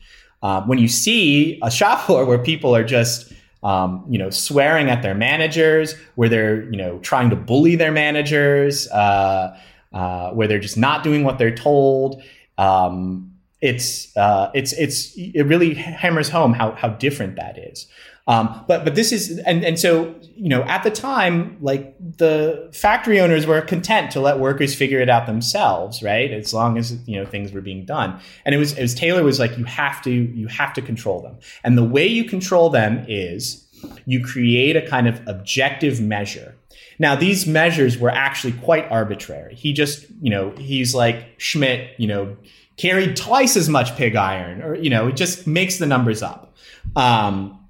Uh, 0.42 0.62
when 0.62 0.79
you 0.79 0.88
see 0.88 1.59
a 1.62 1.70
shop 1.70 2.00
floor 2.07 2.24
where 2.24 2.38
people 2.38 2.74
are 2.74 2.85
just 2.85 3.33
um, 3.64 4.05
you 4.09 4.18
know, 4.18 4.31
swearing 4.31 4.90
at 4.90 5.03
their 5.03 5.14
managers, 5.14 5.94
where 6.14 6.29
they're, 6.29 6.64
you 6.70 6.77
know, 6.77 6.98
trying 6.98 7.31
to 7.31 7.37
bully 7.37 7.77
their 7.77 7.90
managers, 7.90 8.87
uh, 8.88 9.59
uh, 9.92 10.31
where 10.31 10.46
they're 10.46 10.61
just 10.61 10.77
not 10.77 11.03
doing 11.03 11.24
what 11.24 11.38
they're 11.38 11.55
told. 11.55 12.22
Um, 12.59 13.33
it's, 13.62 14.14
uh, 14.16 14.50
it's, 14.55 14.74
it's, 14.74 15.14
it 15.16 15.42
really 15.46 15.74
hammers 15.74 16.29
home 16.29 16.53
how, 16.53 16.72
how 16.72 16.88
different 16.88 17.37
that 17.37 17.59
is. 17.59 17.87
Um, 18.26 18.64
but, 18.66 18.84
but 18.84 18.94
this 18.94 19.12
is, 19.12 19.38
and, 19.40 19.62
and 19.62 19.78
so, 19.78 20.14
you 20.34 20.48
know, 20.48 20.62
at 20.62 20.82
the 20.82 20.90
time, 20.90 21.58
like 21.60 21.94
the 22.16 22.70
factory 22.72 23.20
owners 23.20 23.46
were 23.46 23.60
content 23.60 24.10
to 24.12 24.20
let 24.20 24.38
workers 24.38 24.74
figure 24.74 24.98
it 25.00 25.10
out 25.10 25.26
themselves, 25.26 26.02
right? 26.02 26.30
As 26.30 26.54
long 26.54 26.78
as, 26.78 26.96
you 27.06 27.20
know, 27.20 27.26
things 27.26 27.52
were 27.52 27.60
being 27.60 27.84
done. 27.84 28.18
And 28.46 28.54
it 28.54 28.58
was, 28.58 28.72
it 28.78 28.80
was 28.82 28.94
Taylor 28.94 29.22
was 29.22 29.38
like, 29.38 29.58
you 29.58 29.64
have 29.64 30.00
to, 30.02 30.10
you 30.10 30.46
have 30.48 30.72
to 30.72 30.80
control 30.80 31.20
them. 31.20 31.37
And 31.64 31.76
the 31.76 31.84
way 31.84 32.06
you 32.06 32.24
control 32.24 32.70
them 32.70 33.04
is 33.08 33.66
you 34.06 34.24
create 34.24 34.74
a 34.76 34.88
kind 34.88 35.06
of 35.06 35.20
objective 35.28 36.00
measure. 36.00 36.56
Now, 36.98 37.16
these 37.16 37.46
measures 37.46 37.98
were 37.98 38.10
actually 38.10 38.54
quite 38.54 38.90
arbitrary. 38.90 39.54
He 39.54 39.74
just, 39.74 40.06
you 40.22 40.30
know, 40.30 40.50
he's 40.52 40.94
like 40.94 41.26
Schmidt, 41.37 41.90
you 41.98 42.06
know, 42.06 42.37
carried 42.76 43.16
twice 43.16 43.56
as 43.56 43.68
much 43.68 43.94
pig 43.96 44.16
iron, 44.16 44.62
or, 44.62 44.74
you 44.74 44.88
know, 44.88 45.08
it 45.08 45.16
just 45.16 45.46
makes 45.46 45.76
the 45.76 45.87
numbers 45.87 46.22
up. 46.22 46.54
Um, 46.96 47.60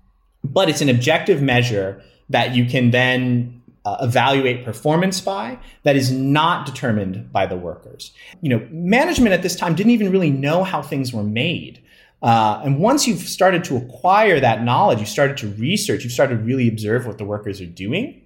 but 0.44 0.68
it's 0.68 0.80
an 0.80 0.88
objective 0.88 1.42
measure 1.42 2.02
that 2.28 2.54
you 2.54 2.66
can 2.66 2.90
then 2.90 3.62
uh, 3.84 3.98
evaluate 4.00 4.64
performance 4.64 5.20
by 5.20 5.58
that 5.82 5.96
is 5.96 6.10
not 6.10 6.66
determined 6.66 7.30
by 7.32 7.46
the 7.46 7.56
workers. 7.56 8.12
You 8.40 8.50
know, 8.50 8.68
management 8.70 9.32
at 9.32 9.42
this 9.42 9.56
time 9.56 9.74
didn't 9.74 9.92
even 9.92 10.10
really 10.10 10.30
know 10.30 10.64
how 10.64 10.82
things 10.82 11.12
were 11.12 11.22
made. 11.24 11.82
Uh, 12.22 12.62
and 12.64 12.78
once 12.78 13.06
you've 13.06 13.20
started 13.20 13.64
to 13.64 13.76
acquire 13.76 14.40
that 14.40 14.62
knowledge, 14.62 14.98
you've 14.98 15.08
started 15.08 15.36
to 15.36 15.48
research, 15.54 16.04
you've 16.04 16.12
started 16.12 16.38
to 16.38 16.42
really 16.42 16.68
observe 16.68 17.06
what 17.06 17.18
the 17.18 17.24
workers 17.24 17.60
are 17.60 17.66
doing. 17.66 18.22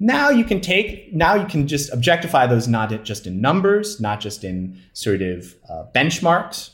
Now 0.00 0.30
you 0.30 0.44
can 0.44 0.60
take, 0.60 1.12
now 1.12 1.34
you 1.34 1.46
can 1.46 1.68
just 1.68 1.92
objectify 1.92 2.46
those 2.46 2.66
not 2.66 3.04
just 3.04 3.26
in 3.26 3.40
numbers, 3.40 4.00
not 4.00 4.20
just 4.20 4.42
in 4.42 4.80
sort 4.94 5.20
of 5.20 5.54
uh, 5.68 5.84
benchmarks, 5.94 6.70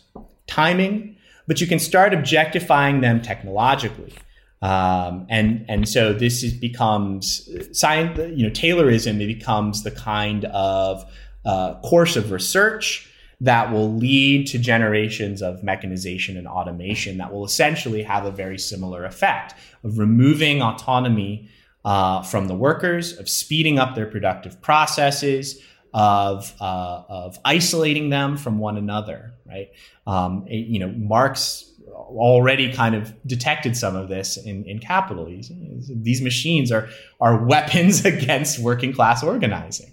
timing, 0.46 1.16
but 1.48 1.60
you 1.60 1.66
can 1.66 1.80
start 1.80 2.14
objectifying 2.14 3.00
them 3.00 3.20
technologically. 3.20 4.14
Um, 4.60 5.26
and 5.28 5.64
and 5.68 5.88
so 5.88 6.12
this 6.12 6.42
is, 6.42 6.52
becomes 6.52 7.48
science. 7.72 8.18
You 8.18 8.46
know, 8.46 8.52
Taylorism. 8.52 9.20
It 9.20 9.26
becomes 9.26 9.84
the 9.84 9.90
kind 9.90 10.44
of 10.46 11.04
uh, 11.44 11.74
course 11.80 12.16
of 12.16 12.30
research 12.32 13.08
that 13.40 13.72
will 13.72 13.94
lead 13.94 14.48
to 14.48 14.58
generations 14.58 15.42
of 15.42 15.62
mechanization 15.62 16.36
and 16.36 16.48
automation 16.48 17.18
that 17.18 17.32
will 17.32 17.44
essentially 17.44 18.02
have 18.02 18.24
a 18.24 18.32
very 18.32 18.58
similar 18.58 19.04
effect 19.04 19.54
of 19.84 19.98
removing 19.98 20.60
autonomy 20.60 21.48
uh, 21.84 22.22
from 22.22 22.48
the 22.48 22.54
workers, 22.54 23.16
of 23.16 23.28
speeding 23.28 23.78
up 23.78 23.94
their 23.94 24.06
productive 24.06 24.60
processes, 24.60 25.62
of 25.94 26.52
uh, 26.60 27.02
of 27.08 27.38
isolating 27.44 28.10
them 28.10 28.36
from 28.36 28.58
one 28.58 28.76
another. 28.76 29.32
Right? 29.46 29.70
Um, 30.06 30.44
you 30.48 30.80
know, 30.80 30.88
Marx 30.88 31.67
already 32.16 32.72
kind 32.72 32.94
of 32.94 33.14
detected 33.26 33.76
some 33.76 33.96
of 33.96 34.08
this 34.08 34.36
in, 34.36 34.64
in 34.64 34.78
capital. 34.78 35.26
These, 35.26 36.22
machines 36.22 36.72
are 36.72 36.88
are 37.20 37.44
weapons 37.44 38.04
against 38.04 38.58
working 38.58 38.92
class 38.92 39.22
organizing, 39.22 39.92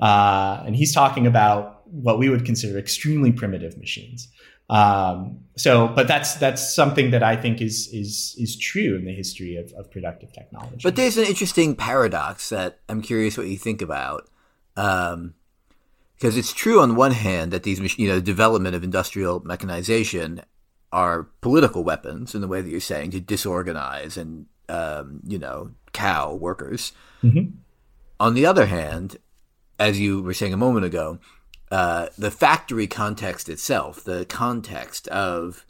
uh, 0.00 0.62
and 0.66 0.76
he's 0.76 0.94
talking 0.94 1.26
about 1.26 1.86
what 1.86 2.18
we 2.18 2.28
would 2.28 2.44
consider 2.44 2.78
extremely 2.78 3.32
primitive 3.32 3.78
machines. 3.78 4.28
Um, 4.68 5.40
so, 5.56 5.88
but 5.88 6.08
that's 6.08 6.34
that's 6.34 6.74
something 6.74 7.12
that 7.12 7.22
I 7.22 7.36
think 7.36 7.60
is 7.60 7.88
is 7.92 8.34
is 8.38 8.56
true 8.56 8.96
in 8.96 9.04
the 9.04 9.14
history 9.14 9.56
of, 9.56 9.72
of 9.74 9.90
productive 9.90 10.32
technology. 10.32 10.80
But 10.82 10.96
there's 10.96 11.16
an 11.18 11.24
interesting 11.24 11.76
paradox 11.76 12.48
that 12.48 12.80
I'm 12.88 13.02
curious 13.02 13.38
what 13.38 13.46
you 13.46 13.56
think 13.56 13.82
about. 13.82 14.28
Um, 14.76 15.34
because 16.16 16.36
it's 16.36 16.52
true 16.52 16.80
on 16.80 16.96
one 16.96 17.12
hand 17.12 17.52
that 17.52 17.62
these, 17.62 17.98
you 17.98 18.08
know, 18.08 18.16
the 18.16 18.22
development 18.22 18.74
of 18.74 18.82
industrial 18.82 19.40
mechanization 19.40 20.40
are 20.96 21.24
political 21.42 21.84
weapons 21.84 22.34
in 22.34 22.40
the 22.40 22.48
way 22.48 22.62
that 22.62 22.70
you're 22.70 22.80
saying 22.80 23.10
to 23.10 23.20
disorganize 23.20 24.16
and, 24.16 24.46
um, 24.70 25.20
you 25.26 25.38
know, 25.38 25.70
cow 25.92 26.32
workers. 26.32 26.92
Mhm. 27.22 27.52
On 28.18 28.32
the 28.32 28.46
other 28.46 28.64
hand, 28.64 29.18
as 29.78 30.00
you 30.00 30.22
were 30.22 30.32
saying 30.32 30.54
a 30.54 30.56
moment 30.56 30.86
ago, 30.86 31.18
uh, 31.70 32.06
the 32.16 32.30
factory 32.30 32.86
context 32.86 33.50
itself, 33.50 34.02
the 34.02 34.24
context 34.24 35.06
of 35.08 35.66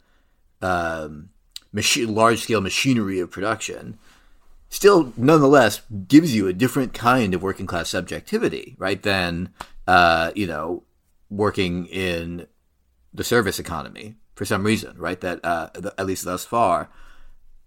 um, 0.61 1.29
machi- 1.73 2.05
large 2.05 2.39
scale 2.39 2.61
machinery 2.61 3.19
of 3.19 3.29
production, 3.29 3.99
still 4.69 5.13
nonetheless 5.17 5.81
gives 6.07 6.33
you 6.33 6.47
a 6.47 6.53
different 6.53 6.93
kind 6.93 7.33
of 7.33 7.43
working 7.43 7.67
class 7.67 7.89
subjectivity, 7.89 8.75
right? 8.79 9.03
Than 9.03 9.49
uh, 9.87 10.31
you 10.35 10.47
know 10.47 10.83
working 11.29 11.85
in 11.87 12.47
the 13.13 13.23
service 13.23 13.59
economy, 13.59 14.15
for 14.37 14.45
some 14.45 14.63
reason, 14.63 14.95
right? 14.97 15.19
That 15.19 15.43
uh, 15.43 15.69
at 15.97 16.05
least 16.05 16.23
thus 16.23 16.45
far, 16.45 16.89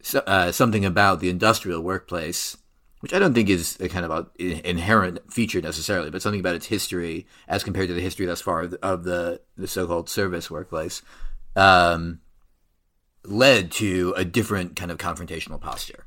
so, 0.03 0.21
uh, 0.21 0.53
something 0.53 0.85
about 0.85 1.19
the 1.19 1.29
industrial 1.29 1.83
workplace, 1.83 2.57
which 3.01 3.13
I 3.13 3.19
don't 3.19 3.35
think 3.35 3.49
is 3.49 3.77
a 3.81 3.89
kind 3.89 4.07
of 4.07 4.31
inherent 4.39 5.33
feature 5.33 5.61
necessarily, 5.61 6.11
but 6.11 6.23
something 6.23 6.41
about 6.41 6.55
its 6.55 6.67
history 6.67 7.27
as 7.49 7.65
compared 7.65 7.89
to 7.89 7.95
the 7.95 8.01
history 8.01 8.25
thus 8.25 8.41
far 8.41 8.63
of 8.63 8.71
the, 8.71 8.79
of 8.85 9.05
the, 9.05 9.41
the 9.57 9.67
so-called 9.67 10.09
service 10.09 10.49
workplace, 10.49 11.03
um, 11.57 12.21
led 13.25 13.73
to 13.73 14.15
a 14.17 14.25
different 14.25 14.77
kind 14.77 14.93
of 14.93 14.99
confrontational 14.99 15.61
posture. 15.61 16.07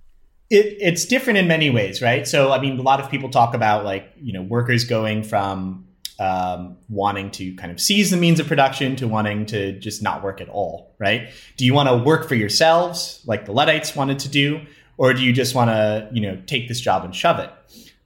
It, 0.49 0.78
it's 0.80 1.05
different 1.05 1.39
in 1.39 1.47
many 1.47 1.70
ways, 1.70 2.01
right? 2.01 2.26
So, 2.26 2.51
I 2.51 2.61
mean, 2.61 2.80
a 2.80 2.84
lot 2.84 3.01
of 3.01 3.11
people 3.11 3.30
talk 3.30 3.53
about 3.53 3.84
like 3.84 4.14
you 4.22 4.32
know 4.32 4.41
workers 4.41 4.86
going 4.86 5.24
from 5.24 5.88
um, 6.24 6.78
wanting 6.88 7.30
to 7.32 7.53
kind 7.55 7.69
of 7.69 7.82
seize 7.82 8.09
the 8.09 8.15
means 8.15 8.39
of 8.39 8.47
production 8.47 8.95
to 8.95 9.09
wanting 9.09 9.45
to 9.47 9.78
just 9.80 10.01
not 10.01 10.24
work 10.24 10.39
at 10.39 10.47
all, 10.47 10.95
right? 10.97 11.30
Do 11.57 11.65
you 11.65 11.74
want 11.74 11.89
to 11.89 11.97
work 11.97 12.30
for 12.30 12.36
yourselves 12.36 13.21
like 13.26 13.45
the 13.45 13.51
Luddites 13.51 13.93
wanted 13.93 14.19
to 14.19 14.30
do, 14.30 14.61
or 14.97 15.13
do 15.13 15.21
you 15.21 15.34
just 15.34 15.53
want 15.53 15.69
to, 15.69 16.07
you 16.13 16.21
know, 16.21 16.41
take 16.45 16.69
this 16.69 16.80
job 16.80 17.03
and 17.03 17.13
shove 17.13 17.39
it? 17.39 17.49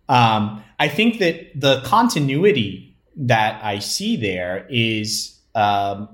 Um, 0.10 0.64
I 0.80 0.88
think 0.88 1.20
that 1.20 1.60
the 1.60 1.82
continuity 1.82 2.96
that 3.18 3.64
I 3.64 3.78
see 3.78 4.18
there 4.18 4.66
is, 4.68 5.38
um, 5.54 6.10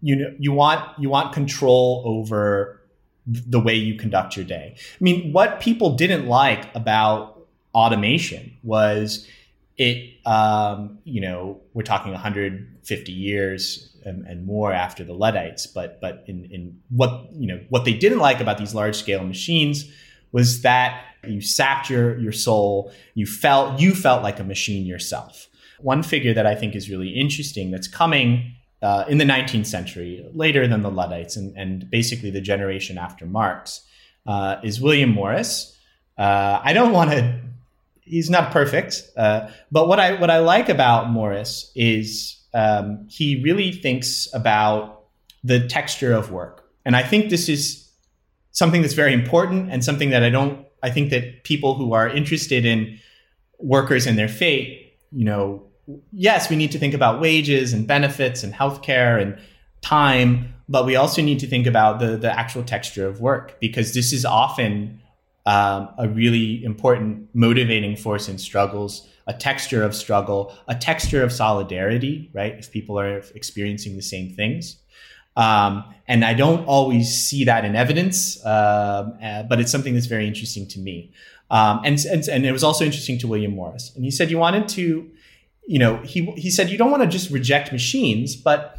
you 0.00 0.16
know, 0.16 0.34
you 0.38 0.52
want 0.52 0.88
you 0.98 1.10
want 1.10 1.34
control 1.34 2.02
over 2.06 2.80
the 3.26 3.60
way 3.60 3.74
you 3.74 3.96
conduct 3.98 4.36
your 4.36 4.46
day. 4.46 4.74
I 4.76 5.04
mean, 5.04 5.32
what 5.32 5.60
people 5.60 5.96
didn't 5.96 6.26
like 6.26 6.74
about 6.74 7.46
automation 7.74 8.56
was 8.62 9.28
it 9.76 10.13
um, 10.26 10.98
you 11.04 11.20
know 11.20 11.60
we're 11.74 11.82
talking 11.82 12.12
150 12.12 13.12
years 13.12 13.96
and, 14.04 14.26
and, 14.26 14.46
more 14.46 14.72
after 14.72 15.04
the 15.04 15.12
luddites 15.12 15.66
but 15.66 16.00
but 16.00 16.24
in, 16.26 16.44
in 16.50 16.78
what 16.90 17.28
you 17.32 17.46
know 17.46 17.60
what 17.68 17.84
they 17.84 17.94
didn't 17.94 18.18
like 18.18 18.40
about 18.40 18.58
these 18.58 18.74
large 18.74 18.96
scale 18.96 19.24
machines 19.24 19.90
was 20.32 20.62
that 20.62 21.04
you 21.26 21.40
sapped 21.40 21.88
your 21.88 22.18
your 22.18 22.32
soul. 22.32 22.92
You 23.14 23.26
felt 23.26 23.80
you 23.80 23.94
felt 23.94 24.22
like 24.22 24.40
a 24.40 24.44
machine 24.44 24.84
yourself. 24.84 25.48
One 25.80 26.02
figure 26.02 26.34
that 26.34 26.46
i 26.46 26.54
think 26.54 26.74
is 26.74 26.88
really 26.88 27.10
interesting 27.10 27.70
that's 27.70 27.88
coming 27.88 28.54
uh, 28.82 29.04
in 29.08 29.18
the 29.18 29.24
19th 29.24 29.66
century 29.66 30.24
later 30.34 30.66
than 30.66 30.82
the 30.82 30.90
luddites 30.90 31.36
and, 31.36 31.56
and 31.56 31.90
basically 31.90 32.30
the 32.30 32.40
generation 32.40 32.96
after 32.96 33.26
marx 33.26 33.80
uh, 34.26 34.56
is 34.62 34.80
william 34.80 35.10
morris. 35.10 35.76
Uh, 36.16 36.60
i 36.62 36.72
don't 36.72 36.92
want 36.92 37.10
to 37.10 37.40
he's 38.04 38.30
not 38.30 38.52
perfect. 38.52 39.02
Uh, 39.16 39.48
but 39.70 39.88
what 39.88 39.98
I 39.98 40.20
what 40.20 40.30
I 40.30 40.38
like 40.38 40.68
about 40.68 41.10
Morris 41.10 41.70
is 41.74 42.40
um, 42.52 43.06
he 43.10 43.42
really 43.42 43.72
thinks 43.72 44.28
about 44.32 45.04
the 45.42 45.66
texture 45.66 46.12
of 46.12 46.30
work, 46.30 46.64
and 46.84 46.96
I 46.96 47.02
think 47.02 47.30
this 47.30 47.48
is 47.48 47.90
something 48.52 48.82
that's 48.82 48.94
very 48.94 49.12
important 49.12 49.70
and 49.70 49.84
something 49.84 50.10
that 50.10 50.22
I 50.22 50.30
don't. 50.30 50.66
I 50.82 50.90
think 50.90 51.10
that 51.10 51.44
people 51.44 51.74
who 51.74 51.94
are 51.94 52.08
interested 52.08 52.66
in 52.66 52.98
workers 53.58 54.06
and 54.06 54.18
their 54.18 54.28
fate, 54.28 54.98
you 55.12 55.24
know, 55.24 55.62
yes, 56.12 56.50
we 56.50 56.56
need 56.56 56.72
to 56.72 56.78
think 56.78 56.92
about 56.92 57.20
wages 57.20 57.72
and 57.72 57.86
benefits 57.86 58.42
and 58.42 58.52
healthcare 58.52 59.20
and 59.20 59.38
time, 59.80 60.54
but 60.68 60.84
we 60.84 60.96
also 60.96 61.22
need 61.22 61.40
to 61.40 61.46
think 61.46 61.66
about 61.66 62.00
the 62.00 62.16
the 62.16 62.38
actual 62.38 62.62
texture 62.62 63.06
of 63.06 63.20
work 63.20 63.58
because 63.60 63.94
this 63.94 64.12
is 64.12 64.24
often 64.24 65.00
um, 65.46 65.88
a 65.98 66.08
really 66.08 66.64
important 66.64 67.28
motivating 67.34 67.96
force 67.96 68.28
in 68.28 68.38
struggles, 68.38 69.06
a 69.26 69.32
texture 69.32 69.82
of 69.82 69.94
struggle, 69.94 70.54
a 70.68 70.74
texture 70.74 71.22
of 71.22 71.32
solidarity, 71.32 72.30
right? 72.32 72.54
If 72.54 72.70
people 72.70 72.98
are 72.98 73.18
experiencing 73.34 73.96
the 73.96 74.02
same 74.02 74.30
things. 74.34 74.76
Um, 75.36 75.84
and 76.06 76.24
I 76.24 76.34
don't 76.34 76.64
always 76.66 77.12
see 77.12 77.44
that 77.44 77.64
in 77.64 77.74
evidence, 77.74 78.44
um, 78.46 79.18
uh, 79.22 79.42
but 79.42 79.60
it's 79.60 79.72
something 79.72 79.94
that's 79.94 80.06
very 80.06 80.26
interesting 80.26 80.66
to 80.68 80.78
me. 80.78 81.12
Um, 81.50 81.80
and, 81.84 81.98
and, 82.10 82.26
and 82.28 82.46
it 82.46 82.52
was 82.52 82.64
also 82.64 82.84
interesting 82.84 83.18
to 83.18 83.28
William 83.28 83.54
Morris. 83.54 83.92
And 83.94 84.04
he 84.04 84.10
said 84.10 84.30
you 84.30 84.38
wanted 84.38 84.68
to, 84.68 85.10
you 85.66 85.78
know, 85.78 85.96
he, 85.98 86.24
he 86.32 86.50
said 86.50 86.70
you 86.70 86.78
don't 86.78 86.90
want 86.90 87.02
to 87.02 87.08
just 87.08 87.30
reject 87.30 87.72
machines, 87.72 88.36
but 88.36 88.73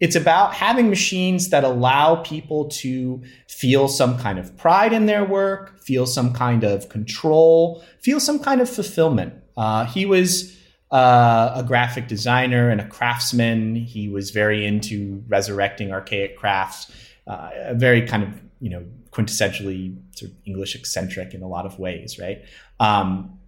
it's 0.00 0.16
about 0.16 0.54
having 0.54 0.88
machines 0.88 1.50
that 1.50 1.64
allow 1.64 2.16
people 2.16 2.68
to 2.68 3.22
feel 3.48 3.88
some 3.88 4.18
kind 4.18 4.38
of 4.38 4.56
pride 4.56 4.92
in 4.92 5.06
their 5.06 5.24
work, 5.24 5.80
feel 5.80 6.06
some 6.06 6.32
kind 6.32 6.64
of 6.64 6.88
control, 6.88 7.82
feel 8.00 8.20
some 8.20 8.38
kind 8.38 8.60
of 8.60 8.68
fulfillment. 8.68 9.34
Uh, 9.56 9.84
he 9.86 10.04
was 10.04 10.56
uh, 10.90 11.52
a 11.54 11.62
graphic 11.62 12.08
designer 12.08 12.70
and 12.70 12.80
a 12.80 12.86
craftsman. 12.86 13.76
He 13.76 14.08
was 14.08 14.30
very 14.30 14.66
into 14.66 15.22
resurrecting 15.28 15.92
archaic 15.92 16.36
crafts, 16.36 16.90
uh, 17.26 17.50
very 17.74 18.02
kind 18.02 18.22
of 18.22 18.28
you 18.60 18.70
know 18.70 18.84
quintessentially 19.10 19.96
sort 20.16 20.32
of 20.32 20.36
English 20.44 20.74
eccentric 20.74 21.34
in 21.34 21.42
a 21.42 21.48
lot 21.48 21.66
of 21.66 21.78
ways, 21.78 22.18
right? 22.18 22.42
Um, 22.80 23.38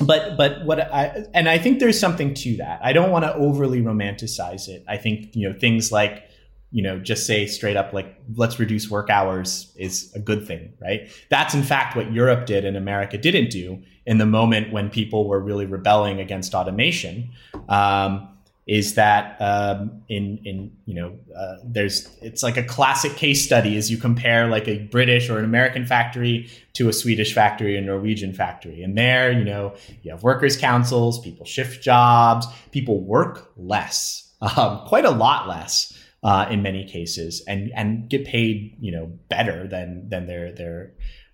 but 0.00 0.36
but 0.36 0.64
what 0.64 0.80
I 0.80 1.24
and 1.34 1.48
I 1.48 1.58
think 1.58 1.78
there's 1.78 1.98
something 1.98 2.34
to 2.34 2.56
that. 2.56 2.80
I 2.82 2.92
don't 2.92 3.10
want 3.10 3.24
to 3.24 3.34
overly 3.34 3.82
romanticize 3.82 4.68
it. 4.68 4.84
I 4.88 4.96
think 4.96 5.34
you 5.36 5.48
know 5.48 5.58
things 5.58 5.92
like 5.92 6.28
you 6.70 6.82
know 6.82 6.98
just 6.98 7.26
say 7.26 7.46
straight 7.46 7.76
up 7.76 7.92
like 7.92 8.20
let's 8.34 8.58
reduce 8.58 8.90
work 8.90 9.10
hours 9.10 9.72
is 9.76 10.12
a 10.14 10.18
good 10.18 10.46
thing, 10.46 10.72
right? 10.80 11.10
That's 11.28 11.54
in 11.54 11.62
fact 11.62 11.96
what 11.96 12.12
Europe 12.12 12.46
did 12.46 12.64
and 12.64 12.76
America 12.76 13.18
didn't 13.18 13.50
do 13.50 13.82
in 14.06 14.18
the 14.18 14.26
moment 14.26 14.72
when 14.72 14.90
people 14.90 15.28
were 15.28 15.40
really 15.40 15.66
rebelling 15.66 16.20
against 16.20 16.54
automation. 16.54 17.30
Um, 17.68 18.29
is 18.70 18.94
that 18.94 19.36
um, 19.40 20.00
in 20.08 20.38
in 20.44 20.70
you 20.86 20.94
know 20.94 21.18
uh, 21.36 21.56
there's 21.64 22.08
it's 22.22 22.40
like 22.40 22.56
a 22.56 22.62
classic 22.62 23.16
case 23.16 23.44
study 23.44 23.76
as 23.76 23.90
you 23.90 23.98
compare 23.98 24.46
like 24.46 24.68
a 24.68 24.78
British 24.78 25.28
or 25.28 25.40
an 25.40 25.44
American 25.44 25.84
factory 25.84 26.48
to 26.74 26.88
a 26.88 26.92
Swedish 26.92 27.34
factory 27.34 27.76
or 27.76 27.80
Norwegian 27.80 28.32
factory. 28.32 28.80
And 28.84 28.96
there 28.96 29.32
you 29.32 29.42
know 29.42 29.74
you 30.02 30.12
have 30.12 30.22
workers 30.22 30.56
councils 30.56 31.18
people 31.18 31.44
shift 31.44 31.82
jobs 31.82 32.46
people 32.70 33.00
work 33.00 33.50
less 33.56 34.32
um, 34.56 34.86
quite 34.86 35.04
a 35.04 35.10
lot 35.10 35.48
less 35.48 35.92
uh, 36.22 36.46
in 36.48 36.62
many 36.62 36.84
cases 36.84 37.42
and 37.48 37.72
and 37.74 38.08
get 38.08 38.24
paid 38.24 38.76
you 38.78 38.92
know 38.92 39.06
better 39.28 39.66
than 39.66 40.08
than 40.08 40.28
their 40.28 40.52
their 40.52 40.92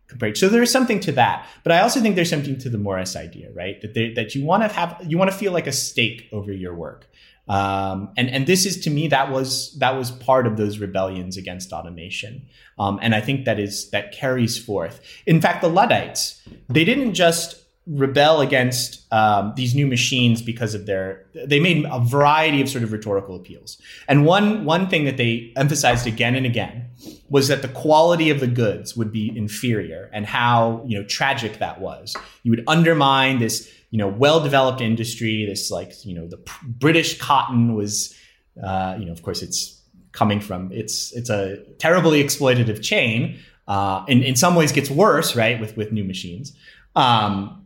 compared. 0.09 0.37
So 0.37 0.49
there's 0.49 0.71
something 0.71 1.01
to 1.01 1.13
that, 1.13 1.47
but 1.63 1.73
I 1.73 1.81
also 1.81 2.01
think 2.01 2.17
there's 2.17 2.31
something 2.31 2.59
to 2.59 2.71
the 2.71 2.79
Morris 2.79 3.17
idea, 3.17 3.51
right? 3.53 3.81
That 3.81 3.95
they, 3.95 4.13
that 4.15 4.35
you 4.35 4.45
want 4.45 4.63
to 4.63 4.69
have 4.69 5.01
you 5.07 5.19
want 5.19 5.31
to 5.31 5.37
feel 5.37 5.53
like 5.53 5.67
a 5.67 5.73
stake 5.73 6.29
over 6.33 6.53
your 6.53 6.75
work. 6.75 7.09
Um, 7.49 8.13
and 8.17 8.29
and 8.29 8.47
this 8.47 8.67
is 8.67 8.81
to 8.83 8.91
me 8.91 9.07
that 9.09 9.31
was 9.31 9.77
that 9.79 9.97
was 9.97 10.11
part 10.11 10.47
of 10.47 10.57
those 10.57 10.79
rebellions 10.79 11.37
against 11.37 11.73
automation, 11.73 12.47
um, 12.79 12.99
and 13.01 13.15
I 13.15 13.21
think 13.21 13.45
that 13.45 13.61
is 13.61 13.91
that 13.91 14.13
carries 14.13 14.59
forth. 14.59 15.01
In 15.27 15.41
fact, 15.41 15.63
the 15.63 15.69
Luddites 15.69 16.43
they 16.69 16.85
didn't 16.85 17.15
just 17.15 17.63
rebel 17.87 18.41
against 18.41 19.13
um, 19.13 19.53
these 19.57 19.75
new 19.75 19.87
machines 19.87 20.43
because 20.43 20.75
of 20.75 20.87
their 20.87 21.27
they 21.47 21.61
made 21.61 21.85
a 21.91 22.01
variety 22.01 22.61
of 22.61 22.69
sort 22.69 22.83
of 22.83 22.91
rhetorical 22.91 23.37
appeals 23.37 23.81
and 24.09 24.25
one 24.25 24.65
one 24.65 24.89
thing 24.89 25.05
that 25.05 25.17
they 25.17 25.53
emphasized 25.57 26.07
again 26.07 26.35
and 26.35 26.45
again 26.45 26.89
was 27.29 27.47
that 27.47 27.63
the 27.63 27.69
quality 27.69 28.29
of 28.31 28.41
the 28.41 28.47
goods 28.49 28.97
would 28.97 29.13
be 29.13 29.33
inferior 29.37 30.11
and 30.13 30.27
how 30.27 30.83
you 30.85 30.99
know 30.99 31.05
tragic 31.05 31.59
that 31.59 31.81
was 31.81 32.17
you 32.43 32.51
would 32.51 32.65
undermine 32.67 33.39
this 33.39 33.71
you 33.91 33.99
know 33.99 34.09
well 34.09 34.41
developed 34.41 34.81
industry. 34.81 35.47
This 35.47 35.71
like 35.71 36.05
you 36.05 36.15
know 36.15 36.27
the 36.27 36.39
British 36.63 37.19
cotton 37.19 37.75
was 37.75 38.15
uh, 38.63 38.97
you 38.99 39.07
know 39.07 39.13
of 39.13 39.23
course 39.23 39.43
it's 39.43 39.81
coming 40.13 40.41
from 40.41 40.71
it's 40.73 41.13
it's 41.13 41.31
a 41.31 41.59
terribly 41.79 42.23
exploitative 42.23 42.83
chain. 42.83 43.39
Uh, 43.69 44.05
in 44.07 44.23
in 44.23 44.37
some 44.37 44.55
ways 44.55 44.73
gets 44.73 44.91
worse 44.91 45.35
right 45.35 45.61
with 45.61 45.77
with 45.77 45.93
new 45.93 46.05
machines. 46.05 46.53
Um, 46.95 47.66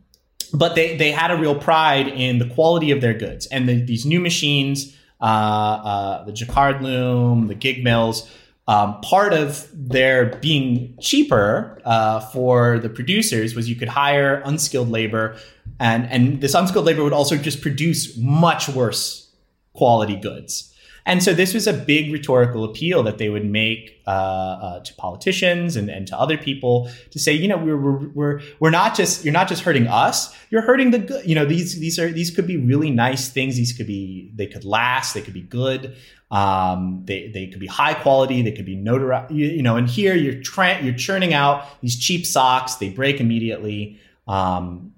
but 0.53 0.75
they 0.75 0.97
they 0.97 1.11
had 1.11 1.31
a 1.31 1.37
real 1.37 1.55
pride 1.55 2.09
in 2.09 2.39
the 2.39 2.47
quality 2.47 2.91
of 2.91 3.01
their 3.01 3.15
goods 3.15 3.47
and 3.47 3.69
the, 3.69 3.81
these 3.81 4.05
new 4.05 4.21
machines, 4.21 4.97
uh, 5.21 5.25
uh, 5.25 6.25
the 6.25 6.33
Jacquard 6.33 6.83
loom, 6.83 7.49
the 7.49 7.55
gig 7.55 7.83
mills. 7.85 8.29
Um, 8.69 9.01
part 9.01 9.33
of 9.33 9.69
their 9.73 10.37
being 10.37 10.97
cheaper 11.01 11.81
uh, 11.85 12.21
for 12.21 12.79
the 12.79 12.89
producers 12.89 13.57
was 13.57 13.69
you 13.69 13.75
could 13.75 13.89
hire 13.89 14.43
unskilled 14.45 14.91
labor 14.91 15.37
and 15.81 16.07
and 16.11 16.41
this 16.41 16.55
unskilled 16.55 16.85
labor 16.85 17.03
would 17.03 17.13
also 17.13 17.37
just 17.37 17.63
produce 17.63 18.17
much 18.17 18.69
worse 18.69 19.31
quality 19.73 20.17
goods. 20.17 20.70
And 21.11 21.25
so 21.25 21.35
this 21.35 21.55
was 21.55 21.67
a 21.67 21.73
big 21.73 22.13
rhetorical 22.13 22.63
appeal 22.63 23.03
that 23.03 23.19
they 23.19 23.31
would 23.31 23.45
make 23.45 24.01
uh, 24.07 24.11
uh, 24.11 24.81
to 24.85 24.95
politicians 24.95 25.75
and, 25.75 25.91
and 25.91 26.07
to 26.07 26.17
other 26.17 26.39
people 26.39 26.89
to 27.11 27.19
say, 27.19 27.33
you 27.33 27.49
know, 27.49 27.57
we're, 27.57 27.77
we're, 27.77 28.09
we're, 28.11 28.41
we're 28.61 28.71
not 28.71 28.95
just, 28.95 29.25
you're 29.25 29.33
not 29.33 29.49
just 29.49 29.63
hurting 29.63 29.89
us, 29.89 30.33
you're 30.51 30.63
hurting 30.63 30.93
the 30.93 31.01
good, 31.01 31.27
you 31.27 31.35
know, 31.35 31.45
these, 31.45 31.81
these 31.81 31.99
are, 31.99 32.13
these 32.13 32.31
could 32.31 32.47
be 32.47 32.57
really 32.57 32.93
nice 32.93 33.29
things. 33.29 33.57
These 33.57 33.73
could 33.73 33.89
be, 33.89 34.31
they 34.37 34.47
could 34.47 34.65
last, 34.65 35.15
they 35.15 35.21
could 35.21 35.35
be 35.35 35.43
good. 35.43 35.97
Um, 36.31 37.03
they, 37.07 37.27
they 37.27 37.49
could 37.49 37.59
be 37.59 37.67
high 37.67 37.95
quality, 37.95 38.43
they 38.43 38.53
could 38.53 38.65
be 38.65 38.77
notoriety, 38.77 39.35
you, 39.35 39.47
you 39.49 39.63
know, 39.63 39.75
and 39.75 39.89
here 39.89 40.15
you're 40.15 40.41
trying, 40.41 40.85
you're 40.85 40.95
churning 40.95 41.35
out 41.35 41.81
these 41.81 41.99
cheap 41.99 42.25
socks, 42.25 42.77
they 42.77 42.89
break 42.89 43.19
immediately. 43.19 43.99
Um, 44.29 44.93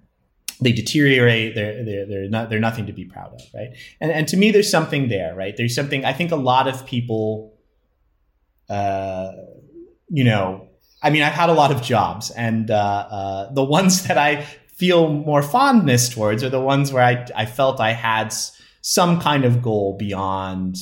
they 0.63 0.73
deteriorate 0.73 1.55
they're, 1.55 1.85
they're, 1.85 2.07
they're 2.07 2.29
not 2.29 2.51
they're 2.51 2.61
nothing 2.61 2.87
to 2.87 2.93
be 2.93 3.05
proud 3.05 3.33
of 3.35 3.41
right 3.55 3.71
and, 4.01 4.11
and 4.11 4.29
to 4.29 4.37
me 4.37 4.51
there's 4.51 4.71
something 4.71 5.09
there 5.09 5.35
right 5.35 5.57
there's 5.57 5.75
something 5.75 6.05
i 6.05 6.13
think 6.13 6.31
a 6.31 6.37
lot 6.37 6.69
of 6.69 6.87
people 6.87 7.53
uh, 8.73 9.33
you 10.09 10.25
know, 10.25 10.69
I 11.03 11.11
mean, 11.11 11.23
I've 11.23 11.33
had 11.33 11.51
a 11.51 11.53
lot 11.53 11.73
of 11.73 11.83
jobs, 11.83 12.31
and 12.31 12.71
uh, 12.71 12.75
uh, 12.75 13.53
the 13.53 13.65
ones 13.65 14.07
that 14.07 14.17
I 14.17 14.43
feel 14.77 15.09
more 15.09 15.43
fondness 15.43 16.09
towards 16.09 16.43
are 16.43 16.49
the 16.49 16.61
ones 16.61 16.93
where 16.93 17.05
I, 17.05 17.27
I 17.35 17.47
felt 17.47 17.81
I 17.81 17.93
had 17.93 18.35
some 18.81 19.21
kind 19.21 19.45
of 19.45 19.63
goal 19.63 19.97
beyond, 19.99 20.77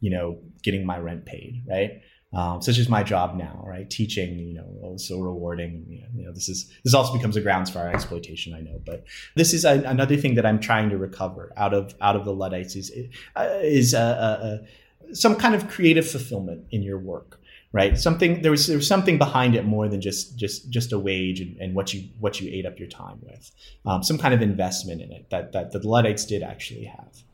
you 0.00 0.10
know, 0.10 0.38
getting 0.62 0.84
my 0.84 0.98
rent 0.98 1.24
paid, 1.24 1.64
right? 1.68 2.02
Um, 2.32 2.62
such 2.62 2.78
as 2.78 2.88
my 2.88 3.02
job 3.02 3.36
now, 3.36 3.60
right? 3.66 3.90
Teaching, 3.90 4.38
you 4.38 4.54
know, 4.54 4.64
was 4.66 5.08
so 5.08 5.18
rewarding. 5.18 5.84
You 6.14 6.26
know, 6.26 6.32
this 6.32 6.48
is 6.48 6.70
this 6.84 6.94
also 6.94 7.12
becomes 7.12 7.34
a 7.34 7.40
grounds 7.40 7.70
for 7.70 7.80
our 7.80 7.88
exploitation. 7.92 8.54
I 8.54 8.60
know, 8.60 8.80
but 8.86 9.04
this 9.34 9.52
is 9.52 9.64
a, 9.64 9.82
another 9.82 10.16
thing 10.16 10.36
that 10.36 10.46
I'm 10.46 10.60
trying 10.60 10.90
to 10.90 10.96
recover 10.96 11.52
out 11.56 11.74
of 11.74 11.92
out 12.00 12.14
of 12.14 12.24
the 12.24 12.32
Luddites 12.32 12.76
is 12.76 12.92
uh, 13.34 13.58
is 13.62 13.94
uh, 13.94 13.98
uh, 13.98 15.12
some 15.12 15.34
kind 15.34 15.56
of 15.56 15.68
creative 15.68 16.08
fulfillment 16.08 16.66
in 16.70 16.84
your 16.84 16.98
work, 16.98 17.40
right? 17.72 17.98
Something 17.98 18.42
there 18.42 18.52
was 18.52 18.68
there 18.68 18.76
was 18.76 18.86
something 18.86 19.18
behind 19.18 19.56
it 19.56 19.64
more 19.64 19.88
than 19.88 20.00
just 20.00 20.38
just 20.38 20.70
just 20.70 20.92
a 20.92 21.00
wage 21.00 21.40
and, 21.40 21.56
and 21.56 21.74
what 21.74 21.92
you 21.92 22.10
what 22.20 22.40
you 22.40 22.48
ate 22.52 22.64
up 22.64 22.78
your 22.78 22.88
time 22.88 23.18
with, 23.22 23.50
um, 23.86 24.04
some 24.04 24.18
kind 24.18 24.34
of 24.34 24.40
investment 24.40 25.02
in 25.02 25.10
it 25.10 25.28
that 25.30 25.50
that 25.50 25.72
the 25.72 25.80
Luddites 25.80 26.24
did 26.26 26.44
actually 26.44 26.84
have. 26.84 27.24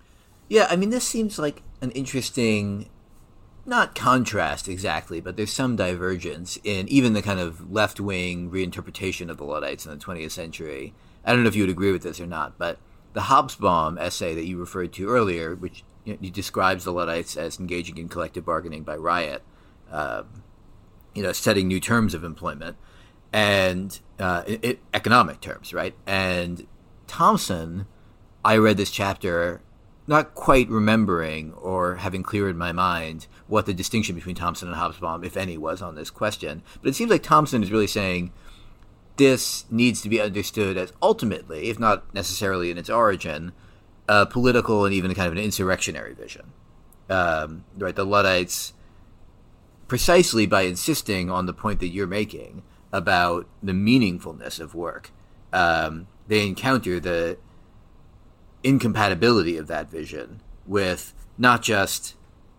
Yeah, 0.49 0.69
I 0.71 0.77
mean, 0.77 0.89
this 0.89 1.07
seems 1.07 1.39
like 1.39 1.63
an 1.83 1.91
interesting 1.91 2.89
not 3.67 3.95
contrast 3.95 4.69
exactly, 4.69 5.21
but 5.21 5.37
there's 5.37 5.53
some 5.53 5.77
divergence 5.77 6.59
in 6.63 6.89
even 6.89 7.13
the 7.13 7.23
kind 7.23 7.41
of 7.41 7.71
left 7.71 7.99
wing 7.99 8.51
reinterpretation 8.51 9.29
of 9.29 9.37
the 9.37 9.45
Luddites 9.45 9.85
in 9.85 9.93
the 9.93 10.05
20th 10.05 10.31
century. 10.31 10.95
I 11.25 11.33
don't 11.33 11.43
know 11.43 11.49
if 11.49 11.57
you 11.57 11.65
would 11.65 11.71
agree 11.71 11.93
with 11.93 12.03
this 12.03 12.21
or 12.21 12.27
not, 12.27 12.59
but 12.59 12.79
the 13.13 13.23
Hobsbawm 13.23 13.99
essay 13.99 14.35
that 14.35 14.47
you 14.47 14.59
referred 14.59 14.93
to 14.95 15.09
earlier, 15.09 15.55
which 15.55 15.85
you 16.05 16.17
know, 16.21 16.31
describes 16.31 16.85
the 16.85 16.93
Luddites 16.93 17.37
as 17.37 17.59
engaging 17.59 17.99
in 17.99 18.09
collective 18.09 18.45
bargaining 18.45 18.85
by 18.85 18.97
riot, 18.97 19.43
uh, 19.91 20.23
you 21.15 21.23
know, 21.23 21.33
setting 21.33 21.67
new 21.67 21.81
terms 21.81 22.15
of 22.15 22.23
employment 22.23 22.77
and 23.33 24.01
uh, 24.19 24.43
it, 24.47 24.81
economic 24.95 25.41
terms, 25.41 25.75
right? 25.75 25.95
And 26.07 26.67
Thompson, 27.07 27.87
I 28.45 28.57
read 28.57 28.77
this 28.77 28.91
chapter 28.91 29.61
not 30.07 30.35
quite 30.35 30.69
remembering 30.69 31.53
or 31.55 31.97
having 31.97 32.23
clear 32.23 32.49
in 32.49 32.57
my 32.57 32.73
mind 32.73 33.27
what 33.49 33.67
the 33.67 33.75
distinction 33.75 34.15
between 34.15 34.37
Thompson 34.37 34.69
and 34.69 34.77
Hobsbawm, 34.77 35.25
if 35.25 35.37
any, 35.37 35.59
was 35.59 35.83
on 35.83 35.95
this 35.95 36.11
question. 36.11 36.63
But 36.81 36.91
it 36.91 36.95
seems 36.95 37.11
like 37.11 37.23
Thompson 37.23 37.63
is 37.63 37.73
really 37.73 37.87
saying 37.87 38.33
this 39.17 39.65
needs 39.71 40.03
to 40.03 40.09
be 40.09 40.21
understood 40.21 40.77
as 40.77 40.93
ultimately, 41.03 41.69
if 41.71 41.79
not 41.79 42.15
necessarily 42.15 42.71
in 42.71 42.79
its 42.79 42.91
origin, 42.91 43.53
a 44.09 44.27
political 44.27 44.85
and 44.85 44.95
even 44.95 45.15
kind 45.15 45.27
of 45.27 45.33
an 45.33 45.43
insurrectionary 45.43 46.15
vision. 46.15 46.53
Um, 47.09 47.65
right, 47.77 47.95
the 47.95 48.05
Luddites, 48.05 48.75
precisely 49.89 50.47
by 50.47 50.63
insisting 50.63 51.31
on 51.31 51.47
the 51.47 51.55
point 51.55 51.81
that 51.81 51.89
you're 51.89 52.07
making 52.07 52.63
about 52.93 53.47
the 53.63 53.73
meaningfulness 53.73 54.61
of 54.61 54.75
work, 54.75 55.11
um, 55.53 56.07
they 56.29 56.47
encounter 56.47 57.01
the 57.01 57.39
incompatibility 58.67 59.57
of 59.57 59.69
that 59.69 59.89
vision 59.89 60.41
with 60.67 61.15
not 61.39 61.63
just 61.63 62.15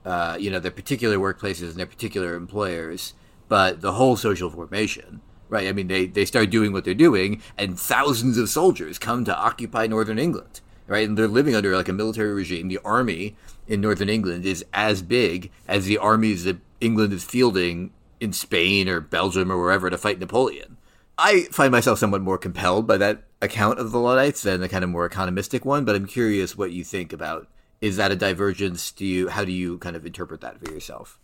uh, 0.05 0.37
you 0.39 0.49
know 0.49 0.59
their 0.59 0.71
particular 0.71 1.17
workplaces 1.17 1.69
and 1.69 1.75
their 1.75 1.85
particular 1.85 2.33
employers, 2.35 3.13
but 3.49 3.81
the 3.81 3.93
whole 3.93 4.15
social 4.15 4.49
formation. 4.49 5.21
Right? 5.49 5.67
I 5.67 5.71
mean, 5.71 5.87
they 5.87 6.07
they 6.07 6.25
start 6.25 6.49
doing 6.49 6.71
what 6.73 6.85
they're 6.85 6.93
doing, 6.93 7.41
and 7.57 7.79
thousands 7.79 8.37
of 8.37 8.49
soldiers 8.49 8.97
come 8.97 9.25
to 9.25 9.37
occupy 9.37 9.87
northern 9.87 10.19
England. 10.19 10.61
Right? 10.87 11.07
And 11.07 11.17
they're 11.17 11.27
living 11.27 11.55
under 11.55 11.75
like 11.75 11.89
a 11.89 11.93
military 11.93 12.33
regime. 12.33 12.69
The 12.69 12.79
army 12.85 13.35
in 13.67 13.81
northern 13.81 14.07
England 14.07 14.45
is 14.45 14.63
as 14.73 15.01
big 15.01 15.51
as 15.67 15.85
the 15.85 15.97
armies 15.97 16.45
that 16.45 16.59
England 16.79 17.11
is 17.11 17.25
fielding 17.25 17.91
in 18.21 18.31
Spain 18.31 18.87
or 18.87 19.01
Belgium 19.01 19.51
or 19.51 19.57
wherever 19.57 19.89
to 19.89 19.97
fight 19.97 20.19
Napoleon. 20.19 20.77
I 21.17 21.43
find 21.51 21.71
myself 21.71 21.99
somewhat 21.99 22.21
more 22.21 22.37
compelled 22.37 22.87
by 22.87 22.97
that 22.97 23.23
account 23.41 23.79
of 23.79 23.91
the 23.91 23.99
Luddites 23.99 24.41
than 24.41 24.61
the 24.61 24.69
kind 24.69 24.83
of 24.83 24.89
more 24.89 25.07
economistic 25.07 25.65
one, 25.65 25.85
but 25.85 25.95
I'm 25.95 26.07
curious 26.07 26.57
what 26.57 26.71
you 26.71 26.83
think 26.83 27.13
about 27.13 27.47
is 27.81 27.97
that 27.97 28.11
a 28.11 28.15
divergence? 28.15 28.91
Do 28.91 29.05
you 29.05 29.27
how 29.27 29.45
do 29.45 29.51
you 29.51 29.77
kind 29.77 29.95
of 29.95 30.05
interpret 30.05 30.41
that 30.41 30.59
for 30.59 30.71
yourself? 30.71 31.19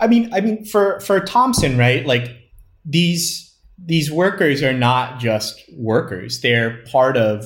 I 0.00 0.06
mean, 0.06 0.32
I 0.32 0.40
mean 0.40 0.64
for 0.64 1.00
for 1.00 1.20
Thompson, 1.20 1.76
right? 1.76 2.06
Like 2.06 2.30
these 2.84 3.54
these 3.78 4.10
workers 4.10 4.62
are 4.62 4.72
not 4.72 5.20
just 5.20 5.62
workers; 5.76 6.40
they're 6.40 6.82
part 6.90 7.16
of 7.16 7.44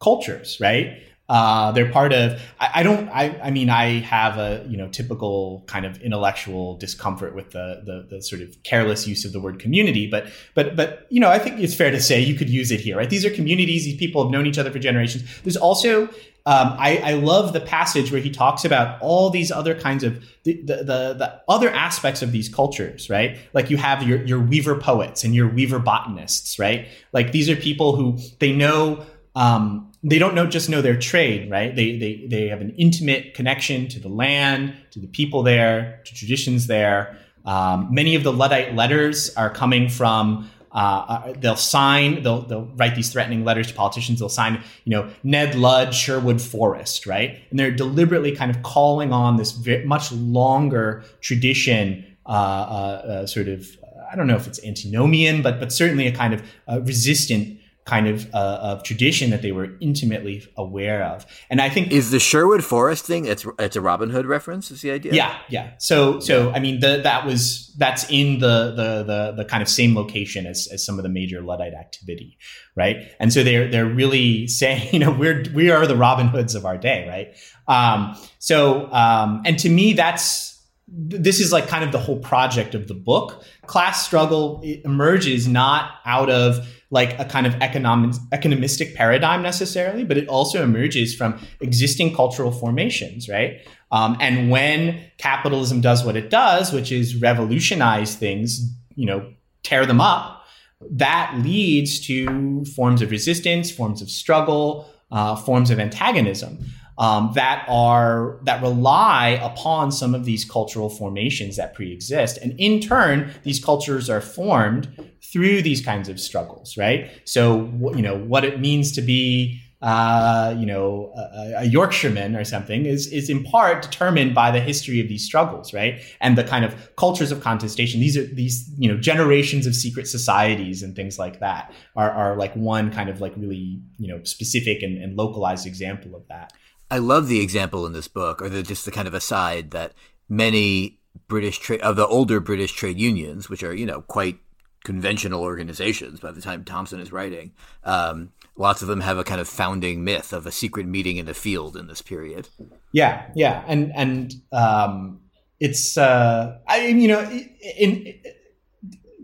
cultures, 0.00 0.58
right? 0.60 1.02
Uh, 1.28 1.72
they're 1.72 1.90
part 1.90 2.12
of. 2.12 2.40
I, 2.60 2.70
I, 2.76 2.82
don't. 2.84 3.08
I. 3.08 3.38
I 3.42 3.50
mean, 3.50 3.68
I 3.68 4.00
have 4.00 4.38
a 4.38 4.64
you 4.68 4.76
know 4.76 4.88
typical 4.88 5.64
kind 5.66 5.84
of 5.84 6.00
intellectual 6.00 6.76
discomfort 6.76 7.34
with 7.34 7.50
the, 7.50 7.82
the, 7.84 8.16
the 8.16 8.22
sort 8.22 8.42
of 8.42 8.62
careless 8.62 9.08
use 9.08 9.24
of 9.24 9.32
the 9.32 9.40
word 9.40 9.58
community. 9.58 10.08
But 10.08 10.28
but 10.54 10.76
but 10.76 11.06
you 11.10 11.18
know, 11.18 11.28
I 11.28 11.40
think 11.40 11.58
it's 11.58 11.74
fair 11.74 11.90
to 11.90 12.00
say 12.00 12.20
you 12.20 12.36
could 12.36 12.48
use 12.48 12.70
it 12.70 12.80
here, 12.80 12.96
right? 12.96 13.10
These 13.10 13.24
are 13.24 13.30
communities. 13.30 13.84
These 13.84 13.96
people 13.96 14.22
have 14.22 14.30
known 14.30 14.46
each 14.46 14.58
other 14.58 14.70
for 14.70 14.78
generations. 14.78 15.24
There's 15.42 15.56
also. 15.56 16.08
Um, 16.48 16.76
I, 16.78 16.98
I 16.98 17.12
love 17.14 17.54
the 17.54 17.60
passage 17.60 18.12
where 18.12 18.20
he 18.20 18.30
talks 18.30 18.64
about 18.64 19.02
all 19.02 19.30
these 19.30 19.50
other 19.50 19.74
kinds 19.74 20.04
of 20.04 20.22
the, 20.44 20.62
the, 20.62 20.76
the, 20.76 21.14
the 21.14 21.42
other 21.48 21.68
aspects 21.70 22.22
of 22.22 22.30
these 22.30 22.48
cultures, 22.48 23.10
right? 23.10 23.36
Like 23.52 23.68
you 23.68 23.76
have 23.78 24.04
your, 24.04 24.24
your 24.24 24.38
weaver 24.38 24.76
poets 24.76 25.24
and 25.24 25.34
your 25.34 25.48
weaver 25.48 25.80
botanists, 25.80 26.56
right? 26.60 26.86
Like 27.12 27.32
these 27.32 27.50
are 27.50 27.56
people 27.56 27.96
who 27.96 28.18
they 28.38 28.52
know 28.52 29.04
um, 29.34 29.90
they 30.02 30.18
don't 30.18 30.34
know 30.34 30.46
just 30.46 30.68
know 30.68 30.82
their 30.82 30.98
trade, 30.98 31.50
right? 31.50 31.74
They, 31.74 31.98
they, 31.98 32.26
they 32.28 32.48
have 32.48 32.60
an 32.60 32.70
intimate 32.76 33.34
connection 33.34 33.88
to 33.88 34.00
the 34.00 34.08
land, 34.08 34.74
to 34.92 35.00
the 35.00 35.06
people 35.06 35.42
there, 35.42 36.00
to 36.04 36.14
traditions 36.14 36.66
there. 36.66 37.18
Um, 37.44 37.88
many 37.92 38.14
of 38.14 38.22
the 38.22 38.32
Luddite 38.32 38.74
letters 38.74 39.34
are 39.36 39.50
coming 39.50 39.88
from 39.88 40.50
uh, 40.76 41.04
uh, 41.08 41.32
they'll 41.38 41.56
sign, 41.56 42.22
they'll, 42.22 42.42
they'll 42.42 42.66
write 42.76 42.94
these 42.94 43.10
threatening 43.10 43.44
letters 43.44 43.68
to 43.68 43.74
politicians. 43.74 44.18
They'll 44.18 44.28
sign, 44.28 44.62
you 44.84 44.90
know, 44.90 45.10
Ned 45.22 45.54
Ludd, 45.54 45.94
Sherwood 45.94 46.40
Forest, 46.40 47.06
right? 47.06 47.40
And 47.48 47.58
they're 47.58 47.70
deliberately 47.70 48.36
kind 48.36 48.50
of 48.50 48.62
calling 48.62 49.10
on 49.10 49.38
this 49.38 49.52
very, 49.52 49.86
much 49.86 50.12
longer 50.12 51.02
tradition, 51.22 52.04
uh, 52.26 52.28
uh, 52.28 52.32
uh 52.32 53.26
sort 53.26 53.48
of, 53.48 53.66
I 54.12 54.16
don't 54.16 54.26
know 54.26 54.36
if 54.36 54.46
it's 54.46 54.62
antinomian, 54.64 55.40
but 55.40 55.58
but 55.58 55.72
certainly 55.72 56.06
a 56.06 56.12
kind 56.12 56.34
of 56.34 56.42
uh, 56.68 56.80
resistant 56.82 57.58
kind 57.86 58.08
of 58.08 58.28
uh, 58.34 58.58
of 58.60 58.82
tradition 58.82 59.30
that 59.30 59.42
they 59.42 59.52
were 59.52 59.68
intimately 59.80 60.44
aware 60.56 61.04
of. 61.04 61.24
And 61.48 61.60
I 61.60 61.68
think 61.68 61.92
is 61.92 62.10
the 62.10 62.18
Sherwood 62.18 62.64
Forest 62.64 63.06
thing. 63.06 63.24
It's 63.24 63.46
it's 63.58 63.76
a 63.76 63.80
Robin 63.80 64.10
Hood 64.10 64.26
reference. 64.26 64.70
Is 64.72 64.82
the 64.82 64.90
idea? 64.90 65.14
Yeah, 65.14 65.38
yeah. 65.48 65.72
So 65.78 66.18
so 66.18 66.50
I 66.50 66.58
mean 66.58 66.80
the, 66.80 67.00
that 67.04 67.24
was 67.24 67.72
that's 67.78 68.10
in 68.10 68.40
the, 68.40 68.72
the 68.72 69.04
the 69.04 69.34
the 69.36 69.44
kind 69.44 69.62
of 69.62 69.68
same 69.68 69.94
location 69.94 70.46
as, 70.46 70.68
as 70.72 70.84
some 70.84 70.98
of 70.98 71.04
the 71.04 71.08
major 71.08 71.40
Luddite 71.40 71.74
activity, 71.74 72.36
right? 72.74 73.08
And 73.20 73.32
so 73.32 73.44
they're 73.44 73.70
they're 73.70 73.86
really 73.86 74.46
saying 74.48 74.92
you 74.92 74.98
know 74.98 75.12
we're 75.12 75.44
we 75.54 75.70
are 75.70 75.86
the 75.86 75.96
Robin 75.96 76.26
Hoods 76.26 76.56
of 76.56 76.66
our 76.66 76.76
day, 76.76 77.06
right? 77.08 77.36
Um, 77.68 78.16
so 78.40 78.92
um, 78.92 79.42
and 79.46 79.58
to 79.60 79.70
me 79.70 79.92
that's 79.92 80.56
this 80.88 81.40
is 81.40 81.52
like 81.52 81.66
kind 81.66 81.84
of 81.84 81.92
the 81.92 81.98
whole 81.98 82.18
project 82.18 82.74
of 82.74 82.86
the 82.88 82.94
book. 82.94 83.44
Class 83.66 84.06
struggle 84.06 84.60
emerges 84.62 85.48
not 85.48 85.90
out 86.04 86.30
of 86.30 86.64
like 86.90 87.18
a 87.18 87.24
kind 87.24 87.46
of 87.46 87.54
economic 87.56 88.12
economistic 88.32 88.94
paradigm 88.94 89.42
necessarily, 89.42 90.04
but 90.04 90.16
it 90.16 90.28
also 90.28 90.62
emerges 90.62 91.14
from 91.14 91.38
existing 91.60 92.14
cultural 92.14 92.52
formations, 92.52 93.28
right? 93.28 93.60
Um, 93.90 94.16
and 94.20 94.50
when 94.50 95.00
capitalism 95.18 95.80
does 95.80 96.04
what 96.04 96.16
it 96.16 96.30
does, 96.30 96.72
which 96.72 96.92
is 96.92 97.16
revolutionize 97.16 98.14
things, 98.14 98.72
you 98.94 99.06
know, 99.06 99.32
tear 99.62 99.84
them 99.84 100.00
up, 100.00 100.44
that 100.90 101.34
leads 101.42 102.00
to 102.06 102.64
forms 102.76 103.02
of 103.02 103.10
resistance, 103.10 103.70
forms 103.70 104.02
of 104.02 104.10
struggle, 104.10 104.88
uh, 105.10 105.36
forms 105.36 105.70
of 105.70 105.80
antagonism 105.80 106.64
um, 106.98 107.32
that 107.34 107.64
are 107.68 108.38
that 108.44 108.62
rely 108.62 109.40
upon 109.42 109.92
some 109.92 110.14
of 110.14 110.24
these 110.24 110.44
cultural 110.44 110.88
formations 110.88 111.56
that 111.56 111.74
pre-exist, 111.74 112.38
and 112.38 112.58
in 112.58 112.80
turn, 112.80 113.30
these 113.42 113.62
cultures 113.62 114.08
are 114.08 114.20
formed 114.20 114.88
through 115.32 115.62
these 115.62 115.84
kinds 115.84 116.08
of 116.08 116.20
struggles, 116.20 116.76
right? 116.76 117.10
So, 117.24 117.64
you 117.94 118.02
know, 118.02 118.16
what 118.16 118.44
it 118.44 118.60
means 118.60 118.92
to 118.92 119.02
be 119.02 119.60
uh, 119.82 120.54
you 120.58 120.64
know, 120.64 121.12
a, 121.14 121.52
a, 121.58 121.64
Yorkshireman 121.64 122.34
or 122.34 122.44
something 122.44 122.86
is 122.86 123.06
is 123.12 123.28
in 123.28 123.44
part 123.44 123.82
determined 123.82 124.34
by 124.34 124.50
the 124.50 124.58
history 124.58 125.00
of 125.00 125.08
these 125.08 125.24
struggles, 125.24 125.74
right? 125.74 126.00
And 126.20 126.36
the 126.36 126.44
kind 126.44 126.64
of 126.64 126.96
cultures 126.96 127.30
of 127.30 127.42
contestation. 127.42 128.00
These 128.00 128.16
are 128.16 128.24
these 128.24 128.70
you 128.78 128.90
know 128.90 128.98
generations 128.98 129.66
of 129.66 129.76
secret 129.76 130.08
societies 130.08 130.82
and 130.82 130.96
things 130.96 131.18
like 131.18 131.40
that 131.40 131.74
are 131.94 132.10
are 132.10 132.36
like 132.36 132.54
one 132.54 132.90
kind 132.90 133.10
of 133.10 133.20
like 133.20 133.34
really 133.36 133.78
you 133.98 134.08
know 134.08 134.24
specific 134.24 134.82
and, 134.82 134.96
and 134.96 135.14
localized 135.14 135.66
example 135.66 136.16
of 136.16 136.26
that. 136.28 136.54
I 136.90 136.98
love 136.98 137.28
the 137.28 137.40
example 137.40 137.86
in 137.86 137.92
this 137.92 138.08
book, 138.08 138.40
or 138.40 138.48
the, 138.48 138.62
just 138.62 138.84
the 138.84 138.90
kind 138.90 139.08
of 139.08 139.14
aside 139.14 139.72
that 139.72 139.92
many 140.28 140.98
British 141.28 141.58
trade 141.58 141.80
of 141.80 141.96
the 141.96 142.06
older 142.06 142.40
British 142.40 142.72
trade 142.72 142.98
unions, 142.98 143.48
which 143.48 143.62
are 143.62 143.74
you 143.74 143.86
know 143.86 144.02
quite 144.02 144.38
conventional 144.84 145.42
organizations 145.42 146.20
by 146.20 146.30
the 146.30 146.40
time 146.40 146.62
Thompson 146.62 147.00
is 147.00 147.10
writing, 147.10 147.52
um, 147.82 148.32
lots 148.56 148.82
of 148.82 148.88
them 148.88 149.00
have 149.00 149.18
a 149.18 149.24
kind 149.24 149.40
of 149.40 149.48
founding 149.48 150.04
myth 150.04 150.32
of 150.32 150.46
a 150.46 150.52
secret 150.52 150.86
meeting 150.86 151.16
in 151.16 151.26
the 151.26 151.34
field 151.34 151.76
in 151.76 151.88
this 151.88 152.02
period. 152.02 152.48
Yeah, 152.92 153.26
yeah, 153.34 153.64
and 153.66 153.92
and 153.96 154.34
um, 154.52 155.20
it's 155.58 155.98
uh, 155.98 156.58
I 156.68 156.92
mean 156.92 157.00
you 157.00 157.08
know 157.08 157.20
in, 157.20 157.54
in 157.78 158.14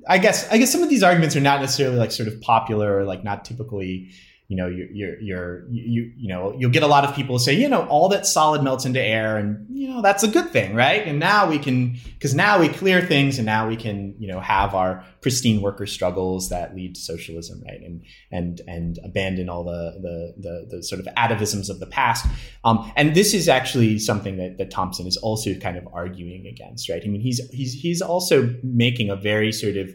I 0.08 0.18
guess 0.18 0.50
I 0.50 0.58
guess 0.58 0.72
some 0.72 0.82
of 0.82 0.88
these 0.88 1.02
arguments 1.02 1.36
are 1.36 1.40
not 1.40 1.60
necessarily 1.60 1.96
like 1.96 2.12
sort 2.12 2.28
of 2.28 2.40
popular 2.40 2.98
or 2.98 3.04
like 3.04 3.22
not 3.22 3.44
typically 3.44 4.10
you 4.52 4.58
know 4.58 4.66
you're, 4.66 4.90
you're, 4.90 5.20
you're 5.20 5.64
you 5.70 6.12
you 6.14 6.28
know 6.28 6.54
you'll 6.58 6.70
get 6.70 6.82
a 6.82 6.86
lot 6.86 7.04
of 7.04 7.14
people 7.14 7.38
say 7.38 7.54
you 7.54 7.66
know 7.70 7.86
all 7.86 8.10
that 8.10 8.26
solid 8.26 8.62
melts 8.62 8.84
into 8.84 9.00
air 9.00 9.38
and 9.38 9.66
you 9.70 9.88
know 9.88 10.02
that's 10.02 10.22
a 10.22 10.28
good 10.28 10.50
thing 10.50 10.74
right? 10.74 11.06
And 11.06 11.18
now 11.18 11.48
we 11.48 11.58
can 11.58 11.96
because 12.04 12.34
now 12.34 12.60
we 12.60 12.68
clear 12.68 13.00
things 13.00 13.38
and 13.38 13.46
now 13.46 13.66
we 13.66 13.76
can 13.76 14.14
you 14.18 14.28
know 14.28 14.40
have 14.40 14.74
our 14.74 15.02
pristine 15.22 15.62
worker 15.62 15.86
struggles 15.86 16.50
that 16.50 16.74
lead 16.76 16.96
to 16.96 17.00
socialism 17.00 17.62
right? 17.66 17.80
And 17.80 18.02
and 18.30 18.60
and 18.68 18.98
abandon 19.02 19.48
all 19.48 19.64
the 19.64 19.98
the 20.02 20.34
the, 20.36 20.76
the 20.76 20.82
sort 20.82 21.00
of 21.00 21.06
atavisms 21.14 21.70
of 21.70 21.80
the 21.80 21.86
past. 21.86 22.26
Um, 22.62 22.92
and 22.94 23.14
this 23.14 23.32
is 23.32 23.48
actually 23.48 23.98
something 24.00 24.36
that, 24.36 24.58
that 24.58 24.70
Thompson 24.70 25.06
is 25.06 25.16
also 25.16 25.54
kind 25.54 25.78
of 25.78 25.88
arguing 25.94 26.46
against 26.46 26.90
right? 26.90 27.00
I 27.02 27.08
mean 27.08 27.22
he's 27.22 27.40
he's 27.48 27.72
he's 27.72 28.02
also 28.02 28.54
making 28.62 29.08
a 29.08 29.16
very 29.16 29.50
sort 29.50 29.78
of 29.78 29.88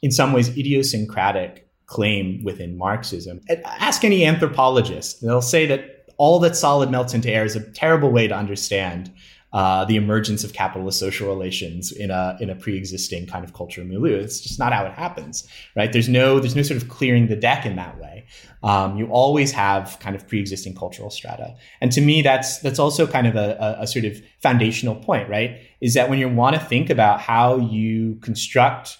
in 0.00 0.12
some 0.12 0.32
ways 0.32 0.50
idiosyncratic 0.50 1.63
claim 1.86 2.42
within 2.44 2.76
Marxism. 2.78 3.40
Ask 3.64 4.04
any 4.04 4.24
anthropologist, 4.24 5.20
they'll 5.22 5.42
say 5.42 5.66
that 5.66 6.06
all 6.16 6.38
that 6.40 6.56
solid 6.56 6.90
melts 6.90 7.14
into 7.14 7.30
air 7.30 7.44
is 7.44 7.56
a 7.56 7.60
terrible 7.72 8.10
way 8.10 8.28
to 8.28 8.34
understand 8.34 9.12
uh, 9.54 9.84
the 9.84 9.94
emergence 9.94 10.42
of 10.42 10.52
capitalist 10.52 10.98
social 10.98 11.28
relations 11.28 11.92
in 11.92 12.10
a 12.10 12.36
in 12.40 12.50
a 12.50 12.56
pre-existing 12.56 13.24
kind 13.24 13.44
of 13.44 13.54
cultural 13.54 13.86
milieu. 13.86 14.16
It's 14.16 14.40
just 14.40 14.58
not 14.58 14.72
how 14.72 14.84
it 14.84 14.92
happens, 14.92 15.46
right? 15.76 15.92
There's 15.92 16.08
no 16.08 16.40
there's 16.40 16.56
no 16.56 16.62
sort 16.62 16.82
of 16.82 16.88
clearing 16.88 17.28
the 17.28 17.36
deck 17.36 17.64
in 17.64 17.76
that 17.76 18.00
way. 18.00 18.26
Um, 18.64 18.96
you 18.96 19.06
always 19.06 19.52
have 19.52 19.96
kind 20.00 20.16
of 20.16 20.26
pre-existing 20.26 20.74
cultural 20.74 21.08
strata, 21.08 21.54
and 21.80 21.92
to 21.92 22.00
me, 22.00 22.20
that's 22.20 22.58
that's 22.58 22.80
also 22.80 23.06
kind 23.06 23.28
of 23.28 23.36
a, 23.36 23.76
a, 23.78 23.82
a 23.82 23.86
sort 23.86 24.04
of 24.04 24.20
foundational 24.42 24.96
point, 24.96 25.28
right? 25.28 25.60
Is 25.80 25.94
that 25.94 26.10
when 26.10 26.18
you 26.18 26.28
want 26.28 26.56
to 26.56 26.60
think 26.60 26.90
about 26.90 27.20
how 27.20 27.58
you 27.58 28.16
construct 28.22 28.98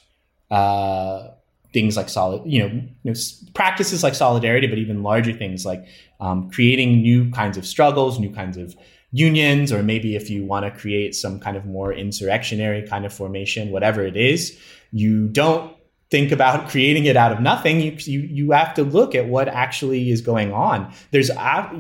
uh, 0.53 1.31
things 1.75 1.97
like 1.97 2.09
solid, 2.09 2.41
you 2.47 2.61
know, 2.61 2.69
you 3.03 3.13
know, 3.13 3.15
practices 3.53 4.03
like 4.03 4.15
solidarity, 4.15 4.67
but 4.67 4.79
even 4.79 5.03
larger 5.03 5.33
things 5.33 5.67
like 5.67 5.87
um, 6.21 6.49
creating 6.51 7.03
new 7.03 7.31
kinds 7.33 7.59
of 7.59 7.67
struggles, 7.67 8.19
new 8.19 8.33
kinds 8.33 8.57
of 8.57 8.75
unions, 9.11 9.73
or 9.73 9.83
maybe 9.83 10.17
if 10.17 10.31
you 10.31 10.45
want 10.45 10.65
to 10.65 10.71
create 10.71 11.15
some 11.15 11.39
kind 11.39 11.57
of 11.57 11.67
more 11.67 11.93
insurrectionary 11.93 12.87
kind 12.87 13.05
of 13.05 13.13
formation, 13.13 13.71
whatever 13.71 14.03
it 14.07 14.17
is, 14.17 14.59
you 14.93 15.29
don't 15.29 15.77
think 16.11 16.33
about 16.33 16.69
creating 16.71 17.05
it 17.05 17.17
out 17.17 17.33
of 17.33 17.41
nothing. 17.41 17.81
You, 17.81 17.97
you, 17.99 18.21
you 18.21 18.51
have 18.53 18.73
to 18.75 18.85
look 18.85 19.15
at 19.15 19.27
what 19.27 19.49
actually 19.49 20.11
is 20.11 20.21
going 20.21 20.53
on. 20.53 20.93
There's, 21.11 21.29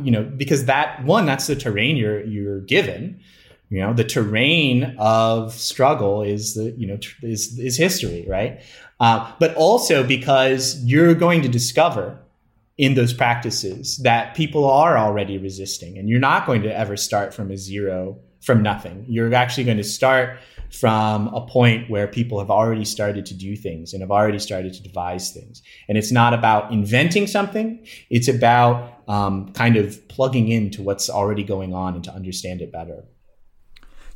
you 0.02 0.10
know, 0.10 0.24
because 0.24 0.66
that 0.66 1.04
one, 1.04 1.24
that's 1.24 1.46
the 1.46 1.56
terrain 1.56 1.96
you're, 1.96 2.22
you're 2.24 2.60
given 2.60 3.20
you 3.70 3.80
know 3.80 3.92
the 3.92 4.04
terrain 4.04 4.94
of 4.98 5.52
struggle 5.52 6.22
is 6.22 6.54
the 6.54 6.70
you 6.78 6.86
know 6.86 6.98
is 7.22 7.58
is 7.58 7.76
history 7.76 8.24
right 8.28 8.60
uh, 9.04 9.30
but 9.38 9.54
also 9.54 10.02
because 10.02 10.82
you're 10.82 11.14
going 11.14 11.42
to 11.42 11.48
discover 11.48 12.18
in 12.78 12.94
those 12.94 13.12
practices 13.12 13.98
that 13.98 14.34
people 14.34 14.64
are 14.64 14.96
already 14.96 15.36
resisting 15.36 15.98
and 15.98 16.08
you're 16.08 16.18
not 16.18 16.46
going 16.46 16.62
to 16.62 16.74
ever 16.74 16.96
start 16.96 17.34
from 17.34 17.50
a 17.50 17.56
zero 17.58 18.18
from 18.40 18.62
nothing. 18.62 19.04
You're 19.06 19.34
actually 19.34 19.64
going 19.64 19.76
to 19.76 19.84
start 19.84 20.38
from 20.70 21.28
a 21.34 21.46
point 21.46 21.90
where 21.90 22.06
people 22.06 22.38
have 22.38 22.50
already 22.50 22.86
started 22.86 23.26
to 23.26 23.34
do 23.34 23.56
things 23.56 23.92
and 23.92 24.00
have 24.00 24.10
already 24.10 24.38
started 24.38 24.72
to 24.72 24.82
devise 24.82 25.32
things. 25.32 25.62
And 25.86 25.98
it's 25.98 26.10
not 26.10 26.32
about 26.32 26.72
inventing 26.72 27.26
something. 27.26 27.86
It's 28.08 28.28
about 28.28 29.02
um, 29.06 29.52
kind 29.52 29.76
of 29.76 30.08
plugging 30.08 30.48
into 30.48 30.82
what's 30.82 31.10
already 31.10 31.44
going 31.44 31.74
on 31.74 31.94
and 31.94 32.04
to 32.04 32.10
understand 32.10 32.62
it 32.62 32.72
better. 32.72 33.04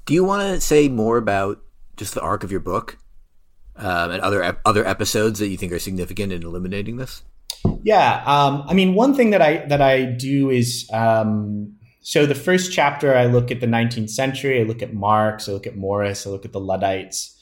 Do 0.06 0.14
you 0.14 0.24
want 0.24 0.48
to 0.48 0.62
say 0.62 0.88
more 0.88 1.18
about 1.18 1.60
just 1.98 2.14
the 2.14 2.22
arc 2.22 2.42
of 2.42 2.50
your 2.50 2.60
book 2.60 2.96
um, 3.78 4.10
and 4.10 4.20
other 4.22 4.58
other 4.64 4.86
episodes 4.86 5.38
that 5.38 5.48
you 5.48 5.56
think 5.56 5.72
are 5.72 5.78
significant 5.78 6.32
in 6.32 6.42
eliminating 6.42 6.96
this? 6.96 7.22
Yeah, 7.82 8.22
um, 8.26 8.64
I 8.66 8.74
mean, 8.74 8.94
one 8.94 9.14
thing 9.14 9.30
that 9.30 9.42
I 9.42 9.66
that 9.66 9.80
I 9.80 10.04
do 10.04 10.50
is 10.50 10.88
um, 10.92 11.76
so 12.00 12.26
the 12.26 12.34
first 12.34 12.72
chapter 12.72 13.14
I 13.14 13.26
look 13.26 13.50
at 13.50 13.60
the 13.60 13.66
19th 13.66 14.10
century, 14.10 14.60
I 14.60 14.64
look 14.64 14.82
at 14.82 14.94
Marx, 14.94 15.48
I 15.48 15.52
look 15.52 15.66
at 15.66 15.76
Morris, 15.76 16.26
I 16.26 16.30
look 16.30 16.44
at 16.44 16.52
the 16.52 16.60
Luddites, 16.60 17.37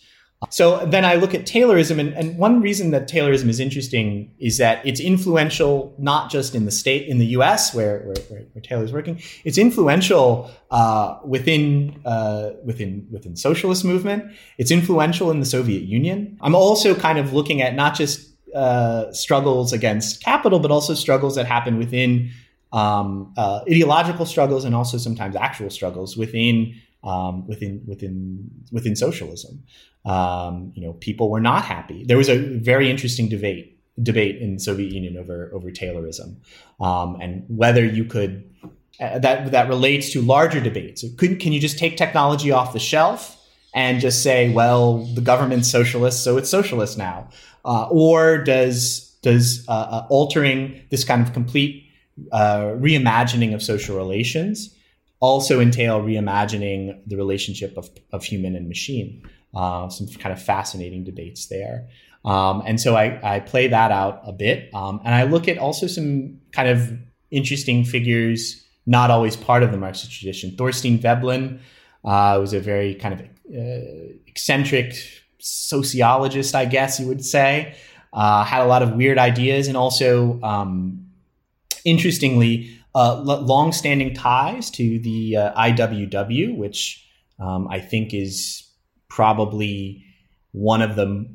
so 0.50 0.84
then 0.84 1.04
I 1.04 1.14
look 1.14 1.34
at 1.34 1.46
Taylorism, 1.46 1.98
and, 1.98 2.12
and 2.14 2.36
one 2.36 2.60
reason 2.60 2.90
that 2.90 3.08
Taylorism 3.08 3.48
is 3.48 3.58
interesting 3.58 4.30
is 4.38 4.58
that 4.58 4.84
it's 4.86 5.00
influential 5.00 5.94
not 5.98 6.30
just 6.30 6.54
in 6.54 6.66
the 6.66 6.70
state, 6.70 7.08
in 7.08 7.18
the 7.18 7.26
U.S. 7.38 7.74
where 7.74 8.00
where, 8.00 8.16
where, 8.28 8.40
where 8.52 8.62
Taylor's 8.62 8.92
working, 8.92 9.20
it's 9.44 9.56
influential 9.56 10.50
uh, 10.70 11.18
within 11.24 12.00
uh, 12.04 12.50
within 12.64 13.06
within 13.10 13.34
socialist 13.34 13.82
movement. 13.84 14.30
It's 14.58 14.70
influential 14.70 15.30
in 15.30 15.40
the 15.40 15.46
Soviet 15.46 15.84
Union. 15.84 16.36
I'm 16.42 16.54
also 16.54 16.94
kind 16.94 17.18
of 17.18 17.32
looking 17.32 17.62
at 17.62 17.74
not 17.74 17.94
just 17.94 18.30
uh, 18.54 19.10
struggles 19.12 19.72
against 19.72 20.22
capital, 20.22 20.58
but 20.58 20.70
also 20.70 20.92
struggles 20.94 21.34
that 21.36 21.46
happen 21.46 21.78
within 21.78 22.30
um, 22.72 23.32
uh, 23.38 23.60
ideological 23.62 24.26
struggles 24.26 24.64
and 24.64 24.74
also 24.74 24.98
sometimes 24.98 25.34
actual 25.34 25.70
struggles 25.70 26.16
within 26.16 26.74
um, 27.06 27.46
within 27.46 27.82
within 27.86 28.50
within 28.72 28.96
socialism. 28.96 29.62
Um, 30.04 30.72
you 30.74 30.82
know, 30.82 30.92
people 30.94 31.30
were 31.30 31.40
not 31.40 31.64
happy. 31.64 32.04
There 32.04 32.16
was 32.16 32.28
a 32.28 32.36
very 32.58 32.90
interesting 32.90 33.28
debate 33.28 33.72
debate 34.02 34.42
in 34.42 34.58
Soviet 34.58 34.92
Union 34.92 35.16
over 35.16 35.50
over 35.54 35.70
Taylorism 35.70 36.36
um, 36.80 37.18
and 37.20 37.44
whether 37.48 37.84
you 37.84 38.04
could 38.04 38.44
uh, 39.00 39.18
that 39.20 39.50
that 39.52 39.68
relates 39.68 40.12
to 40.12 40.20
larger 40.20 40.60
debates. 40.60 41.04
Could, 41.16 41.40
can 41.40 41.52
you 41.52 41.60
just 41.60 41.78
take 41.78 41.96
technology 41.96 42.50
off 42.50 42.72
the 42.72 42.78
shelf 42.78 43.32
and 43.74 44.00
just 44.00 44.22
say, 44.22 44.50
well, 44.50 45.04
the 45.14 45.20
government's 45.20 45.70
socialist, 45.70 46.24
so 46.24 46.38
it's 46.38 46.48
socialist 46.48 46.98
now, 46.98 47.28
uh, 47.64 47.88
or 47.90 48.38
does 48.38 49.14
does 49.22 49.64
uh, 49.68 49.72
uh 49.72 50.06
altering 50.10 50.82
this 50.90 51.04
kind 51.04 51.22
of 51.22 51.32
complete 51.32 51.84
uh, 52.32 52.74
reimagining 52.78 53.54
of 53.54 53.62
social 53.62 53.96
relations 53.96 54.75
also 55.20 55.60
entail 55.60 56.02
reimagining 56.02 57.00
the 57.06 57.16
relationship 57.16 57.76
of, 57.76 57.88
of 58.12 58.24
human 58.24 58.54
and 58.54 58.68
machine. 58.68 59.22
Uh, 59.54 59.88
some 59.88 60.06
kind 60.06 60.32
of 60.32 60.42
fascinating 60.42 61.02
debates 61.02 61.46
there. 61.46 61.88
Um, 62.26 62.62
and 62.66 62.80
so 62.80 62.96
I, 62.96 63.36
I, 63.36 63.40
play 63.40 63.68
that 63.68 63.90
out 63.90 64.20
a 64.26 64.32
bit. 64.32 64.68
Um, 64.74 65.00
and 65.04 65.14
I 65.14 65.22
look 65.22 65.48
at 65.48 65.56
also 65.58 65.86
some 65.86 66.40
kind 66.52 66.68
of 66.68 66.92
interesting 67.30 67.84
figures, 67.84 68.62
not 68.84 69.10
always 69.10 69.36
part 69.36 69.62
of 69.62 69.70
the 69.70 69.78
Marxist 69.78 70.12
tradition. 70.12 70.56
Thorstein 70.56 70.98
Veblen 70.98 71.60
uh, 72.04 72.36
was 72.40 72.52
a 72.52 72.60
very 72.60 72.96
kind 72.96 73.14
of 73.14 73.20
uh, 73.56 74.16
eccentric 74.26 74.94
sociologist, 75.38 76.54
I 76.54 76.64
guess 76.64 76.98
you 77.00 77.06
would 77.06 77.24
say. 77.24 77.76
Uh, 78.12 78.44
had 78.44 78.62
a 78.62 78.66
lot 78.66 78.82
of 78.82 78.92
weird 78.94 79.18
ideas 79.18 79.68
and 79.68 79.76
also, 79.76 80.40
um, 80.42 81.06
interestingly, 81.84 82.75
uh, 82.96 83.20
long-standing 83.20 84.14
ties 84.14 84.70
to 84.70 84.98
the 85.00 85.36
uh, 85.36 85.62
IWW, 85.62 86.56
which 86.56 87.06
um, 87.38 87.68
I 87.68 87.78
think 87.78 88.14
is 88.14 88.66
probably 89.08 90.02
one 90.52 90.80
of 90.80 90.96
the 90.96 91.28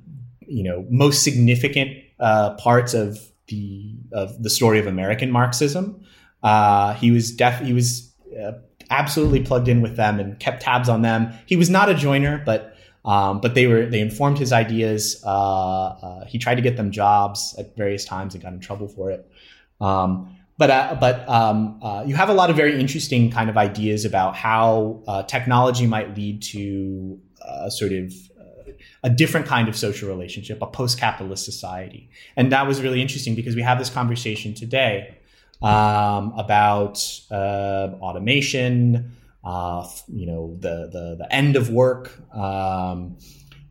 you 0.47 0.63
know 0.63 0.83
most 0.89 1.21
significant 1.23 1.97
uh, 2.19 2.55
parts 2.55 2.95
of 2.95 3.19
the 3.47 3.95
of 4.11 4.41
the 4.41 4.49
story 4.49 4.79
of 4.79 4.87
American 4.87 5.29
Marxism. 5.29 6.03
Uh, 6.41 6.95
he 6.95 7.11
was 7.11 7.31
def 7.31 7.59
he 7.59 7.73
was 7.73 8.11
uh, 8.43 8.53
absolutely 8.89 9.43
plugged 9.43 9.67
in 9.67 9.81
with 9.81 9.97
them 9.97 10.19
and 10.19 10.39
kept 10.39 10.63
tabs 10.63 10.89
on 10.89 11.03
them. 11.03 11.31
He 11.45 11.57
was 11.57 11.69
not 11.69 11.89
a 11.89 11.93
joiner, 11.93 12.41
but 12.43 12.75
um, 13.05 13.39
but 13.39 13.53
they 13.53 13.67
were 13.67 13.85
they 13.85 13.99
informed 13.99 14.39
his 14.39 14.51
ideas. 14.51 15.23
Uh, 15.23 16.25
he 16.25 16.39
tried 16.39 16.55
to 16.55 16.63
get 16.63 16.75
them 16.75 16.89
jobs 16.89 17.53
at 17.59 17.77
various 17.77 18.03
times 18.03 18.33
and 18.33 18.41
got 18.41 18.51
in 18.51 18.59
trouble 18.59 18.87
for 18.87 19.11
it. 19.11 19.29
Um, 19.79 20.35
but 20.61 20.69
uh, 20.69 20.95
but 20.99 21.27
um, 21.27 21.79
uh, 21.81 22.03
you 22.05 22.13
have 22.13 22.29
a 22.29 22.35
lot 22.35 22.51
of 22.51 22.55
very 22.55 22.79
interesting 22.79 23.31
kind 23.31 23.49
of 23.49 23.57
ideas 23.57 24.05
about 24.05 24.35
how 24.35 25.01
uh, 25.07 25.23
technology 25.23 25.87
might 25.87 26.15
lead 26.15 26.39
to 26.39 27.19
uh, 27.43 27.67
sort 27.67 27.91
of 27.91 28.13
uh, 28.39 28.71
a 29.01 29.09
different 29.09 29.47
kind 29.47 29.67
of 29.67 29.75
social 29.75 30.07
relationship, 30.07 30.61
a 30.61 30.67
post-capitalist 30.67 31.43
society, 31.43 32.11
and 32.35 32.51
that 32.51 32.67
was 32.67 32.79
really 32.79 33.01
interesting 33.01 33.33
because 33.33 33.55
we 33.55 33.63
have 33.63 33.79
this 33.79 33.89
conversation 33.89 34.53
today 34.53 35.17
um, 35.63 36.31
about 36.37 36.99
uh, 37.31 37.87
automation, 37.99 39.15
you 39.43 40.27
know, 40.27 40.55
the 40.59 40.75
the 40.93 41.15
the 41.21 41.27
end 41.31 41.55
of 41.55 41.71
work. 41.71 42.21
Um, 42.35 43.17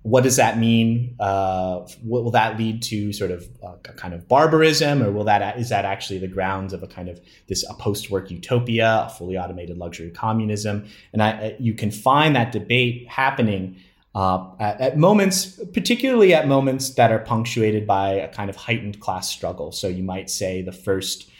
what 0.02 0.22
does 0.24 0.36
that 0.36 0.58
mean? 0.58 1.14
Uh, 1.20 1.86
will 2.02 2.30
that 2.30 2.58
lead 2.58 2.82
to 2.82 3.12
sort 3.12 3.30
of 3.30 3.46
a 3.62 3.92
kind 3.92 4.14
of 4.14 4.26
barbarism, 4.26 5.02
or 5.02 5.12
will 5.12 5.24
that 5.24 5.58
is 5.58 5.68
that 5.68 5.84
actually 5.84 6.18
the 6.18 6.28
grounds 6.28 6.72
of 6.72 6.82
a 6.82 6.86
kind 6.86 7.08
of 7.08 7.20
this 7.48 7.68
a 7.68 7.74
post-work 7.74 8.30
utopia, 8.30 9.04
a 9.06 9.10
fully 9.10 9.36
automated 9.36 9.76
luxury 9.76 10.10
communism? 10.10 10.86
And 11.12 11.22
I, 11.22 11.54
you 11.58 11.74
can 11.74 11.90
find 11.90 12.34
that 12.34 12.50
debate 12.50 13.08
happening 13.08 13.76
uh, 14.14 14.46
at, 14.58 14.80
at, 14.80 14.98
moments, 14.98 15.60
particularly 15.72 16.34
at 16.34 16.48
moments 16.48 16.94
that 16.94 17.12
are 17.12 17.20
punctuated 17.20 17.86
by 17.86 18.12
a 18.12 18.28
kind 18.28 18.50
of 18.50 18.56
heightened 18.56 19.00
class 19.00 19.28
struggle. 19.28 19.70
So 19.70 19.86
you 19.86 20.02
might 20.02 20.30
say 20.30 20.62
the 20.62 20.72
first 20.72 21.30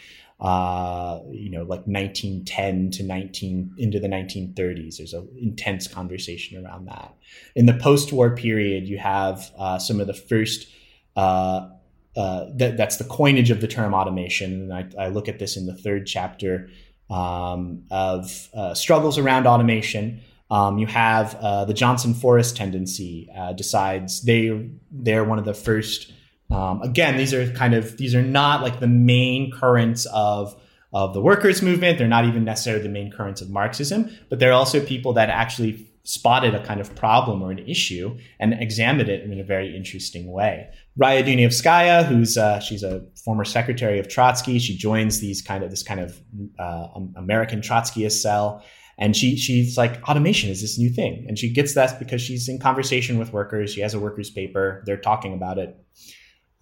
uh, 0.41 1.19
you 1.29 1.51
know, 1.51 1.61
like 1.61 1.85
1910 1.85 2.89
to 2.89 3.03
19 3.03 3.75
into 3.77 3.99
the 3.99 4.07
1930s. 4.07 4.97
There's 4.97 5.13
an 5.13 5.29
intense 5.39 5.87
conversation 5.87 6.65
around 6.65 6.87
that. 6.87 7.13
In 7.55 7.67
the 7.67 7.75
post-war 7.75 8.35
period, 8.35 8.87
you 8.87 8.97
have 8.97 9.51
uh, 9.57 9.77
some 9.77 9.99
of 9.99 10.07
the 10.07 10.13
first. 10.13 10.67
Uh, 11.15 11.69
uh, 12.17 12.47
that, 12.55 12.75
that's 12.75 12.97
the 12.97 13.05
coinage 13.05 13.51
of 13.51 13.61
the 13.61 13.67
term 13.67 13.93
automation, 13.93 14.69
and 14.69 14.73
I, 14.73 15.05
I 15.05 15.07
look 15.07 15.29
at 15.29 15.39
this 15.39 15.55
in 15.55 15.65
the 15.65 15.75
third 15.75 16.05
chapter 16.05 16.69
um, 17.09 17.83
of 17.89 18.49
uh, 18.53 18.73
struggles 18.73 19.17
around 19.17 19.47
automation. 19.47 20.19
Um, 20.49 20.77
you 20.77 20.87
have 20.87 21.39
the 21.67 21.73
Johnson 21.73 22.13
Forest 22.13 22.57
tendency 22.57 23.29
decides 23.55 24.23
they 24.23 24.69
they're 24.91 25.23
one 25.23 25.39
of 25.39 25.45
the 25.45 25.53
first 25.53 26.11
um, 26.51 26.81
again, 26.81 27.17
these 27.17 27.33
are 27.33 27.51
kind 27.53 27.73
of 27.73 27.97
these 27.97 28.13
are 28.13 28.21
not 28.21 28.61
like 28.61 28.79
the 28.79 28.87
main 28.87 29.51
currents 29.51 30.05
of 30.13 30.55
of 30.93 31.13
the 31.13 31.21
workers' 31.21 31.61
movement. 31.61 31.97
They're 31.97 32.07
not 32.07 32.25
even 32.25 32.43
necessarily 32.43 32.83
the 32.83 32.89
main 32.89 33.11
currents 33.11 33.41
of 33.41 33.49
Marxism, 33.49 34.09
but 34.29 34.39
they're 34.39 34.53
also 34.53 34.85
people 34.85 35.13
that 35.13 35.29
actually 35.29 35.87
spotted 36.03 36.55
a 36.55 36.63
kind 36.65 36.81
of 36.81 36.93
problem 36.95 37.41
or 37.41 37.51
an 37.51 37.59
issue 37.59 38.17
and 38.39 38.53
examined 38.55 39.07
it 39.07 39.23
in 39.23 39.39
a 39.39 39.43
very 39.43 39.75
interesting 39.75 40.31
way. 40.31 40.67
Raya 40.99 41.23
Dunayevskaya, 41.23 42.05
who's 42.05 42.37
uh, 42.37 42.59
she's 42.59 42.83
a 42.83 43.05
former 43.23 43.45
secretary 43.45 43.99
of 43.99 44.07
Trotsky, 44.07 44.59
she 44.59 44.75
joins 44.75 45.19
these 45.19 45.41
kind 45.41 45.63
of 45.63 45.69
this 45.69 45.83
kind 45.83 45.99
of 45.99 46.19
uh, 46.59 46.87
American 47.15 47.61
Trotskyist 47.61 48.21
cell, 48.21 48.63
and 48.97 49.15
she 49.15 49.37
she's 49.37 49.77
like 49.77 50.01
automation 50.09 50.49
is 50.49 50.61
this 50.61 50.77
new 50.77 50.89
thing, 50.89 51.25
and 51.27 51.39
she 51.39 51.49
gets 51.53 51.75
that 51.75 51.97
because 51.99 52.21
she's 52.21 52.49
in 52.49 52.59
conversation 52.59 53.17
with 53.17 53.31
workers. 53.31 53.71
She 53.73 53.81
has 53.81 53.93
a 53.93 53.99
workers' 53.99 54.29
paper. 54.29 54.83
They're 54.85 54.97
talking 54.97 55.33
about 55.33 55.57
it. 55.59 55.77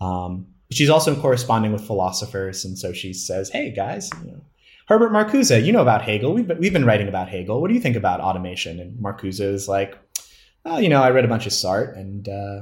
Um, 0.01 0.47
she's 0.71 0.89
also 0.89 1.19
corresponding 1.19 1.71
with 1.71 1.85
philosophers, 1.85 2.65
and 2.65 2.77
so 2.77 2.93
she 2.93 3.13
says, 3.13 3.49
"Hey 3.49 3.71
guys, 3.71 4.09
you 4.23 4.31
know, 4.31 4.41
Herbert 4.87 5.11
Marcuse, 5.11 5.63
you 5.63 5.71
know 5.71 5.81
about 5.81 6.01
Hegel. 6.01 6.33
We've 6.33 6.47
been, 6.47 6.59
we've 6.59 6.73
been 6.73 6.85
writing 6.85 7.07
about 7.07 7.29
Hegel. 7.29 7.61
What 7.61 7.67
do 7.67 7.73
you 7.73 7.81
think 7.81 7.95
about 7.95 8.21
automation?" 8.21 8.79
And 8.79 8.97
Marcuse 8.99 9.41
is 9.41 9.67
like, 9.67 9.97
"Oh, 10.65 10.77
you 10.77 10.89
know, 10.89 11.01
I 11.01 11.11
read 11.11 11.25
a 11.25 11.29
bunch 11.29 11.45
of 11.45 11.51
Sartre, 11.51 11.97
and 11.97 12.27
uh, 12.27 12.61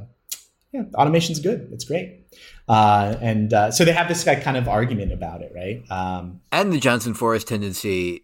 yeah, 0.72 0.84
automation's 0.96 1.40
good. 1.40 1.70
It's 1.72 1.86
great." 1.86 2.26
Uh, 2.68 3.16
and 3.22 3.54
uh, 3.54 3.72
so 3.72 3.86
they 3.86 3.94
have 3.94 4.08
this 4.08 4.24
kind 4.24 4.58
of 4.58 4.68
argument 4.68 5.14
about 5.14 5.42
it, 5.42 5.52
right? 5.56 5.84
Um, 5.90 6.42
and 6.52 6.72
the 6.74 6.80
Johnson 6.80 7.14
Forest 7.14 7.48
tendency 7.48 8.24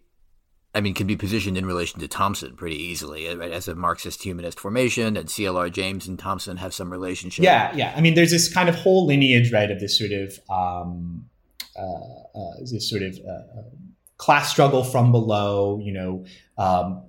I 0.74 0.80
mean, 0.80 0.94
can 0.94 1.06
be 1.06 1.16
positioned 1.16 1.56
in 1.56 1.66
relation 1.66 2.00
to 2.00 2.08
Thompson 2.08 2.56
pretty 2.56 2.76
easily 2.76 3.32
right? 3.34 3.52
as 3.52 3.68
a 3.68 3.74
Marxist 3.74 4.22
humanist 4.22 4.58
formation, 4.58 5.16
and 5.16 5.28
CLR 5.28 5.70
James 5.70 6.08
and 6.08 6.18
Thompson 6.18 6.56
have 6.56 6.74
some 6.74 6.90
relationship. 6.90 7.44
Yeah, 7.44 7.74
yeah. 7.76 7.94
I 7.96 8.00
mean, 8.00 8.14
there's 8.14 8.32
this 8.32 8.52
kind 8.52 8.68
of 8.68 8.74
whole 8.74 9.06
lineage, 9.06 9.52
right, 9.52 9.70
of 9.70 9.78
this 9.78 9.96
sort 9.96 10.10
of 10.10 10.38
um, 10.50 11.26
uh, 11.76 11.82
uh, 11.82 12.50
this 12.60 12.88
sort 12.88 13.02
of 13.02 13.18
uh, 13.18 13.62
class 14.16 14.50
struggle 14.50 14.84
from 14.84 15.12
below. 15.12 15.80
You 15.82 15.92
know, 15.92 16.24
um, 16.56 17.02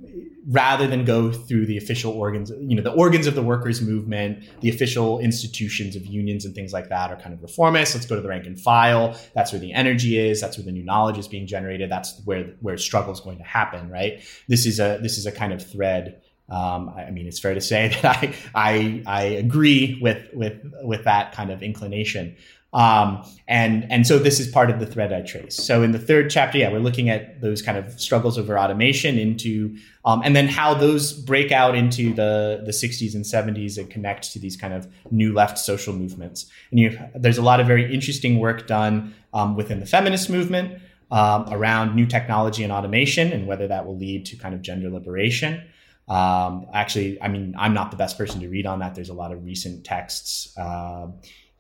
rather 0.47 0.87
than 0.87 1.05
go 1.05 1.31
through 1.31 1.65
the 1.65 1.77
official 1.77 2.11
organs, 2.13 2.51
you 2.59 2.75
know, 2.75 2.83
the 2.83 2.91
organs 2.91 3.27
of 3.27 3.35
the 3.35 3.41
workers' 3.41 3.81
movement, 3.81 4.43
the 4.61 4.69
official 4.69 5.19
institutions 5.19 5.95
of 5.95 6.05
unions 6.05 6.45
and 6.45 6.53
things 6.53 6.71
like 6.71 6.89
that 6.89 7.11
are 7.11 7.15
kind 7.15 7.33
of 7.33 7.41
reformist. 7.41 7.95
Let's 7.95 8.05
go 8.05 8.15
to 8.15 8.21
the 8.21 8.27
rank 8.27 8.45
and 8.45 8.59
file. 8.59 9.17
That's 9.33 9.51
where 9.51 9.59
the 9.59 9.73
energy 9.73 10.17
is. 10.17 10.41
That's 10.41 10.57
where 10.57 10.65
the 10.65 10.71
new 10.71 10.83
knowledge 10.83 11.17
is 11.17 11.27
being 11.27 11.47
generated. 11.47 11.91
That's 11.91 12.21
where 12.25 12.53
where 12.61 12.77
struggle 12.77 13.13
is 13.13 13.19
going 13.19 13.37
to 13.37 13.43
happen. 13.43 13.89
Right. 13.89 14.23
This 14.47 14.65
is 14.65 14.79
a 14.79 14.99
this 15.01 15.17
is 15.17 15.25
a 15.25 15.31
kind 15.31 15.53
of 15.53 15.65
thread. 15.65 16.21
Um, 16.47 16.89
I 16.89 17.09
mean, 17.09 17.25
it's 17.27 17.39
fair 17.39 17.55
to 17.55 17.61
say 17.61 17.87
that 18.01 18.05
I 18.05 18.35
I, 18.53 19.03
I 19.05 19.23
agree 19.23 19.99
with 20.01 20.27
with 20.33 20.61
with 20.83 21.05
that 21.05 21.33
kind 21.33 21.51
of 21.51 21.63
inclination. 21.63 22.35
Um, 22.76 23.23
and 23.47 23.89
and 23.89 24.05
so 24.05 24.19
this 24.19 24.38
is 24.41 24.49
part 24.49 24.69
of 24.69 24.82
the 24.82 24.86
thread 24.86 25.13
I 25.13 25.21
trace. 25.21 25.55
So 25.55 25.82
in 25.82 25.93
the 25.93 25.99
third 25.99 26.30
chapter, 26.30 26.57
yeah, 26.57 26.69
we're 26.69 26.80
looking 26.80 27.09
at 27.09 27.39
those 27.39 27.61
kind 27.61 27.78
of 27.78 27.97
struggles 27.99 28.38
over 28.38 28.59
automation 28.59 29.17
into, 29.17 29.78
um, 30.03 30.21
and 30.26 30.36
then 30.36 30.49
how 30.49 30.73
those 30.73 31.13
break 31.13 31.53
out 31.53 31.73
into 31.73 32.13
the 32.13 32.61
the 32.65 32.73
60s 32.73 33.15
and 33.15 33.23
70s 33.23 33.78
and 33.78 33.89
connect 33.89 34.34
to 34.34 34.39
these 34.39 34.57
kind 34.57 34.73
of 34.73 34.89
new 35.09 35.34
left 35.34 35.57
social 35.57 35.93
movements. 35.93 36.51
And 36.71 36.80
you, 36.82 36.99
there's 37.15 37.38
a 37.38 37.41
lot 37.41 37.61
of 37.61 37.65
very 37.65 37.93
interesting 37.93 38.39
work 38.39 38.67
done 38.67 39.15
um, 39.34 39.55
within 39.55 39.80
the 39.80 39.86
feminist 39.86 40.30
movement 40.30 40.82
um, 41.11 41.45
around 41.53 41.95
new 41.95 42.05
technology 42.05 42.61
and 42.63 42.73
automation 42.73 43.32
and 43.32 43.47
whether 43.47 43.69
that 43.69 43.86
will 43.86 43.97
lead 43.97 44.26
to 44.26 44.36
kind 44.36 44.53
of 44.53 44.61
gender 44.61 44.89
liberation. 44.89 45.63
Um, 46.09 46.67
actually, 46.73 47.21
I 47.21 47.30
mean, 47.30 47.55
I'm 47.57 47.73
not 47.73 47.89
the 47.91 47.97
best 47.97 48.17
person 48.17 48.41
to 48.41 48.49
read 48.49 48.65
on 48.65 48.80
that. 48.80 48.95
There's 48.95 49.09
a 49.09 49.13
lot 49.13 49.32
of 49.32 49.45
recent 49.45 49.86
texts. 49.86 50.55
Uh, 50.57 51.07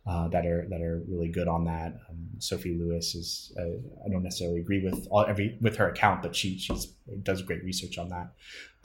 uh, 0.07 0.27
that 0.27 0.45
are 0.45 0.67
that 0.69 0.81
are 0.81 1.01
really 1.07 1.29
good 1.29 1.47
on 1.47 1.65
that. 1.65 1.97
Um, 2.09 2.27
Sophie 2.37 2.77
Lewis 2.77 3.15
is 3.15 3.51
uh, 3.57 3.63
I 4.05 4.09
don't 4.09 4.21
necessarily 4.21 4.59
agree 4.59 4.83
with 4.83 5.07
all, 5.09 5.25
every 5.25 5.57
with 5.61 5.77
her 5.77 5.89
account, 5.89 6.21
but 6.21 6.35
she 6.35 6.59
she's 6.59 6.93
does 7.23 7.41
great 7.41 7.63
research 7.63 7.97
on 7.97 8.09
that. 8.09 8.31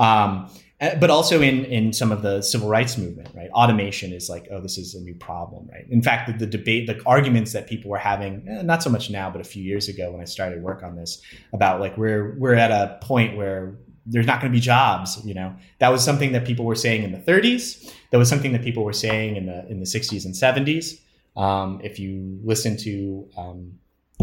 Um, 0.03 0.51
eh, 0.81 0.97
but 0.99 1.11
also 1.11 1.43
in 1.43 1.67
in 1.67 1.93
some 1.93 2.11
of 2.11 2.23
the 2.23 2.41
civil 2.41 2.69
rights 2.69 2.97
movement, 2.97 3.29
right? 3.35 3.51
Automation 3.51 4.15
is 4.15 4.31
like, 4.31 4.49
oh, 4.51 4.63
this 4.63 4.79
is 4.79 4.95
a 4.95 5.01
new 5.01 5.15
problem, 5.15 5.69
right? 5.71 5.85
In 5.91 6.01
fact, 6.01 6.27
the, 6.27 6.47
the 6.47 6.51
debate, 6.51 6.87
the 6.87 7.03
arguments 7.05 7.53
that 7.53 7.67
people 7.67 7.91
were 7.91 7.99
having, 7.99 8.47
eh, 8.49 8.63
not 8.63 8.83
so 8.83 8.89
much 8.89 9.11
now, 9.11 9.31
but 9.31 9.43
a 9.43 9.45
few 9.45 9.63
years 9.63 9.89
ago 9.89 10.13
when 10.13 10.23
I 10.23 10.25
started 10.25 10.63
work 10.63 10.83
on 10.83 10.97
this, 10.97 11.21
about 11.53 11.81
like 11.81 11.99
we're 11.99 12.35
we're 12.39 12.55
at 12.55 12.71
a 12.71 12.99
point 13.03 13.37
where 13.37 13.75
there's 14.07 14.27
not 14.27 14.41
going 14.41 14.51
to 14.51 14.57
be 14.57 14.61
jobs 14.61 15.23
you 15.27 15.35
know 15.35 15.55
that 15.79 15.91
was 15.91 16.03
something 16.03 16.33
that 16.33 16.47
people 16.47 16.65
were 16.65 16.75
saying 16.75 17.03
in 17.03 17.13
the 17.13 17.19
30s 17.19 17.93
that 18.11 18.17
was 18.17 18.31
something 18.31 18.51
that 18.53 18.63
people 18.63 18.83
were 18.83 18.95
saying 18.95 19.37
in 19.37 19.45
the 19.45 19.69
in 19.69 19.79
the 19.79 19.85
60s 19.85 20.25
and 20.25 20.35
70s 20.35 20.99
um, 21.37 21.81
if 21.83 21.99
you 21.99 22.39
listen 22.45 22.77
to 22.79 23.29
um, 23.37 23.73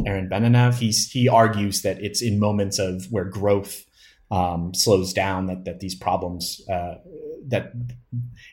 Aaron 0.06 0.30
Benanav, 0.30 0.76
he's, 0.76 1.10
he 1.10 1.28
argues 1.28 1.82
that 1.82 2.02
it's 2.02 2.22
in 2.22 2.40
moments 2.40 2.80
of 2.80 3.06
where 3.12 3.26
growth 3.26 3.86
um, 4.30 4.74
slows 4.74 5.14
down 5.14 5.46
that, 5.48 5.66
that 5.66 5.80
these 5.80 5.96
problems, 5.96 6.62
uh, 6.70 6.96
that 7.48 7.72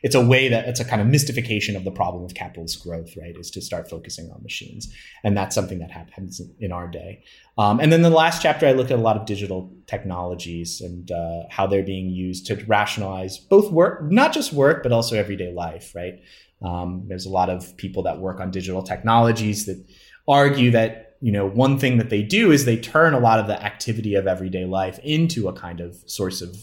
it's 0.03 0.15
a 0.15 0.25
way 0.25 0.47
that 0.47 0.67
it's 0.69 0.79
a 0.79 0.85
kind 0.85 1.01
of 1.01 1.07
mystification 1.07 1.75
of 1.75 1.83
the 1.83 1.91
problem 1.91 2.23
of 2.23 2.33
capitalist 2.33 2.81
growth, 2.81 3.09
right? 3.17 3.35
Is 3.37 3.51
to 3.51 3.61
start 3.61 3.89
focusing 3.89 4.31
on 4.31 4.41
machines. 4.41 4.93
And 5.23 5.35
that's 5.35 5.53
something 5.53 5.79
that 5.79 5.91
happens 5.91 6.41
in 6.59 6.71
our 6.71 6.87
day. 6.87 7.23
Um, 7.57 7.79
and 7.79 7.91
then 7.91 8.03
the 8.03 8.09
last 8.09 8.41
chapter, 8.41 8.65
I 8.65 8.71
look 8.71 8.89
at 8.89 8.97
a 8.97 9.01
lot 9.01 9.17
of 9.17 9.25
digital 9.25 9.69
technologies 9.85 10.79
and 10.79 11.11
uh, 11.11 11.43
how 11.49 11.67
they're 11.67 11.83
being 11.83 12.09
used 12.09 12.45
to 12.47 12.55
rationalize 12.67 13.37
both 13.37 13.69
work, 13.71 14.09
not 14.09 14.33
just 14.33 14.53
work, 14.53 14.81
but 14.81 14.93
also 14.93 15.17
everyday 15.17 15.53
life, 15.53 15.93
right? 15.93 16.21
Um, 16.61 17.03
there's 17.07 17.25
a 17.25 17.29
lot 17.29 17.49
of 17.49 17.75
people 17.77 18.03
that 18.03 18.19
work 18.19 18.39
on 18.39 18.51
digital 18.51 18.81
technologies 18.81 19.65
that 19.65 19.83
argue 20.27 20.71
that 20.71 21.17
you 21.21 21.31
know 21.31 21.47
one 21.47 21.77
thing 21.77 21.97
that 21.97 22.09
they 22.09 22.21
do 22.21 22.51
is 22.51 22.65
they 22.65 22.77
turn 22.77 23.13
a 23.13 23.19
lot 23.19 23.39
of 23.39 23.47
the 23.47 23.61
activity 23.63 24.15
of 24.15 24.27
everyday 24.27 24.65
life 24.65 24.99
into 25.03 25.47
a 25.47 25.53
kind 25.53 25.79
of 25.79 25.97
source 26.05 26.41
of 26.41 26.55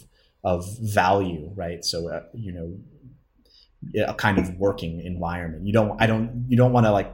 of 0.45 0.67
value, 0.81 1.51
right? 1.55 1.85
So 1.85 2.09
uh, 2.09 2.23
you 2.35 2.53
know 2.53 2.79
a 4.07 4.15
kind 4.15 4.39
of 4.39 4.57
working 4.57 5.01
environment. 5.01 5.67
You 5.67 5.73
don't 5.73 6.01
I 6.01 6.07
don't 6.07 6.47
you 6.49 6.57
don't 6.57 6.73
want 6.73 6.87
to 6.87 6.93
like 6.93 7.13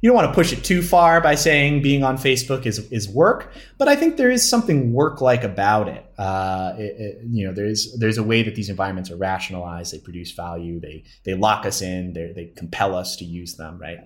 you 0.00 0.08
don't 0.08 0.16
want 0.16 0.28
to 0.28 0.34
push 0.34 0.52
it 0.52 0.64
too 0.64 0.82
far 0.82 1.20
by 1.20 1.34
saying 1.34 1.82
being 1.82 2.02
on 2.02 2.16
Facebook 2.16 2.64
is 2.64 2.78
is 2.90 3.08
work, 3.08 3.52
but 3.76 3.88
I 3.88 3.96
think 3.96 4.16
there 4.16 4.30
is 4.30 4.48
something 4.48 4.92
work 4.92 5.20
like 5.20 5.44
about 5.44 5.88
it. 5.88 6.04
Uh, 6.18 6.74
it, 6.78 6.94
it. 6.98 7.18
You 7.28 7.46
know, 7.46 7.52
there's 7.52 7.96
there's 7.98 8.18
a 8.18 8.22
way 8.22 8.42
that 8.42 8.54
these 8.54 8.70
environments 8.70 9.10
are 9.10 9.16
rationalized. 9.16 9.92
They 9.92 9.98
produce 9.98 10.32
value. 10.32 10.80
They 10.80 11.04
they 11.24 11.34
lock 11.34 11.66
us 11.66 11.82
in. 11.82 12.14
They 12.14 12.32
they 12.32 12.46
compel 12.46 12.94
us 12.94 13.16
to 13.16 13.24
use 13.24 13.56
them, 13.56 13.78
right? 13.78 13.98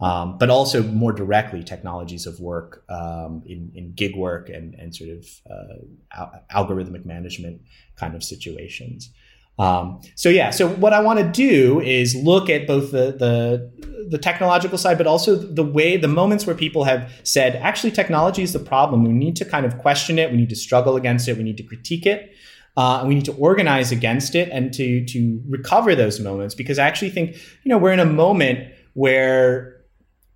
Um, 0.00 0.36
but 0.36 0.50
also 0.50 0.82
more 0.82 1.12
directly 1.12 1.62
technologies 1.62 2.26
of 2.26 2.40
work 2.40 2.82
um, 2.88 3.42
in, 3.46 3.70
in 3.76 3.92
gig 3.92 4.16
work 4.16 4.48
and, 4.48 4.74
and 4.74 4.92
sort 4.92 5.10
of 5.10 5.26
uh, 5.48 5.74
al- 6.12 6.42
algorithmic 6.50 7.06
management 7.06 7.62
kind 7.94 8.16
of 8.16 8.24
situations. 8.24 9.10
Um, 9.58 10.00
so 10.16 10.28
yeah, 10.28 10.50
so 10.50 10.68
what 10.68 10.92
I 10.92 11.00
want 11.00 11.18
to 11.18 11.28
do 11.28 11.80
is 11.80 12.14
look 12.14 12.48
at 12.48 12.66
both 12.66 12.90
the, 12.90 13.12
the 13.12 13.72
the 14.08 14.18
technological 14.18 14.76
side, 14.76 14.98
but 14.98 15.06
also 15.06 15.36
the 15.36 15.64
way 15.64 15.96
the 15.96 16.08
moments 16.08 16.46
where 16.46 16.56
people 16.56 16.84
have 16.84 17.10
said, 17.22 17.56
actually, 17.56 17.90
technology 17.90 18.42
is 18.42 18.52
the 18.52 18.58
problem. 18.58 19.04
We 19.04 19.12
need 19.12 19.36
to 19.36 19.44
kind 19.44 19.64
of 19.64 19.78
question 19.78 20.18
it. 20.18 20.30
We 20.30 20.36
need 20.36 20.50
to 20.50 20.56
struggle 20.56 20.96
against 20.96 21.28
it. 21.28 21.36
We 21.36 21.44
need 21.44 21.56
to 21.58 21.62
critique 21.62 22.06
it. 22.06 22.34
Uh, 22.76 23.00
and 23.00 23.08
we 23.08 23.14
need 23.14 23.26
to 23.26 23.34
organize 23.34 23.92
against 23.92 24.34
it 24.34 24.48
and 24.50 24.72
to 24.72 25.04
to 25.04 25.42
recover 25.46 25.94
those 25.94 26.18
moments 26.20 26.54
because 26.54 26.78
I 26.78 26.86
actually 26.86 27.10
think 27.10 27.36
you 27.64 27.68
know 27.68 27.76
we're 27.76 27.92
in 27.92 28.00
a 28.00 28.06
moment 28.06 28.72
where 28.94 29.82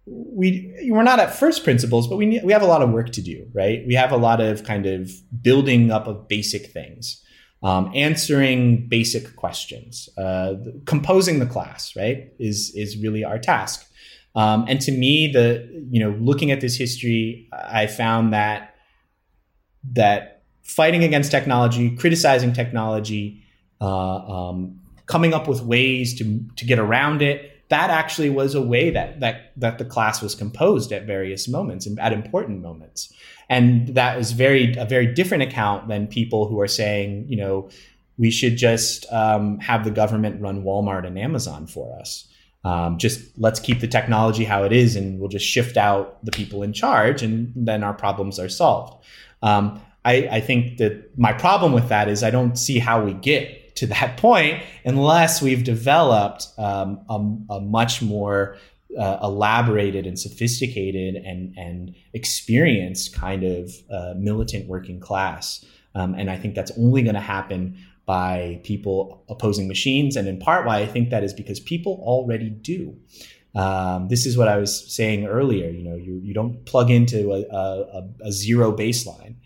we 0.04 0.70
we're 0.90 1.02
not 1.02 1.18
at 1.18 1.34
first 1.34 1.64
principles, 1.64 2.06
but 2.06 2.16
we 2.16 2.38
we 2.44 2.52
have 2.52 2.60
a 2.60 2.66
lot 2.66 2.82
of 2.82 2.90
work 2.90 3.10
to 3.12 3.22
do, 3.22 3.46
right? 3.54 3.82
We 3.86 3.94
have 3.94 4.12
a 4.12 4.18
lot 4.18 4.42
of 4.42 4.64
kind 4.64 4.84
of 4.84 5.10
building 5.42 5.90
up 5.90 6.06
of 6.06 6.28
basic 6.28 6.66
things 6.66 7.22
um, 7.66 7.90
answering 7.96 8.86
basic 8.86 9.34
questions, 9.34 10.08
uh, 10.16 10.54
composing 10.84 11.40
the 11.40 11.46
class, 11.46 11.96
right, 11.96 12.32
is 12.38 12.72
is 12.76 12.96
really 12.98 13.24
our 13.24 13.40
task. 13.40 13.84
Um, 14.36 14.66
and 14.68 14.80
to 14.82 14.92
me, 14.92 15.32
the 15.32 15.68
you 15.90 15.98
know, 15.98 16.10
looking 16.20 16.52
at 16.52 16.60
this 16.60 16.76
history, 16.76 17.48
I 17.52 17.88
found 17.88 18.32
that 18.32 18.76
that 19.94 20.44
fighting 20.62 21.02
against 21.02 21.32
technology, 21.32 21.96
criticizing 21.96 22.52
technology, 22.52 23.42
uh, 23.80 24.16
um, 24.16 24.78
coming 25.06 25.34
up 25.34 25.48
with 25.48 25.62
ways 25.62 26.16
to 26.18 26.44
to 26.54 26.64
get 26.64 26.78
around 26.78 27.20
it, 27.20 27.50
that 27.68 27.90
actually 27.90 28.30
was 28.30 28.54
a 28.54 28.62
way 28.62 28.90
that 28.90 29.20
that 29.20 29.52
that 29.56 29.78
the 29.78 29.84
class 29.84 30.22
was 30.22 30.34
composed 30.34 30.92
at 30.92 31.06
various 31.06 31.48
moments 31.48 31.86
and 31.86 31.98
at 31.98 32.12
important 32.12 32.62
moments. 32.62 33.12
And 33.48 33.88
that 33.88 34.18
is 34.18 34.32
very 34.32 34.74
a 34.76 34.84
very 34.84 35.06
different 35.06 35.42
account 35.42 35.88
than 35.88 36.06
people 36.06 36.48
who 36.48 36.60
are 36.60 36.68
saying, 36.68 37.26
you 37.28 37.36
know, 37.36 37.68
we 38.18 38.30
should 38.30 38.56
just 38.56 39.10
um, 39.12 39.58
have 39.58 39.84
the 39.84 39.90
government 39.90 40.40
run 40.40 40.62
Walmart 40.62 41.06
and 41.06 41.18
Amazon 41.18 41.66
for 41.66 41.98
us. 41.98 42.28
Um, 42.64 42.98
just 42.98 43.20
let's 43.38 43.60
keep 43.60 43.80
the 43.80 43.86
technology 43.86 44.44
how 44.44 44.64
it 44.64 44.72
is, 44.72 44.96
and 44.96 45.20
we'll 45.20 45.28
just 45.28 45.46
shift 45.46 45.76
out 45.76 46.24
the 46.24 46.32
people 46.32 46.62
in 46.62 46.72
charge, 46.72 47.22
and 47.22 47.52
then 47.54 47.84
our 47.84 47.94
problems 47.94 48.40
are 48.40 48.48
solved. 48.48 49.04
Um, 49.42 49.80
I, 50.04 50.28
I 50.30 50.40
think 50.40 50.78
that 50.78 51.16
my 51.18 51.32
problem 51.32 51.72
with 51.72 51.88
that 51.88 52.08
is 52.08 52.22
I 52.22 52.30
don't 52.30 52.56
see 52.56 52.78
how 52.78 53.04
we 53.04 53.12
get 53.12 53.65
to 53.76 53.86
that 53.86 54.16
point 54.18 54.62
unless 54.84 55.40
we've 55.40 55.64
developed 55.64 56.48
um, 56.58 57.00
a, 57.08 57.54
a, 57.54 57.60
much 57.60 58.02
more 58.02 58.56
uh, 58.98 59.18
elaborated 59.22 60.06
and 60.06 60.18
sophisticated 60.18 61.16
and, 61.16 61.56
and 61.56 61.94
experienced 62.12 63.14
kind 63.14 63.44
of 63.44 63.72
uh, 63.90 64.14
militant 64.16 64.66
working 64.68 65.00
class. 65.00 65.64
Um, 65.94 66.14
and 66.14 66.30
I 66.30 66.36
think 66.36 66.54
that's 66.54 66.72
only 66.78 67.02
going 67.02 67.14
to 67.14 67.20
happen 67.20 67.78
by 68.04 68.60
people 68.62 69.24
opposing 69.28 69.68
machines. 69.68 70.16
And 70.16 70.28
in 70.28 70.38
part, 70.38 70.66
why 70.66 70.78
I 70.78 70.86
think 70.86 71.10
that 71.10 71.24
is 71.24 71.32
because 71.32 71.60
people 71.60 72.00
already 72.04 72.50
do. 72.50 72.96
Um, 73.54 74.08
this 74.08 74.26
is 74.26 74.36
what 74.36 74.48
I 74.48 74.58
was 74.58 74.94
saying 74.94 75.26
earlier. 75.26 75.70
You 75.70 75.82
know, 75.82 75.96
you, 75.96 76.20
you 76.22 76.34
don't 76.34 76.64
plug 76.66 76.90
into 76.90 77.32
a, 77.32 77.42
a, 77.50 78.08
a 78.22 78.32
zero 78.32 78.70
baseline 78.70 79.36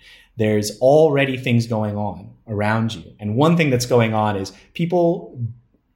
there's 0.40 0.78
already 0.80 1.36
things 1.36 1.66
going 1.66 1.96
on 1.98 2.34
around 2.50 2.94
you. 2.94 3.14
And 3.18 3.36
one 3.36 3.56
thing 3.56 3.70
that's 3.70 3.86
going 3.86 4.12
on 4.12 4.36
is 4.36 4.52
people 4.74 5.40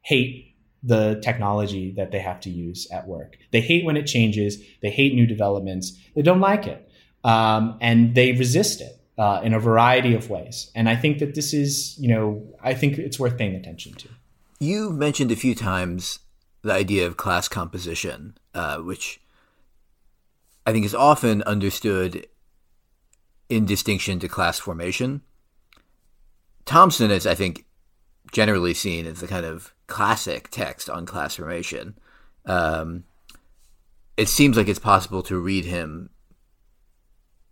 hate 0.03 0.57
the 0.83 1.19
technology 1.23 1.93
that 1.97 2.11
they 2.13 2.21
have 2.21 2.41
to 2.41 2.51
use 2.51 2.87
at 2.91 3.07
work. 3.09 3.37
They 3.53 3.61
hate 3.61 3.85
when 3.85 3.97
it 3.97 4.07
changes. 4.07 4.63
They 4.83 4.91
hate 4.91 5.15
new 5.15 5.27
developments. 5.27 5.99
They 6.15 6.23
don't 6.23 6.41
like 6.41 6.67
it. 6.67 6.89
Um, 7.25 7.79
and 7.81 8.15
they 8.15 8.33
resist 8.33 8.83
it 8.83 9.01
uh, 9.17 9.41
in 9.43 9.55
a 9.55 9.59
variety 9.59 10.15
of 10.15 10.29
ways. 10.29 10.71
And 10.75 10.89
I 10.89 10.97
think 10.97 11.19
that 11.21 11.35
this 11.35 11.55
is, 11.55 11.97
you 11.99 12.09
know, 12.09 12.47
I 12.63 12.75
think 12.75 12.99
it's 12.99 13.19
worth 13.19 13.39
paying 13.39 13.55
attention 13.55 13.95
to. 13.95 14.09
You 14.61 14.91
mentioned 14.91 15.33
a 15.33 15.37
few 15.37 15.55
times 15.55 16.21
the 16.63 16.73
idea 16.73 17.07
of 17.07 17.17
class 17.17 17.49
composition, 17.49 18.37
uh, 18.55 18.79
which 18.79 19.21
I 20.67 20.73
think 20.73 20.85
is 20.85 20.95
often 20.95 21.43
understood 21.43 22.27
in 23.49 23.67
distinction 23.67 24.19
to 24.21 24.29
class 24.29 24.59
formation. 24.59 25.23
Thompson 26.65 27.11
is, 27.11 27.27
I 27.27 27.35
think, 27.35 27.67
generally 28.33 28.75
seen 28.75 29.07
as 29.07 29.21
the 29.21 29.29
kind 29.29 29.47
of 29.47 29.73
classic 29.87 30.49
text 30.51 30.89
on 30.89 31.07
class 31.07 31.37
formation. 31.37 31.99
Um, 32.47 33.05
it 34.17 34.29
seems 34.29 34.57
like 34.57 34.69
it's 34.69 34.79
possible 34.79 35.23
to 35.25 35.39
read 35.39 35.65
him 35.65 36.11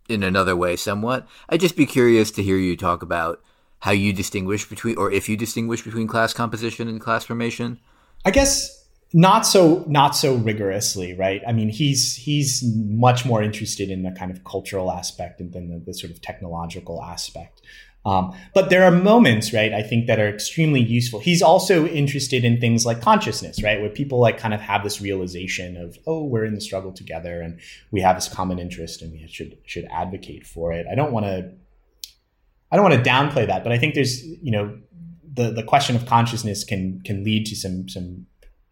in 0.09 0.23
another 0.23 0.55
way 0.55 0.75
somewhat. 0.75 1.27
I'd 1.49 1.61
just 1.61 1.75
be 1.75 1.85
curious 1.85 2.31
to 2.31 2.43
hear 2.43 2.57
you 2.57 2.75
talk 2.75 3.01
about 3.01 3.41
how 3.79 3.91
you 3.91 4.13
distinguish 4.13 4.67
between, 4.67 4.97
or 4.97 5.11
if 5.11 5.27
you 5.27 5.37
distinguish 5.37 5.81
between 5.81 6.07
class 6.07 6.33
composition 6.33 6.87
and 6.87 7.01
class 7.01 7.25
formation. 7.25 7.79
I 8.25 8.31
guess 8.31 8.83
not 9.13 9.45
so 9.45 9.85
not 9.87 10.15
so 10.15 10.33
rigorously 10.35 11.13
right 11.13 11.43
i 11.47 11.51
mean 11.51 11.69
he's 11.69 12.15
he's 12.15 12.63
much 12.75 13.25
more 13.25 13.43
interested 13.43 13.91
in 13.91 14.01
the 14.01 14.11
kind 14.11 14.31
of 14.31 14.43
cultural 14.43 14.91
aspect 14.91 15.39
and 15.39 15.53
than 15.53 15.69
the, 15.69 15.77
the 15.77 15.93
sort 15.93 16.11
of 16.11 16.19
technological 16.19 17.01
aspect 17.03 17.61
um, 18.05 18.35
but 18.53 18.69
there 18.69 18.83
are 18.83 18.91
moments 18.91 19.53
right 19.53 19.73
i 19.73 19.81
think 19.81 20.07
that 20.07 20.19
are 20.19 20.27
extremely 20.27 20.81
useful. 20.81 21.19
He's 21.19 21.41
also 21.41 21.87
interested 21.87 22.43
in 22.43 22.59
things 22.59 22.85
like 22.85 23.01
consciousness 23.01 23.63
right 23.63 23.79
where 23.79 23.89
people 23.89 24.19
like 24.19 24.37
kind 24.37 24.53
of 24.53 24.61
have 24.61 24.83
this 24.83 25.01
realization 25.01 25.77
of 25.77 25.97
oh 26.07 26.23
we're 26.23 26.45
in 26.45 26.55
the 26.55 26.61
struggle 26.61 26.91
together 26.91 27.41
and 27.41 27.59
we 27.91 28.01
have 28.01 28.15
this 28.15 28.27
common 28.27 28.59
interest 28.59 29.01
and 29.01 29.11
we 29.11 29.27
should 29.27 29.57
should 29.65 29.85
advocate 29.91 30.45
for 30.45 30.73
it. 30.73 30.85
I 30.91 30.95
don't 30.95 31.11
want 31.11 31.25
to 31.25 31.51
i 32.71 32.75
don't 32.75 32.89
want 32.89 33.03
to 33.03 33.09
downplay 33.09 33.45
that 33.47 33.63
but 33.63 33.71
i 33.71 33.77
think 33.77 33.93
there's 33.93 34.25
you 34.25 34.51
know 34.51 34.77
the 35.33 35.51
the 35.51 35.63
question 35.63 35.95
of 35.95 36.05
consciousness 36.05 36.63
can 36.63 37.01
can 37.01 37.23
lead 37.23 37.45
to 37.45 37.55
some 37.55 37.87
some 37.87 38.25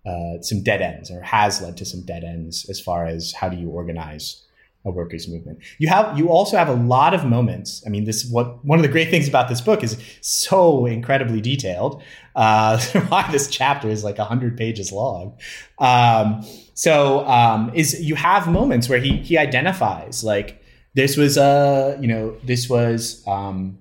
uh, 0.04 0.42
some 0.42 0.64
dead 0.64 0.82
ends 0.82 1.12
or 1.12 1.22
has 1.22 1.62
led 1.62 1.78
to 1.78 1.86
some 1.86 2.02
dead 2.02 2.24
ends 2.24 2.68
as 2.70 2.80
far 2.80 3.06
as 3.06 3.34
how 3.34 3.48
do 3.48 3.56
you 3.56 3.70
organize 3.70 4.44
a 4.84 4.92
workers 4.92 5.28
movement. 5.28 5.60
You 5.78 5.90
have 5.90 6.18
you 6.18 6.30
also 6.30 6.58
have 6.58 6.68
a 6.68 6.74
lot 6.74 7.14
of 7.14 7.26
moments. 7.26 7.84
I 7.86 7.90
mean, 7.90 8.06
this 8.06 8.26
what 8.26 8.64
one 8.66 8.80
of 8.80 8.84
the 8.84 8.92
great 8.92 9.10
things 9.10 9.28
about 9.28 9.48
this 9.48 9.62
book 9.62 9.84
is 9.84 9.98
so 10.22 10.86
incredibly 10.86 11.42
detailed. 11.42 12.02
Uh, 12.36 12.80
why 13.10 13.30
this 13.32 13.48
chapter 13.48 13.90
is 13.90 14.04
like 14.04 14.18
hundred 14.18 14.58
pages 14.58 14.92
long. 14.92 15.38
Um, 15.80 16.44
so 16.74 17.28
um, 17.28 17.72
is 17.74 18.02
you 18.02 18.16
have 18.16 18.48
moments 18.48 18.90
where 18.90 19.00
he 19.00 19.18
he 19.18 19.38
identifies 19.38 20.24
like 20.24 20.62
this 20.96 21.16
was 21.16 21.38
a 21.38 21.98
you 22.02 22.08
know 22.08 22.36
this 22.44 22.68
was 22.70 23.24
um, 23.28 23.78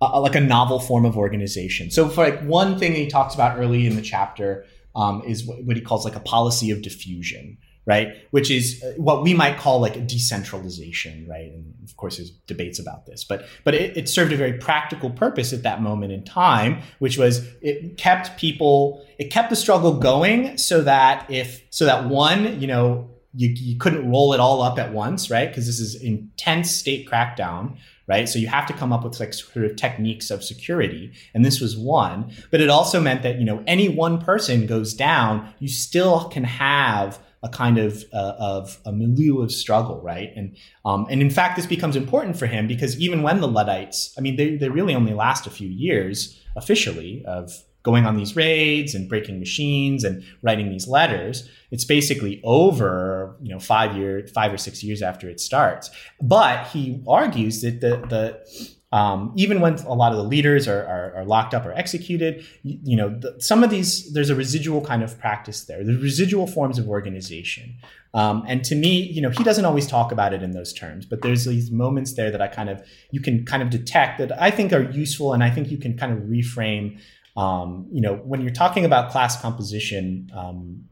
a, 0.00 0.20
like 0.20 0.34
a 0.34 0.40
novel 0.40 0.80
form 0.80 1.04
of 1.04 1.16
organization. 1.16 1.90
So 1.90 2.08
for 2.08 2.24
like 2.24 2.40
one 2.42 2.78
thing 2.78 2.94
he 2.94 3.06
talks 3.06 3.34
about 3.34 3.58
early 3.58 3.86
in 3.86 3.96
the 3.96 4.02
chapter 4.02 4.64
um, 4.96 5.22
is 5.26 5.44
what, 5.44 5.62
what 5.64 5.76
he 5.76 5.82
calls 5.82 6.04
like 6.04 6.16
a 6.16 6.20
policy 6.20 6.70
of 6.70 6.82
diffusion, 6.82 7.58
right? 7.86 8.14
Which 8.30 8.50
is 8.50 8.82
uh, 8.82 8.92
what 8.96 9.22
we 9.22 9.34
might 9.34 9.58
call 9.58 9.80
like 9.80 9.96
a 9.96 10.00
decentralization, 10.00 11.26
right? 11.28 11.52
And 11.52 11.74
of 11.84 11.96
course, 11.96 12.18
there's 12.18 12.30
debates 12.30 12.78
about 12.78 13.06
this, 13.06 13.24
but 13.24 13.46
but 13.64 13.74
it, 13.74 13.96
it, 13.96 14.08
served 14.08 14.32
a 14.32 14.36
very 14.36 14.54
practical 14.54 15.10
purpose 15.10 15.52
at 15.52 15.62
that 15.62 15.82
moment 15.82 16.12
in 16.12 16.24
time, 16.24 16.82
which 16.98 17.16
was 17.18 17.46
it 17.62 17.96
kept 17.96 18.38
people, 18.38 19.04
it 19.18 19.30
kept 19.30 19.50
the 19.50 19.56
struggle 19.56 19.94
going, 19.94 20.58
so 20.58 20.82
that 20.82 21.30
if 21.30 21.64
so 21.70 21.84
that 21.86 22.08
one, 22.08 22.60
you 22.60 22.66
know, 22.66 23.10
you, 23.34 23.48
you 23.48 23.78
couldn't 23.78 24.10
roll 24.10 24.32
it 24.32 24.40
all 24.40 24.62
up 24.62 24.78
at 24.78 24.92
once, 24.92 25.30
right? 25.30 25.48
Because 25.48 25.66
this 25.66 25.80
is 25.80 25.94
intense 26.02 26.70
state 26.70 27.08
crackdown, 27.08 27.76
right? 28.08 28.28
So 28.28 28.38
you 28.38 28.48
have 28.48 28.66
to 28.66 28.72
come 28.72 28.92
up 28.92 29.04
with 29.04 29.20
like 29.20 29.32
sort 29.32 29.64
of 29.64 29.76
techniques 29.76 30.30
of 30.30 30.42
security. 30.42 31.12
And 31.32 31.44
this 31.44 31.60
was 31.60 31.76
one, 31.76 32.32
but 32.50 32.60
it 32.60 32.68
also 32.68 33.00
meant 33.00 33.22
that, 33.22 33.38
you 33.38 33.44
know, 33.44 33.62
any 33.66 33.88
one 33.88 34.20
person 34.20 34.66
goes 34.66 34.94
down, 34.94 35.48
you 35.60 35.68
still 35.68 36.28
can 36.28 36.42
have 36.42 37.20
a 37.42 37.48
kind 37.48 37.78
of 37.78 38.04
uh, 38.12 38.34
of 38.38 38.78
a 38.84 38.92
milieu 38.92 39.40
of 39.40 39.50
struggle, 39.50 40.00
right? 40.02 40.30
And 40.36 40.56
um, 40.84 41.06
and 41.10 41.22
in 41.22 41.30
fact, 41.30 41.56
this 41.56 41.66
becomes 41.66 41.96
important 41.96 42.36
for 42.36 42.46
him 42.46 42.66
because 42.66 42.98
even 43.00 43.22
when 43.22 43.40
the 43.40 43.48
Luddites, 43.48 44.14
I 44.18 44.20
mean, 44.20 44.36
they 44.36 44.56
they 44.56 44.68
really 44.68 44.94
only 44.94 45.14
last 45.14 45.46
a 45.46 45.50
few 45.50 45.68
years 45.68 46.40
officially 46.56 47.24
of 47.26 47.52
going 47.82 48.04
on 48.04 48.16
these 48.16 48.36
raids 48.36 48.94
and 48.94 49.08
breaking 49.08 49.38
machines 49.38 50.04
and 50.04 50.22
writing 50.42 50.68
these 50.68 50.86
letters. 50.86 51.48
It's 51.70 51.84
basically 51.84 52.40
over, 52.44 53.36
you 53.40 53.52
know, 53.52 53.58
five 53.58 53.96
year, 53.96 54.26
five 54.34 54.52
or 54.52 54.58
six 54.58 54.82
years 54.84 55.00
after 55.00 55.28
it 55.30 55.40
starts. 55.40 55.90
But 56.20 56.66
he 56.68 57.02
argues 57.08 57.62
that 57.62 57.80
the 57.80 57.96
the 58.08 58.70
um, 58.92 59.32
even 59.36 59.60
when 59.60 59.74
a 59.74 59.94
lot 59.94 60.12
of 60.12 60.18
the 60.18 60.24
leaders 60.24 60.66
are, 60.66 60.84
are, 60.84 61.14
are 61.16 61.24
locked 61.24 61.54
up 61.54 61.64
or 61.64 61.72
executed, 61.72 62.44
you, 62.62 62.78
you 62.82 62.96
know, 62.96 63.08
the, 63.08 63.36
some 63.38 63.62
of 63.62 63.70
these 63.70 64.12
there's 64.12 64.30
a 64.30 64.34
residual 64.34 64.80
kind 64.80 65.02
of 65.02 65.18
practice 65.18 65.64
there. 65.64 65.84
The 65.84 65.96
residual 65.98 66.46
forms 66.46 66.78
of 66.78 66.88
organization. 66.88 67.76
Um, 68.14 68.44
and 68.48 68.64
to 68.64 68.74
me, 68.74 69.02
you 69.02 69.22
know, 69.22 69.30
he 69.30 69.44
doesn't 69.44 69.64
always 69.64 69.86
talk 69.86 70.10
about 70.10 70.34
it 70.34 70.42
in 70.42 70.50
those 70.50 70.72
terms, 70.72 71.06
but 71.06 71.22
there's 71.22 71.44
these 71.44 71.70
moments 71.70 72.14
there 72.14 72.32
that 72.32 72.42
I 72.42 72.48
kind 72.48 72.68
of 72.68 72.84
you 73.12 73.20
can 73.20 73.44
kind 73.44 73.62
of 73.62 73.70
detect 73.70 74.18
that 74.18 74.40
I 74.40 74.50
think 74.50 74.72
are 74.72 74.90
useful, 74.90 75.32
and 75.32 75.44
I 75.44 75.50
think 75.50 75.70
you 75.70 75.78
can 75.78 75.96
kind 75.96 76.12
of 76.12 76.24
reframe 76.24 76.98
um, 77.36 77.86
you 77.92 78.00
know, 78.00 78.16
when 78.16 78.40
you're 78.40 78.50
talking 78.50 78.84
about 78.84 79.10
class 79.10 79.40
composition, 79.40 80.30
um, 80.36 80.84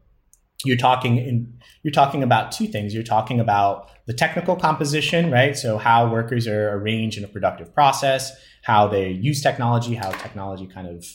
you're 0.65 0.77
talking 0.77 1.17
in 1.17 1.59
you're 1.83 1.91
talking 1.91 2.23
about 2.23 2.51
two 2.51 2.67
things. 2.67 2.93
You're 2.93 3.03
talking 3.03 3.39
about 3.39 3.89
the 4.05 4.13
technical 4.13 4.55
composition, 4.55 5.31
right? 5.31 5.55
So 5.57 5.77
how 5.77 6.11
workers 6.11 6.47
are 6.47 6.71
arranged 6.71 7.17
in 7.17 7.23
a 7.23 7.27
productive 7.27 7.73
process, 7.73 8.31
how 8.63 8.87
they 8.87 9.09
use 9.09 9.41
technology, 9.41 9.95
how 9.95 10.11
technology 10.11 10.67
kind 10.67 10.87
of 10.87 11.05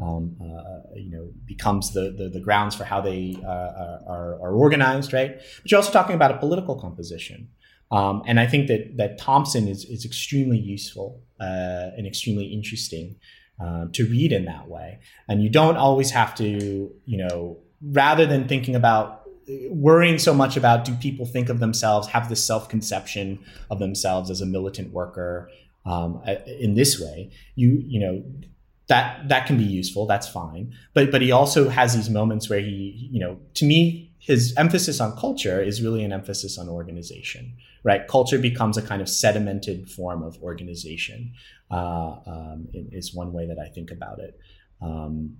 um, 0.00 0.36
uh, 0.40 0.94
you 0.96 1.10
know 1.10 1.30
becomes 1.44 1.92
the, 1.92 2.14
the, 2.16 2.30
the 2.30 2.40
grounds 2.40 2.74
for 2.74 2.84
how 2.84 3.00
they 3.00 3.36
uh, 3.44 3.98
are, 4.06 4.38
are 4.40 4.52
organized, 4.54 5.12
right? 5.12 5.36
But 5.62 5.70
you're 5.70 5.78
also 5.78 5.92
talking 5.92 6.14
about 6.14 6.30
a 6.30 6.38
political 6.38 6.78
composition. 6.80 7.48
Um, 7.90 8.22
and 8.26 8.38
I 8.38 8.46
think 8.46 8.68
that 8.68 8.96
that 8.98 9.18
Thompson 9.18 9.66
is, 9.66 9.84
is 9.84 10.04
extremely 10.04 10.58
useful 10.58 11.22
uh, 11.40 11.90
and 11.96 12.06
extremely 12.06 12.46
interesting 12.46 13.16
uh, 13.62 13.86
to 13.92 14.06
read 14.06 14.32
in 14.32 14.44
that 14.44 14.68
way. 14.68 15.00
And 15.28 15.42
you 15.42 15.48
don't 15.48 15.76
always 15.76 16.10
have 16.10 16.34
to, 16.36 16.92
you 17.04 17.18
know, 17.18 17.58
rather 17.82 18.26
than 18.26 18.48
thinking 18.48 18.74
about 18.74 19.22
worrying 19.70 20.18
so 20.18 20.34
much 20.34 20.56
about 20.56 20.84
do 20.84 20.94
people 20.94 21.24
think 21.26 21.48
of 21.48 21.58
themselves, 21.58 22.08
have 22.08 22.28
this 22.28 22.44
self 22.44 22.68
conception 22.68 23.38
of 23.70 23.78
themselves 23.78 24.30
as 24.30 24.40
a 24.40 24.46
militant 24.46 24.92
worker 24.92 25.50
um, 25.86 26.22
in 26.46 26.74
this 26.74 27.00
way, 27.00 27.30
you, 27.54 27.82
you 27.86 28.00
know, 28.00 28.22
that 28.88 29.28
that 29.28 29.46
can 29.46 29.56
be 29.56 29.64
useful. 29.64 30.06
That's 30.06 30.28
fine. 30.28 30.74
But 30.94 31.10
but 31.10 31.22
he 31.22 31.30
also 31.30 31.68
has 31.68 31.94
these 31.94 32.10
moments 32.10 32.48
where 32.48 32.60
he, 32.60 33.08
you 33.12 33.20
know, 33.20 33.38
to 33.54 33.64
me, 33.64 34.12
his 34.18 34.54
emphasis 34.56 35.00
on 35.00 35.16
culture 35.16 35.62
is 35.62 35.82
really 35.82 36.04
an 36.04 36.12
emphasis 36.12 36.58
on 36.58 36.68
organization, 36.68 37.54
right? 37.84 38.06
Culture 38.08 38.38
becomes 38.38 38.76
a 38.76 38.82
kind 38.82 39.00
of 39.00 39.08
sedimented 39.08 39.90
form 39.90 40.22
of 40.22 40.42
organization, 40.42 41.32
uh, 41.70 42.16
um, 42.26 42.68
is 42.72 43.14
one 43.14 43.32
way 43.32 43.46
that 43.46 43.58
I 43.58 43.68
think 43.68 43.90
about 43.90 44.18
it. 44.18 44.38
Um, 44.80 45.36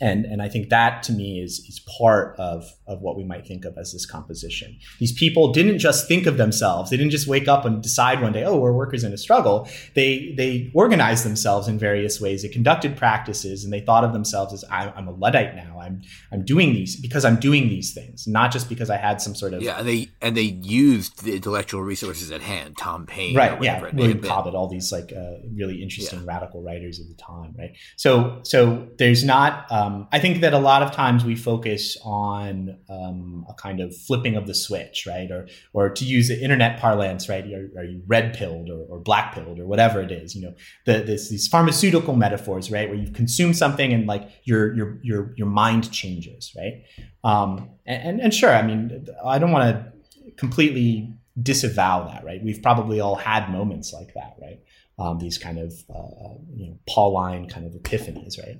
and 0.00 0.24
and 0.24 0.42
I 0.42 0.48
think 0.48 0.68
that 0.70 1.02
to 1.04 1.12
me 1.12 1.40
is 1.40 1.60
is 1.68 1.80
part 1.98 2.36
of 2.38 2.72
of 2.86 3.00
what 3.02 3.16
we 3.16 3.24
might 3.24 3.46
think 3.46 3.64
of 3.64 3.76
as 3.78 3.92
this 3.92 4.06
composition. 4.06 4.76
These 4.98 5.12
people 5.12 5.52
didn't 5.52 5.78
just 5.78 6.08
think 6.08 6.26
of 6.26 6.36
themselves; 6.36 6.90
they 6.90 6.96
didn't 6.96 7.12
just 7.12 7.26
wake 7.26 7.48
up 7.48 7.64
and 7.64 7.82
decide 7.82 8.20
one 8.20 8.32
day, 8.32 8.44
"Oh, 8.44 8.56
we're 8.56 8.72
workers 8.72 9.04
in 9.04 9.12
a 9.12 9.18
struggle." 9.18 9.68
They 9.94 10.34
they 10.36 10.70
organized 10.74 11.24
themselves 11.24 11.68
in 11.68 11.78
various 11.78 12.20
ways. 12.20 12.42
They 12.42 12.48
conducted 12.48 12.96
practices, 12.96 13.64
and 13.64 13.72
they 13.72 13.80
thought 13.80 14.04
of 14.04 14.12
themselves 14.12 14.52
as, 14.52 14.64
"I'm, 14.70 15.08
a 15.08 15.12
luddite 15.12 15.54
now. 15.54 15.75
I'm 15.86 16.02
I'm 16.32 16.44
doing 16.44 16.74
these 16.74 17.00
because 17.00 17.24
I'm 17.24 17.36
doing 17.36 17.68
these 17.68 17.94
things, 17.94 18.26
not 18.26 18.52
just 18.52 18.68
because 18.68 18.90
I 18.90 18.96
had 18.96 19.20
some 19.20 19.34
sort 19.34 19.54
of 19.54 19.62
yeah." 19.62 19.78
And 19.78 19.88
they 19.88 20.08
and 20.20 20.36
they 20.36 20.42
used 20.42 21.24
the 21.24 21.34
intellectual 21.36 21.82
resources 21.82 22.30
at 22.30 22.42
hand. 22.42 22.76
Tom 22.76 23.06
Paine, 23.06 23.34
right? 23.36 23.62
Yeah, 23.62 23.90
William 23.92 24.20
Cobbett, 24.20 24.54
all 24.54 24.68
these 24.68 24.92
like 24.92 25.12
uh, 25.12 25.36
really 25.54 25.82
interesting 25.82 26.20
yeah. 26.20 26.26
radical 26.26 26.62
writers 26.62 27.00
of 27.00 27.08
the 27.08 27.14
time, 27.14 27.54
right? 27.58 27.76
So 27.96 28.40
so 28.42 28.88
there's 28.98 29.24
not. 29.24 29.70
Um, 29.70 30.08
I 30.12 30.18
think 30.18 30.40
that 30.40 30.52
a 30.52 30.58
lot 30.58 30.82
of 30.82 30.92
times 30.92 31.24
we 31.24 31.36
focus 31.36 31.96
on 32.04 32.78
um, 32.88 33.46
a 33.48 33.54
kind 33.54 33.80
of 33.80 33.96
flipping 33.96 34.36
of 34.36 34.46
the 34.46 34.54
switch, 34.54 35.06
right? 35.06 35.30
Or, 35.30 35.48
or 35.72 35.90
to 35.90 36.04
use 36.04 36.28
the 36.28 36.40
internet 36.42 36.80
parlance, 36.80 37.28
right? 37.28 37.44
Are, 37.44 37.80
are 37.80 37.84
you 37.84 38.02
red 38.06 38.34
pilled 38.34 38.70
or, 38.70 38.84
or 38.88 38.98
black 38.98 39.34
pilled 39.34 39.58
or 39.58 39.66
whatever 39.66 40.00
it 40.00 40.10
is? 40.10 40.34
You 40.34 40.42
know, 40.42 40.54
the, 40.84 41.00
this, 41.00 41.28
these 41.28 41.48
pharmaceutical 41.48 42.14
metaphors, 42.16 42.70
right? 42.70 42.88
Where 42.88 42.98
you 42.98 43.10
consume 43.10 43.54
something 43.54 43.92
and 43.92 44.06
like 44.06 44.28
your 44.44 44.74
your 44.74 44.98
your 45.02 45.34
your 45.36 45.46
mind 45.46 45.75
changes, 45.82 46.54
right? 46.56 46.84
Um, 47.24 47.70
and, 47.86 48.20
and 48.20 48.34
sure, 48.34 48.50
I 48.50 48.62
mean, 48.62 49.08
I 49.24 49.38
don't 49.38 49.52
want 49.52 49.74
to 49.74 50.32
completely 50.36 51.12
disavow 51.42 52.06
that, 52.08 52.24
right? 52.24 52.42
We've 52.42 52.62
probably 52.62 53.00
all 53.00 53.16
had 53.16 53.50
moments 53.50 53.92
like 53.92 54.14
that, 54.14 54.36
right? 54.40 54.60
Um, 54.98 55.18
these 55.18 55.36
kind 55.36 55.58
of 55.58 55.74
uh, 55.90 55.98
uh 55.98 56.34
you 56.54 56.68
know 56.68 56.78
Pauline 56.88 57.48
kind 57.48 57.66
of 57.66 57.72
epiphanies, 57.72 58.38
right? 58.42 58.58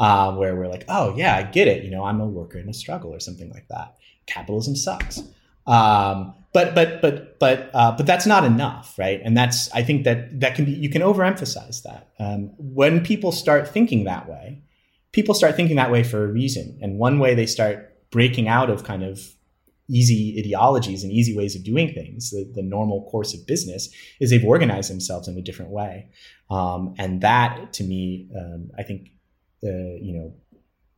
uh, 0.00 0.32
where 0.34 0.54
we're 0.54 0.68
like, 0.68 0.84
oh 0.88 1.14
yeah, 1.16 1.36
I 1.36 1.42
get 1.42 1.68
it. 1.68 1.84
You 1.84 1.90
know, 1.90 2.04
I'm 2.04 2.20
a 2.20 2.26
worker 2.26 2.58
in 2.58 2.68
a 2.68 2.74
struggle 2.74 3.14
or 3.14 3.20
something 3.20 3.50
like 3.50 3.68
that. 3.68 3.96
Capitalism 4.26 4.76
sucks. 4.76 5.22
Um, 5.66 6.34
but 6.52 6.74
but 6.74 7.02
but 7.02 7.38
but 7.38 7.70
uh, 7.74 7.92
but 7.96 8.06
that's 8.06 8.26
not 8.26 8.44
enough, 8.44 8.98
right? 8.98 9.20
And 9.22 9.36
that's 9.36 9.72
I 9.72 9.82
think 9.82 10.04
that 10.04 10.40
that 10.40 10.54
can 10.54 10.64
be 10.64 10.72
you 10.72 10.88
can 10.88 11.02
overemphasize 11.02 11.82
that 11.82 12.08
um, 12.18 12.50
when 12.58 13.04
people 13.04 13.32
start 13.32 13.68
thinking 13.68 14.04
that 14.04 14.28
way. 14.28 14.62
People 15.16 15.34
start 15.34 15.56
thinking 15.56 15.76
that 15.76 15.90
way 15.90 16.02
for 16.02 16.24
a 16.24 16.32
reason, 16.40 16.78
and 16.82 16.98
one 16.98 17.18
way 17.18 17.34
they 17.34 17.46
start 17.46 17.76
breaking 18.10 18.48
out 18.48 18.68
of 18.68 18.84
kind 18.84 19.02
of 19.02 19.14
easy 19.88 20.36
ideologies 20.38 21.02
and 21.02 21.10
easy 21.12 21.34
ways 21.34 21.56
of 21.56 21.64
doing 21.64 21.88
things, 21.94 22.30
the, 22.30 22.42
the 22.54 22.62
normal 22.62 23.08
course 23.10 23.32
of 23.34 23.46
business, 23.46 23.88
is 24.20 24.30
they've 24.30 24.44
organized 24.44 24.90
themselves 24.90 25.26
in 25.28 25.38
a 25.38 25.42
different 25.42 25.70
way. 25.70 26.08
Um, 26.50 26.94
and 26.98 27.20
that, 27.22 27.72
to 27.74 27.84
me, 27.84 28.28
um, 28.36 28.70
I 28.78 28.82
think 28.82 29.00
uh, 29.64 29.96
you 30.06 30.12
know, 30.12 30.34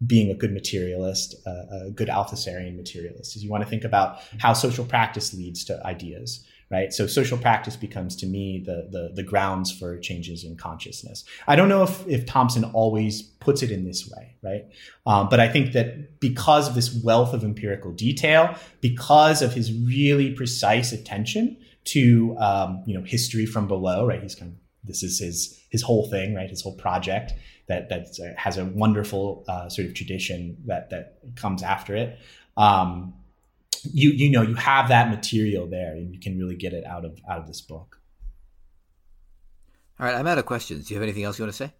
being 0.05 0.31
a 0.31 0.35
good 0.35 0.53
materialist, 0.53 1.37
uh, 1.47 1.87
a 1.87 1.91
good 1.91 2.09
Althusserian 2.09 2.77
materialist, 2.77 3.37
is 3.37 3.45
you 3.45 3.51
want 3.51 3.63
to 3.63 3.71
think 3.71 3.85
about 3.85 4.19
how 4.39 4.53
social 4.53 4.85
practice 4.85 5.33
leads 5.33 5.65
to 5.67 5.85
ideas, 5.87 6.45
right? 6.71 6.93
So 6.93 7.07
social 7.07 7.39
practice 7.39 7.77
becomes 7.77 8.15
to 8.17 8.27
me 8.27 8.63
the, 8.65 8.89
the, 8.91 9.11
the 9.15 9.23
grounds 9.23 9.73
for 9.73 9.99
changes 9.99 10.45
in 10.45 10.57
consciousness. 10.57 11.25
I 11.47 11.57
don't 11.57 11.69
know 11.69 11.83
if, 11.83 12.07
if 12.07 12.27
Thompson 12.27 12.65
always 12.65 13.23
puts 13.23 13.63
it 13.63 13.71
in 13.71 13.85
this 13.85 14.11
way, 14.11 14.37
right? 14.43 14.67
Um, 15.07 15.29
but 15.29 15.41
I 15.41 15.49
think 15.49 15.73
that 15.73 16.21
because 16.21 16.69
of 16.69 16.75
this 16.75 16.95
wealth 17.03 17.33
of 17.33 17.43
empirical 17.45 17.93
detail, 17.93 18.55
because 18.81 19.41
of 19.43 19.55
his 19.55 19.73
really 19.73 20.33
precise 20.33 20.93
attention 20.93 21.57
to, 21.85 22.37
um, 22.39 22.83
you 22.87 22.95
know, 22.95 23.05
history 23.05 23.47
from 23.47 23.67
below, 23.67 24.07
right? 24.07 24.23
He's 24.23 24.35
kind 24.35 24.53
of, 24.53 24.59
this 24.85 25.03
is 25.03 25.19
his, 25.19 25.59
his 25.71 25.83
whole 25.83 26.09
thing, 26.11 26.35
right? 26.35 26.51
His 26.51 26.63
whole 26.63 26.77
project 26.77 27.33
that 27.69 27.91
that 27.91 28.09
has 28.37 28.57
a 28.59 28.65
wonderful 28.65 29.45
uh, 29.47 29.69
sort 29.69 29.87
of 29.87 29.95
tradition 29.95 30.57
that 30.67 30.91
that 30.91 31.19
comes 31.37 31.63
after 31.63 31.95
it. 31.95 32.19
Um, 32.57 33.15
you 33.93 34.11
you 34.11 34.31
know 34.31 34.43
you 34.43 34.55
have 34.55 34.89
that 34.89 35.11
material 35.11 35.67
there, 35.67 35.93
and 35.93 36.13
you 36.13 36.21
can 36.21 36.39
really 36.39 36.57
get 36.57 36.73
it 36.73 36.85
out 36.85 37.05
of 37.05 37.19
out 37.29 37.39
of 37.39 37.47
this 37.47 37.61
book. 37.61 38.01
All 40.01 40.07
right, 40.07 40.15
I'm 40.15 40.27
out 40.27 40.39
of 40.39 40.47
questions. 40.47 40.87
Do 40.87 40.95
you 40.95 41.01
have 41.01 41.03
anything 41.03 41.25
else 41.25 41.39
you 41.39 41.45
want 41.45 41.53
to 41.55 41.57
say? 41.57 41.73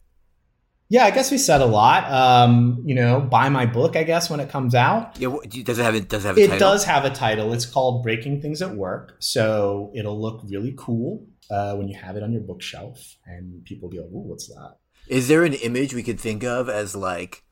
Yeah, 0.91 1.05
I 1.05 1.11
guess 1.11 1.31
we 1.31 1.37
said 1.37 1.61
a 1.61 1.67
lot. 1.67 2.11
Um, 2.11 2.83
you 2.85 2.95
know, 2.95 3.21
buy 3.21 3.51
my 3.51 3.67
book. 3.67 3.95
I 3.95 4.05
guess 4.05 4.31
when 4.31 4.41
it 4.41 4.49
comes 4.49 4.75
out. 4.75 5.19
Yeah, 5.19 5.37
does 5.63 5.79
it 5.79 5.83
have 5.83 5.95
it? 5.95 6.09
Does 6.09 6.25
it 6.25 6.29
have? 6.29 6.39
A 6.39 6.41
it 6.41 6.47
title? 6.49 6.59
does 6.59 6.85
have 6.85 7.05
a 7.05 7.11
title. 7.11 7.53
It's 7.53 7.67
called 7.67 8.03
"Breaking 8.03 8.41
Things 8.41 8.63
at 8.63 8.75
Work," 8.75 9.17
so 9.19 9.93
it'll 9.95 10.21
look 10.21 10.41
really 10.45 10.75
cool 10.79 11.27
uh, 11.51 11.75
when 11.77 11.89
you 11.89 11.97
have 11.97 12.17
it 12.17 12.23
on 12.23 12.33
your 12.33 12.41
bookshelf, 12.41 13.17
and 13.27 13.65
people 13.65 13.89
will 13.89 13.97
be 13.97 13.99
like, 13.99 14.11
"Ooh, 14.11 14.29
what's 14.29 14.49
that?" 14.49 14.77
Is 15.09 15.29
there 15.29 15.45
an 15.45 15.55
image 15.55 15.95
we 15.95 16.03
could 16.03 16.19
think 16.19 16.43
of 16.43 16.71
as 16.71 16.97
like 16.97 17.45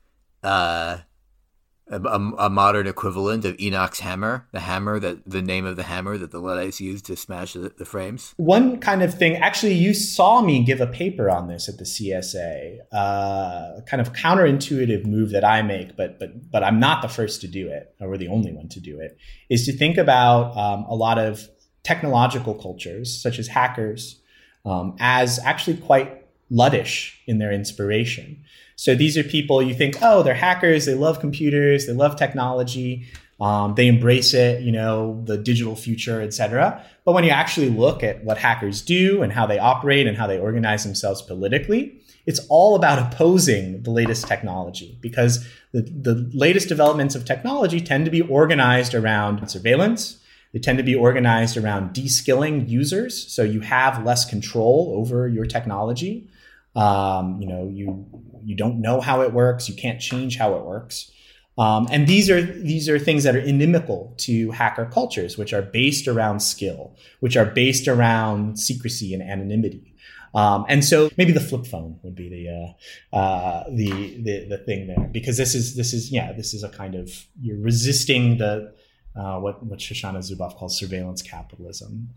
uh, 0.43 0.97
a, 1.89 1.99
a, 1.99 2.49
modern 2.49 2.87
equivalent 2.87 3.45
of 3.45 3.59
Enoch's 3.59 3.99
hammer, 3.99 4.47
the 4.51 4.59
hammer 4.59 4.99
that 4.99 5.29
the 5.29 5.41
name 5.41 5.65
of 5.65 5.75
the 5.75 5.83
hammer 5.83 6.17
that 6.17 6.31
the 6.31 6.39
Luddites 6.39 6.81
used 6.81 7.05
to 7.05 7.15
smash 7.15 7.53
the, 7.53 7.71
the, 7.77 7.85
frames? 7.85 8.33
One 8.37 8.79
kind 8.79 9.01
of 9.01 9.13
thing. 9.13 9.37
Actually, 9.37 9.73
you 9.73 9.93
saw 9.93 10.41
me 10.41 10.63
give 10.63 10.81
a 10.81 10.87
paper 10.87 11.29
on 11.29 11.47
this 11.47 11.69
at 11.69 11.77
the 11.77 11.85
CSA. 11.85 12.79
Uh, 12.91 13.81
kind 13.81 14.01
of 14.01 14.13
counterintuitive 14.13 15.05
move 15.05 15.31
that 15.31 15.45
I 15.45 15.61
make, 15.61 15.95
but 15.95 16.19
but 16.19 16.51
but 16.51 16.63
I'm 16.63 16.79
not 16.79 17.01
the 17.01 17.09
first 17.09 17.41
to 17.41 17.47
do 17.47 17.69
it, 17.69 17.95
or 18.01 18.17
the 18.17 18.27
only 18.27 18.51
one 18.51 18.67
to 18.69 18.79
do 18.79 18.99
it. 18.99 19.17
Is 19.49 19.65
to 19.65 19.73
think 19.73 19.97
about 19.97 20.57
um, 20.57 20.85
a 20.89 20.95
lot 20.95 21.17
of 21.17 21.47
technological 21.83 22.53
cultures, 22.53 23.21
such 23.21 23.39
as 23.39 23.47
hackers, 23.47 24.19
um, 24.65 24.95
as 24.99 25.39
actually 25.43 25.77
quite 25.77 26.25
luddish 26.51 27.13
in 27.27 27.39
their 27.39 27.51
inspiration. 27.51 28.43
So 28.77 28.93
these 28.93 29.17
are 29.17 29.23
people 29.23 29.61
you 29.61 29.73
think, 29.73 29.97
oh, 30.01 30.21
they're 30.21 30.35
hackers, 30.35 30.85
they 30.85 30.93
love 30.93 31.19
computers, 31.19 31.87
they 31.87 31.93
love 31.93 32.15
technology, 32.15 33.07
um, 33.41 33.73
they 33.73 33.87
embrace 33.87 34.35
it, 34.35 34.61
you 34.61 34.71
know, 34.71 35.21
the 35.25 35.35
digital 35.35 35.75
future, 35.75 36.21
etc. 36.21 36.83
But 37.03 37.13
when 37.13 37.23
you 37.23 37.31
actually 37.31 37.69
look 37.69 38.03
at 38.03 38.23
what 38.23 38.37
hackers 38.37 38.83
do 38.83 39.23
and 39.23 39.33
how 39.33 39.47
they 39.47 39.57
operate 39.57 40.05
and 40.05 40.15
how 40.15 40.27
they 40.27 40.39
organize 40.39 40.83
themselves 40.83 41.23
politically, 41.23 41.99
it's 42.27 42.39
all 42.49 42.75
about 42.75 42.99
opposing 42.99 43.81
the 43.81 43.89
latest 43.89 44.27
technology 44.27 44.95
because 45.01 45.47
the, 45.71 45.81
the 45.81 46.29
latest 46.33 46.67
developments 46.67 47.15
of 47.15 47.25
technology 47.25 47.81
tend 47.81 48.05
to 48.05 48.11
be 48.11 48.21
organized 48.21 48.93
around 48.93 49.49
surveillance. 49.49 50.19
They 50.53 50.59
tend 50.59 50.77
to 50.77 50.83
be 50.83 50.95
organized 50.95 51.57
around 51.57 51.93
de-skilling 51.93 52.69
users, 52.69 53.27
so 53.31 53.43
you 53.43 53.61
have 53.61 54.05
less 54.05 54.23
control 54.23 54.93
over 54.95 55.27
your 55.27 55.45
technology. 55.45 56.27
Um, 56.77 57.41
you 57.41 57.47
know, 57.47 57.67
you 57.67 58.05
you 58.45 58.55
don't 58.55 58.79
know 58.79 59.01
how 59.01 59.21
it 59.21 59.33
works. 59.33 59.67
You 59.67 59.75
can't 59.75 59.99
change 59.99 60.37
how 60.37 60.55
it 60.55 60.63
works. 60.63 61.11
Um, 61.57 61.87
and 61.91 62.05
these 62.05 62.29
are 62.29 62.41
these 62.41 62.87
are 62.87 62.99
things 62.99 63.23
that 63.23 63.35
are 63.35 63.39
inimical 63.39 64.13
to 64.19 64.51
hacker 64.51 64.85
cultures, 64.85 65.37
which 65.37 65.53
are 65.53 65.63
based 65.63 66.07
around 66.07 66.39
skill, 66.41 66.95
which 67.19 67.35
are 67.35 67.45
based 67.45 67.87
around 67.87 68.59
secrecy 68.59 69.13
and 69.13 69.23
anonymity. 69.23 69.95
Um, 70.35 70.65
and 70.69 70.85
so 70.85 71.09
maybe 71.17 71.31
the 71.31 71.39
flip 71.39 71.65
phone 71.65 71.99
would 72.03 72.13
be 72.13 72.29
the, 72.29 72.75
uh, 73.11 73.17
uh, 73.17 73.63
the 73.69 74.21
the 74.21 74.45
the 74.47 74.57
thing 74.59 74.85
there 74.85 75.09
because 75.11 75.37
this 75.37 75.55
is 75.55 75.75
this 75.75 75.93
is 75.93 76.11
yeah 76.11 76.31
this 76.33 76.53
is 76.53 76.63
a 76.63 76.69
kind 76.69 76.93
of 76.93 77.25
you're 77.41 77.57
resisting 77.57 78.37
the 78.37 78.73
uh, 79.15 79.39
what 79.39 79.65
what 79.65 79.79
Shoshana 79.79 80.19
Zuboff 80.19 80.55
calls 80.57 80.77
surveillance 80.77 81.23
capitalism. 81.23 82.09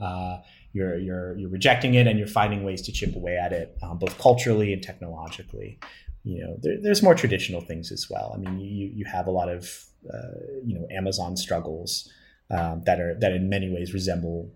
Uh, 0.71 0.79
you're 0.79 0.99
you're 0.99 1.39
you're 1.39 1.51
rejecting 1.51 1.95
it 1.95 2.07
and 2.07 2.19
you're 2.19 2.29
finding 2.29 2.65
ways 2.65 2.83
to 2.83 2.93
chip 2.93 3.15
away 3.17 3.37
at 3.37 3.53
it, 3.53 3.77
um, 3.83 3.99
both 3.99 4.19
culturally 4.19 4.73
and 4.73 4.83
technologically. 4.83 5.79
You 6.23 6.45
know, 6.45 6.57
there, 6.61 6.77
there's 6.81 7.03
more 7.03 7.15
traditional 7.15 7.61
things 7.61 7.91
as 7.91 8.09
well. 8.11 8.33
I 8.35 8.39
mean, 8.39 8.61
you 8.61 8.91
you 8.95 9.05
have 9.07 9.27
a 9.27 9.31
lot 9.31 9.49
of 9.49 9.85
uh, 10.13 10.39
you 10.65 10.79
know 10.79 10.87
Amazon 10.91 11.37
struggles 11.37 12.11
um, 12.51 12.83
that 12.87 13.01
are 13.01 13.15
that 13.21 13.33
in 13.33 13.49
many 13.49 13.71
ways 13.71 13.95
resemble 13.95 14.51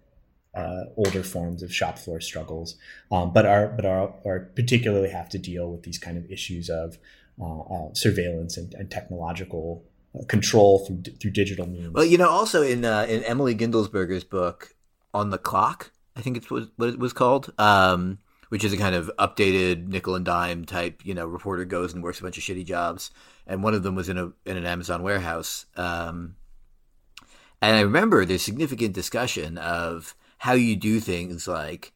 uh, 0.54 0.84
older 0.96 1.22
forms 1.22 1.62
of 1.62 1.74
shop 1.74 1.98
floor 1.98 2.20
struggles, 2.20 2.76
um, 3.10 3.32
but 3.32 3.46
are 3.46 3.68
but 3.68 3.84
are, 3.84 4.14
are 4.24 4.40
particularly 4.54 5.10
have 5.10 5.28
to 5.30 5.38
deal 5.38 5.70
with 5.70 5.82
these 5.82 5.98
kind 5.98 6.16
of 6.16 6.30
issues 6.30 6.68
of 6.68 6.98
uh, 7.40 7.60
uh 7.60 7.94
surveillance 7.94 8.56
and, 8.56 8.72
and 8.74 8.90
technological 8.90 9.84
control 10.28 10.86
through 10.86 11.02
through 11.20 11.30
digital 11.30 11.66
means. 11.66 11.92
Well, 11.92 12.04
you 12.04 12.18
know, 12.18 12.28
also 12.28 12.62
in 12.62 12.84
uh, 12.84 13.06
in 13.08 13.24
Emily 13.24 13.54
Guendelsberger's 13.54 14.24
book 14.24 14.74
on 15.12 15.30
the 15.30 15.38
clock, 15.38 15.92
I 16.16 16.20
think 16.20 16.36
it's 16.36 16.50
what, 16.50 16.68
it 16.78 16.98
was 16.98 17.12
called, 17.12 17.52
um, 17.58 18.18
which 18.48 18.64
is 18.64 18.72
a 18.72 18.76
kind 18.76 18.94
of 18.94 19.10
updated 19.18 19.88
nickel 19.88 20.14
and 20.14 20.24
dime 20.24 20.64
type. 20.64 21.04
You 21.04 21.14
know, 21.14 21.26
reporter 21.26 21.64
goes 21.64 21.92
and 21.92 22.02
works 22.02 22.20
a 22.20 22.22
bunch 22.22 22.38
of 22.38 22.44
shitty 22.44 22.64
jobs, 22.64 23.10
and 23.46 23.62
one 23.62 23.74
of 23.74 23.82
them 23.82 23.94
was 23.94 24.08
in 24.08 24.18
a 24.18 24.32
in 24.46 24.56
an 24.56 24.66
Amazon 24.66 25.02
warehouse. 25.02 25.66
Um, 25.76 26.36
and 27.60 27.76
I 27.76 27.80
remember 27.80 28.24
there's 28.24 28.42
significant 28.42 28.94
discussion 28.94 29.58
of 29.58 30.14
how 30.38 30.52
you 30.52 30.76
do 30.76 31.00
things 31.00 31.48
like. 31.48 31.92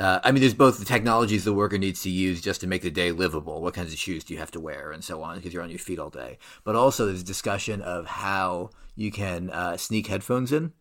Uh, 0.00 0.18
I 0.24 0.32
mean, 0.32 0.40
there's 0.40 0.54
both 0.54 0.80
the 0.80 0.84
technologies 0.84 1.44
the 1.44 1.52
worker 1.52 1.78
needs 1.78 2.02
to 2.02 2.10
use 2.10 2.40
just 2.40 2.60
to 2.62 2.66
make 2.66 2.82
the 2.82 2.90
day 2.90 3.12
livable. 3.12 3.62
What 3.62 3.74
kinds 3.74 3.92
of 3.92 3.98
shoes 3.98 4.24
do 4.24 4.34
you 4.34 4.40
have 4.40 4.50
to 4.50 4.60
wear, 4.60 4.90
and 4.90 5.04
so 5.04 5.22
on, 5.22 5.36
because 5.36 5.54
you're 5.54 5.62
on 5.62 5.70
your 5.70 5.78
feet 5.78 6.00
all 6.00 6.10
day. 6.10 6.38
But 6.64 6.74
also, 6.74 7.06
there's 7.06 7.22
discussion 7.22 7.80
of 7.80 8.06
how 8.06 8.70
you 8.96 9.12
can 9.12 9.50
uh, 9.50 9.76
sneak 9.76 10.08
headphones 10.08 10.50
in 10.50 10.72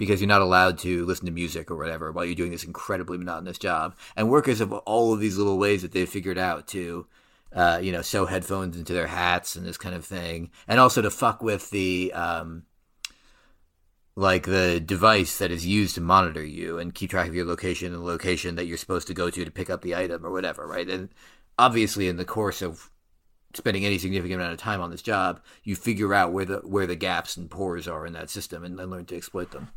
because 0.00 0.18
you're 0.18 0.28
not 0.28 0.40
allowed 0.40 0.78
to 0.78 1.04
listen 1.04 1.26
to 1.26 1.30
music 1.30 1.70
or 1.70 1.76
whatever 1.76 2.10
while 2.10 2.24
you're 2.24 2.34
doing 2.34 2.50
this 2.50 2.64
incredibly 2.64 3.18
monotonous 3.18 3.58
job. 3.58 3.94
And 4.16 4.30
workers 4.30 4.60
have 4.60 4.72
all 4.72 5.12
of 5.12 5.20
these 5.20 5.36
little 5.36 5.58
ways 5.58 5.82
that 5.82 5.92
they've 5.92 6.08
figured 6.08 6.38
out 6.38 6.66
to 6.68 7.06
uh, 7.52 7.80
you 7.82 7.92
know, 7.92 8.00
sew 8.00 8.24
headphones 8.24 8.78
into 8.78 8.94
their 8.94 9.08
hats 9.08 9.56
and 9.56 9.66
this 9.66 9.76
kind 9.76 9.94
of 9.94 10.04
thing, 10.04 10.50
and 10.66 10.80
also 10.80 11.02
to 11.02 11.10
fuck 11.10 11.42
with 11.42 11.68
the 11.70 12.12
um, 12.14 12.62
like 14.16 14.46
the 14.46 14.80
device 14.80 15.36
that 15.38 15.50
is 15.50 15.66
used 15.66 15.96
to 15.96 16.00
monitor 16.00 16.44
you 16.44 16.78
and 16.78 16.94
keep 16.94 17.10
track 17.10 17.28
of 17.28 17.34
your 17.34 17.44
location 17.44 17.92
and 17.92 18.02
the 18.02 18.06
location 18.06 18.54
that 18.54 18.66
you're 18.66 18.78
supposed 18.78 19.06
to 19.08 19.14
go 19.14 19.28
to 19.28 19.44
to 19.44 19.50
pick 19.50 19.68
up 19.68 19.82
the 19.82 19.94
item 19.94 20.24
or 20.24 20.30
whatever, 20.30 20.66
right? 20.66 20.88
And 20.88 21.10
obviously, 21.58 22.08
in 22.08 22.16
the 22.16 22.24
course 22.24 22.62
of 22.62 22.90
spending 23.54 23.84
any 23.84 23.98
significant 23.98 24.40
amount 24.40 24.54
of 24.54 24.60
time 24.60 24.80
on 24.80 24.90
this 24.90 25.02
job, 25.02 25.40
you 25.64 25.76
figure 25.76 26.14
out 26.14 26.32
where 26.32 26.46
the 26.46 26.58
where 26.58 26.86
the 26.86 26.96
gaps 26.96 27.36
and 27.36 27.50
pores 27.50 27.86
are 27.86 28.06
in 28.06 28.14
that 28.14 28.30
system 28.30 28.64
and, 28.64 28.78
and 28.80 28.90
learn 28.90 29.04
to 29.06 29.16
exploit 29.16 29.50
them. 29.50 29.68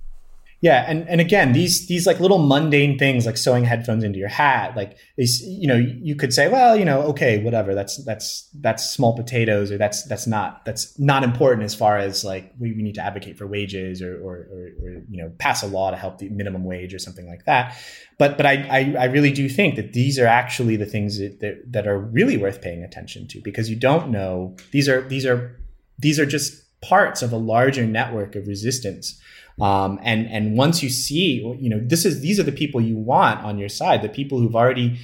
Yeah, 0.63 0.85
and 0.87 1.05
and 1.09 1.19
again, 1.19 1.51
these 1.51 1.89
these 1.89 2.07
like 2.07 2.21
little 2.21 2.37
mundane 2.37 2.97
things 2.97 3.25
like 3.25 3.35
sewing 3.35 3.65
headphones 3.65 4.01
into 4.01 4.17
your 4.17 4.29
hat, 4.29 4.77
like 4.77 4.95
you 5.17 5.67
know, 5.67 5.75
you 5.75 6.15
could 6.15 6.33
say, 6.33 6.47
well, 6.47 6.77
you 6.77 6.85
know, 6.85 7.01
okay, 7.01 7.43
whatever, 7.43 7.75
that's 7.75 8.01
that's 8.05 8.49
that's 8.61 8.89
small 8.89 9.13
potatoes, 9.13 9.73
or 9.73 9.77
that's 9.77 10.07
that's 10.07 10.25
not 10.25 10.63
that's 10.63 10.97
not 10.97 11.25
important 11.25 11.65
as 11.65 11.75
far 11.75 11.97
as 11.97 12.23
like 12.23 12.53
we, 12.61 12.71
we 12.71 12.81
need 12.81 12.95
to 12.95 13.03
advocate 13.03 13.37
for 13.37 13.45
wages 13.45 14.01
or, 14.01 14.15
or 14.23 14.47
or, 14.53 14.69
or 14.81 14.89
you 15.09 15.21
know 15.21 15.33
pass 15.37 15.63
a 15.63 15.67
law 15.67 15.91
to 15.91 15.97
help 15.97 16.19
the 16.19 16.29
minimum 16.29 16.63
wage 16.63 16.93
or 16.93 16.99
something 16.99 17.27
like 17.27 17.43
that. 17.43 17.77
But 18.17 18.37
but 18.37 18.45
I 18.45 18.65
I, 18.71 18.95
I 19.01 19.05
really 19.07 19.33
do 19.33 19.49
think 19.49 19.75
that 19.75 19.91
these 19.91 20.17
are 20.17 20.27
actually 20.27 20.77
the 20.77 20.85
things 20.85 21.19
that, 21.19 21.41
that 21.41 21.73
that 21.73 21.87
are 21.87 21.99
really 21.99 22.37
worth 22.37 22.61
paying 22.61 22.85
attention 22.85 23.27
to 23.27 23.41
because 23.41 23.69
you 23.69 23.75
don't 23.75 24.11
know 24.11 24.55
these 24.71 24.87
are 24.87 25.01
these 25.09 25.25
are 25.25 25.59
these 25.99 26.21
are 26.21 26.25
just 26.25 26.61
parts 26.79 27.21
of 27.21 27.33
a 27.33 27.37
larger 27.37 27.85
network 27.85 28.37
of 28.37 28.47
resistance 28.47 29.19
um, 29.61 29.99
and 30.01 30.27
and 30.27 30.57
once 30.57 30.81
you 30.81 30.89
see, 30.89 31.41
you 31.59 31.69
know, 31.69 31.79
this 31.79 32.05
is 32.05 32.21
these 32.21 32.39
are 32.39 32.43
the 32.43 32.51
people 32.51 32.81
you 32.81 32.97
want 32.97 33.43
on 33.43 33.57
your 33.57 33.69
side, 33.69 34.01
the 34.01 34.09
people 34.09 34.39
who've 34.39 34.55
already 34.55 34.99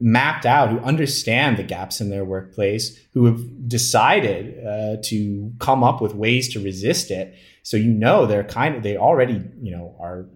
mapped 0.00 0.46
out, 0.46 0.70
who 0.70 0.78
understand 0.80 1.56
the 1.56 1.62
gaps 1.62 2.00
in 2.00 2.08
their 2.08 2.24
workplace, 2.24 2.98
who 3.12 3.26
have 3.26 3.68
decided 3.68 4.64
uh, 4.64 4.96
to 5.04 5.52
come 5.58 5.84
up 5.84 6.00
with 6.00 6.14
ways 6.14 6.48
to 6.52 6.60
resist 6.60 7.10
it. 7.10 7.34
So 7.62 7.76
you 7.76 7.92
know 7.92 8.26
they're 8.26 8.44
kind 8.44 8.76
of 8.76 8.82
they 8.82 8.96
already 8.96 9.42
you 9.60 9.72
know 9.72 9.96
are 10.00 10.26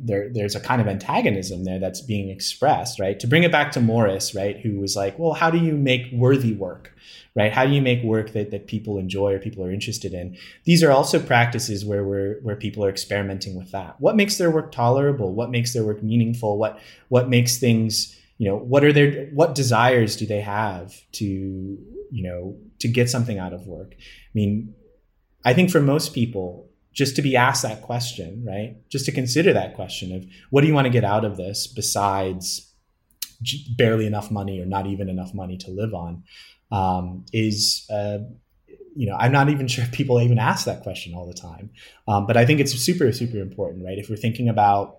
there 0.00 0.28
there's 0.32 0.54
a 0.54 0.60
kind 0.60 0.80
of 0.80 0.88
antagonism 0.88 1.64
there 1.64 1.78
that's 1.78 2.00
being 2.00 2.30
expressed 2.30 3.00
right? 3.00 3.18
To 3.20 3.26
bring 3.26 3.42
it 3.42 3.52
back 3.52 3.72
to 3.72 3.80
morris 3.80 4.34
right 4.34 4.58
who 4.58 4.78
was 4.78 4.96
like 4.96 5.18
well 5.18 5.32
how 5.32 5.50
do 5.50 5.58
you 5.58 5.74
make 5.74 6.10
worthy 6.12 6.54
work 6.54 6.92
right? 7.38 7.52
How 7.52 7.64
do 7.64 7.72
you 7.72 7.80
make 7.80 8.02
work 8.02 8.32
that, 8.32 8.50
that 8.50 8.66
people 8.66 8.98
enjoy 8.98 9.32
or 9.32 9.38
people 9.38 9.64
are 9.64 9.70
interested 9.70 10.12
in? 10.12 10.36
These 10.64 10.82
are 10.82 10.90
also 10.90 11.20
practices 11.20 11.84
where 11.84 12.04
we're 12.04 12.40
where 12.42 12.56
people 12.56 12.84
are 12.84 12.90
experimenting 12.90 13.54
with 13.56 13.70
that. 13.70 13.94
What 14.00 14.16
makes 14.16 14.38
their 14.38 14.50
work 14.50 14.72
tolerable? 14.72 15.32
What 15.32 15.50
makes 15.50 15.72
their 15.72 15.84
work 15.84 16.02
meaningful? 16.02 16.58
What 16.58 16.80
what 17.08 17.28
makes 17.28 17.58
things 17.58 18.18
you 18.38 18.48
know 18.48 18.56
what 18.56 18.84
are 18.84 18.92
their 18.92 19.26
what 19.26 19.54
desires 19.54 20.16
do 20.16 20.26
they 20.26 20.40
have 20.40 21.00
to 21.12 21.24
you 21.24 22.22
know 22.22 22.56
to 22.80 22.88
get 22.88 23.08
something 23.08 23.38
out 23.38 23.52
of 23.52 23.66
work? 23.66 23.94
I 23.98 24.30
mean 24.34 24.74
i 25.44 25.54
think 25.54 25.70
for 25.70 25.80
most 25.80 26.12
people 26.12 26.67
just 26.98 27.14
to 27.14 27.22
be 27.22 27.36
asked 27.36 27.62
that 27.62 27.80
question, 27.80 28.44
right? 28.44 28.76
Just 28.88 29.04
to 29.04 29.12
consider 29.12 29.52
that 29.52 29.76
question 29.76 30.12
of 30.12 30.26
what 30.50 30.62
do 30.62 30.66
you 30.66 30.74
want 30.74 30.86
to 30.86 30.90
get 30.90 31.04
out 31.04 31.24
of 31.24 31.36
this 31.36 31.68
besides 31.68 32.74
barely 33.76 34.04
enough 34.04 34.32
money 34.32 34.60
or 34.60 34.66
not 34.66 34.84
even 34.88 35.08
enough 35.08 35.32
money 35.32 35.56
to 35.56 35.70
live 35.70 35.94
on 35.94 36.24
um, 36.72 37.24
is, 37.32 37.86
uh, 37.88 38.18
you 38.96 39.06
know, 39.06 39.14
I'm 39.16 39.30
not 39.30 39.48
even 39.48 39.68
sure 39.68 39.84
if 39.84 39.92
people 39.92 40.20
even 40.20 40.40
ask 40.40 40.66
that 40.66 40.82
question 40.82 41.14
all 41.14 41.24
the 41.24 41.34
time. 41.34 41.70
Um, 42.08 42.26
but 42.26 42.36
I 42.36 42.44
think 42.44 42.58
it's 42.58 42.72
super, 42.72 43.12
super 43.12 43.38
important, 43.38 43.84
right? 43.84 43.96
If 43.96 44.10
we're 44.10 44.16
thinking 44.16 44.48
about 44.48 44.98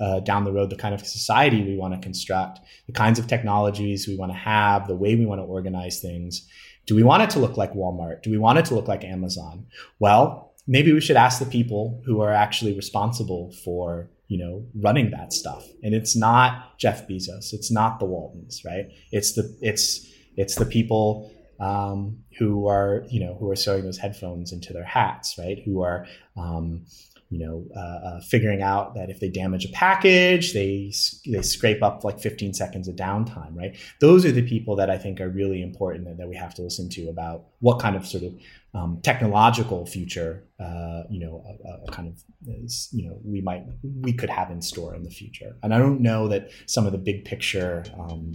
uh, 0.00 0.20
down 0.20 0.44
the 0.44 0.52
road 0.52 0.70
the 0.70 0.76
kind 0.76 0.94
of 0.94 1.06
society 1.06 1.62
we 1.62 1.76
want 1.76 1.92
to 1.92 2.00
construct, 2.00 2.58
the 2.86 2.92
kinds 2.92 3.18
of 3.18 3.26
technologies 3.26 4.08
we 4.08 4.16
want 4.16 4.32
to 4.32 4.38
have, 4.38 4.88
the 4.88 4.96
way 4.96 5.14
we 5.14 5.26
want 5.26 5.40
to 5.40 5.44
organize 5.44 6.00
things. 6.00 6.48
Do 6.86 6.94
we 6.94 7.02
want 7.02 7.22
it 7.22 7.30
to 7.30 7.38
look 7.38 7.58
like 7.58 7.74
Walmart? 7.74 8.22
Do 8.22 8.30
we 8.30 8.38
want 8.38 8.58
it 8.58 8.64
to 8.66 8.74
look 8.74 8.88
like 8.88 9.04
Amazon? 9.04 9.66
Well, 9.98 10.53
maybe 10.66 10.92
we 10.92 11.00
should 11.00 11.16
ask 11.16 11.38
the 11.38 11.46
people 11.46 12.02
who 12.04 12.20
are 12.20 12.32
actually 12.32 12.74
responsible 12.74 13.52
for 13.64 14.10
you 14.28 14.38
know 14.38 14.66
running 14.74 15.10
that 15.10 15.32
stuff. 15.32 15.66
And 15.82 15.94
it's 15.94 16.16
not 16.16 16.78
jeff 16.78 17.06
bezos. 17.08 17.52
It's 17.52 17.70
not 17.70 17.98
the 17.98 18.06
waltons 18.06 18.62
right? 18.64 18.86
It's 19.12 19.34
the 19.34 19.56
it's 19.60 20.06
it's 20.36 20.56
the 20.56 20.66
people 20.66 21.30
um, 21.60 22.18
who 22.38 22.66
are 22.66 23.04
you 23.08 23.20
know 23.20 23.36
who 23.38 23.50
are 23.50 23.56
sewing 23.56 23.84
those 23.84 23.98
headphones 23.98 24.52
into 24.52 24.72
their 24.72 24.84
hats 24.84 25.36
right? 25.38 25.58
Who 25.64 25.82
are 25.82 26.06
um, 26.36 26.86
you 27.34 27.44
know, 27.44 27.66
uh, 27.76 28.06
uh, 28.06 28.20
figuring 28.20 28.62
out 28.62 28.94
that 28.94 29.10
if 29.10 29.18
they 29.18 29.28
damage 29.28 29.64
a 29.64 29.68
package, 29.70 30.52
they 30.52 30.92
they 31.26 31.42
scrape 31.42 31.82
up 31.82 32.04
like 32.04 32.20
15 32.20 32.54
seconds 32.54 32.86
of 32.86 32.94
downtime, 32.94 33.56
right? 33.56 33.76
Those 34.00 34.24
are 34.24 34.30
the 34.30 34.46
people 34.46 34.76
that 34.76 34.88
I 34.88 34.98
think 34.98 35.20
are 35.20 35.28
really 35.28 35.60
important 35.62 36.04
that, 36.04 36.18
that 36.18 36.28
we 36.28 36.36
have 36.36 36.54
to 36.54 36.62
listen 36.62 36.88
to 36.90 37.08
about 37.08 37.46
what 37.58 37.80
kind 37.80 37.96
of 37.96 38.06
sort 38.06 38.22
of 38.22 38.34
um, 38.74 39.00
technological 39.02 39.86
future, 39.86 40.44
uh, 40.60 41.02
you 41.08 41.20
know, 41.20 41.44
a, 41.64 41.88
a 41.88 41.92
kind 41.92 42.08
of 42.08 42.22
is, 42.46 42.88
you 42.92 43.08
know 43.08 43.18
we 43.24 43.40
might 43.40 43.64
we 43.82 44.12
could 44.12 44.30
have 44.30 44.50
in 44.50 44.60
store 44.60 44.94
in 44.94 45.02
the 45.02 45.10
future. 45.10 45.56
And 45.62 45.72
I 45.72 45.78
don't 45.78 46.00
know 46.00 46.28
that 46.28 46.50
some 46.66 46.86
of 46.86 46.92
the 46.92 46.98
big 46.98 47.24
picture, 47.24 47.84
um, 47.98 48.32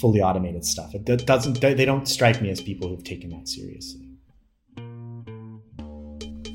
fully 0.00 0.22
automated 0.22 0.64
stuff 0.64 0.94
it 0.94 1.04
doesn't 1.26 1.60
they 1.60 1.84
don't 1.84 2.08
strike 2.08 2.40
me 2.40 2.48
as 2.48 2.60
people 2.60 2.88
who've 2.88 3.04
taken 3.04 3.28
that 3.30 3.46
seriously. 3.48 4.06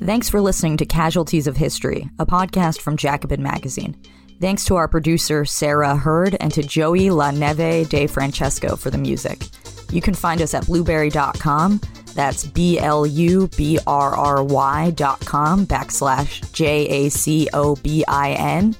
Thanks 0.04 0.28
for 0.28 0.40
listening 0.40 0.76
to 0.78 0.84
Casualties 0.84 1.46
of 1.46 1.56
History, 1.56 2.08
a 2.18 2.26
podcast 2.26 2.80
from 2.80 2.96
Jacobin 2.96 3.42
Magazine. 3.42 3.96
Thanks 4.40 4.64
to 4.66 4.76
our 4.76 4.86
producer, 4.88 5.44
Sarah 5.44 5.96
Hurd, 5.96 6.36
and 6.38 6.52
to 6.52 6.62
Joey 6.62 7.08
La 7.10 7.30
Neve 7.30 7.88
de 7.88 8.06
Francesco 8.06 8.76
for 8.76 8.90
the 8.90 8.98
music. 8.98 9.46
You 9.90 10.02
can 10.02 10.14
find 10.14 10.42
us 10.42 10.52
at 10.52 10.66
blubrry.com. 10.66 11.80
That's 12.16 12.46
B 12.46 12.78
L 12.78 13.06
U 13.06 13.48
B 13.56 13.78
R 13.86 14.16
R 14.16 14.42
Y 14.42 14.90
dot 14.90 15.20
com 15.20 15.66
backslash 15.66 16.50
J 16.52 16.86
A 16.88 17.08
C 17.10 17.48
O 17.52 17.76
B 17.76 18.04
I 18.08 18.32
N 18.32 18.74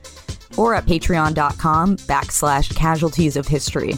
or 0.57 0.75
at 0.75 0.87
patreon.com 0.87 1.99
backslash 1.99 2.75
casualties 2.75 3.37
of 3.37 3.47
history. 3.47 3.93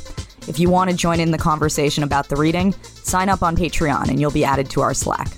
If 0.49 0.59
you 0.59 0.69
want 0.69 0.91
to 0.91 0.97
join 0.97 1.21
in 1.21 1.31
the 1.31 1.39
conversation 1.39 2.03
about 2.03 2.29
the 2.29 2.37
reading, 2.37 2.73
sign 2.83 3.29
up 3.29 3.43
on 3.43 3.57
Patreon 3.57 4.09
and 4.09 4.21
you'll 4.21 4.31
be 4.31 4.45
added 4.45 4.69
to 4.71 4.81
our 4.81 4.93
Slack. 4.93 5.29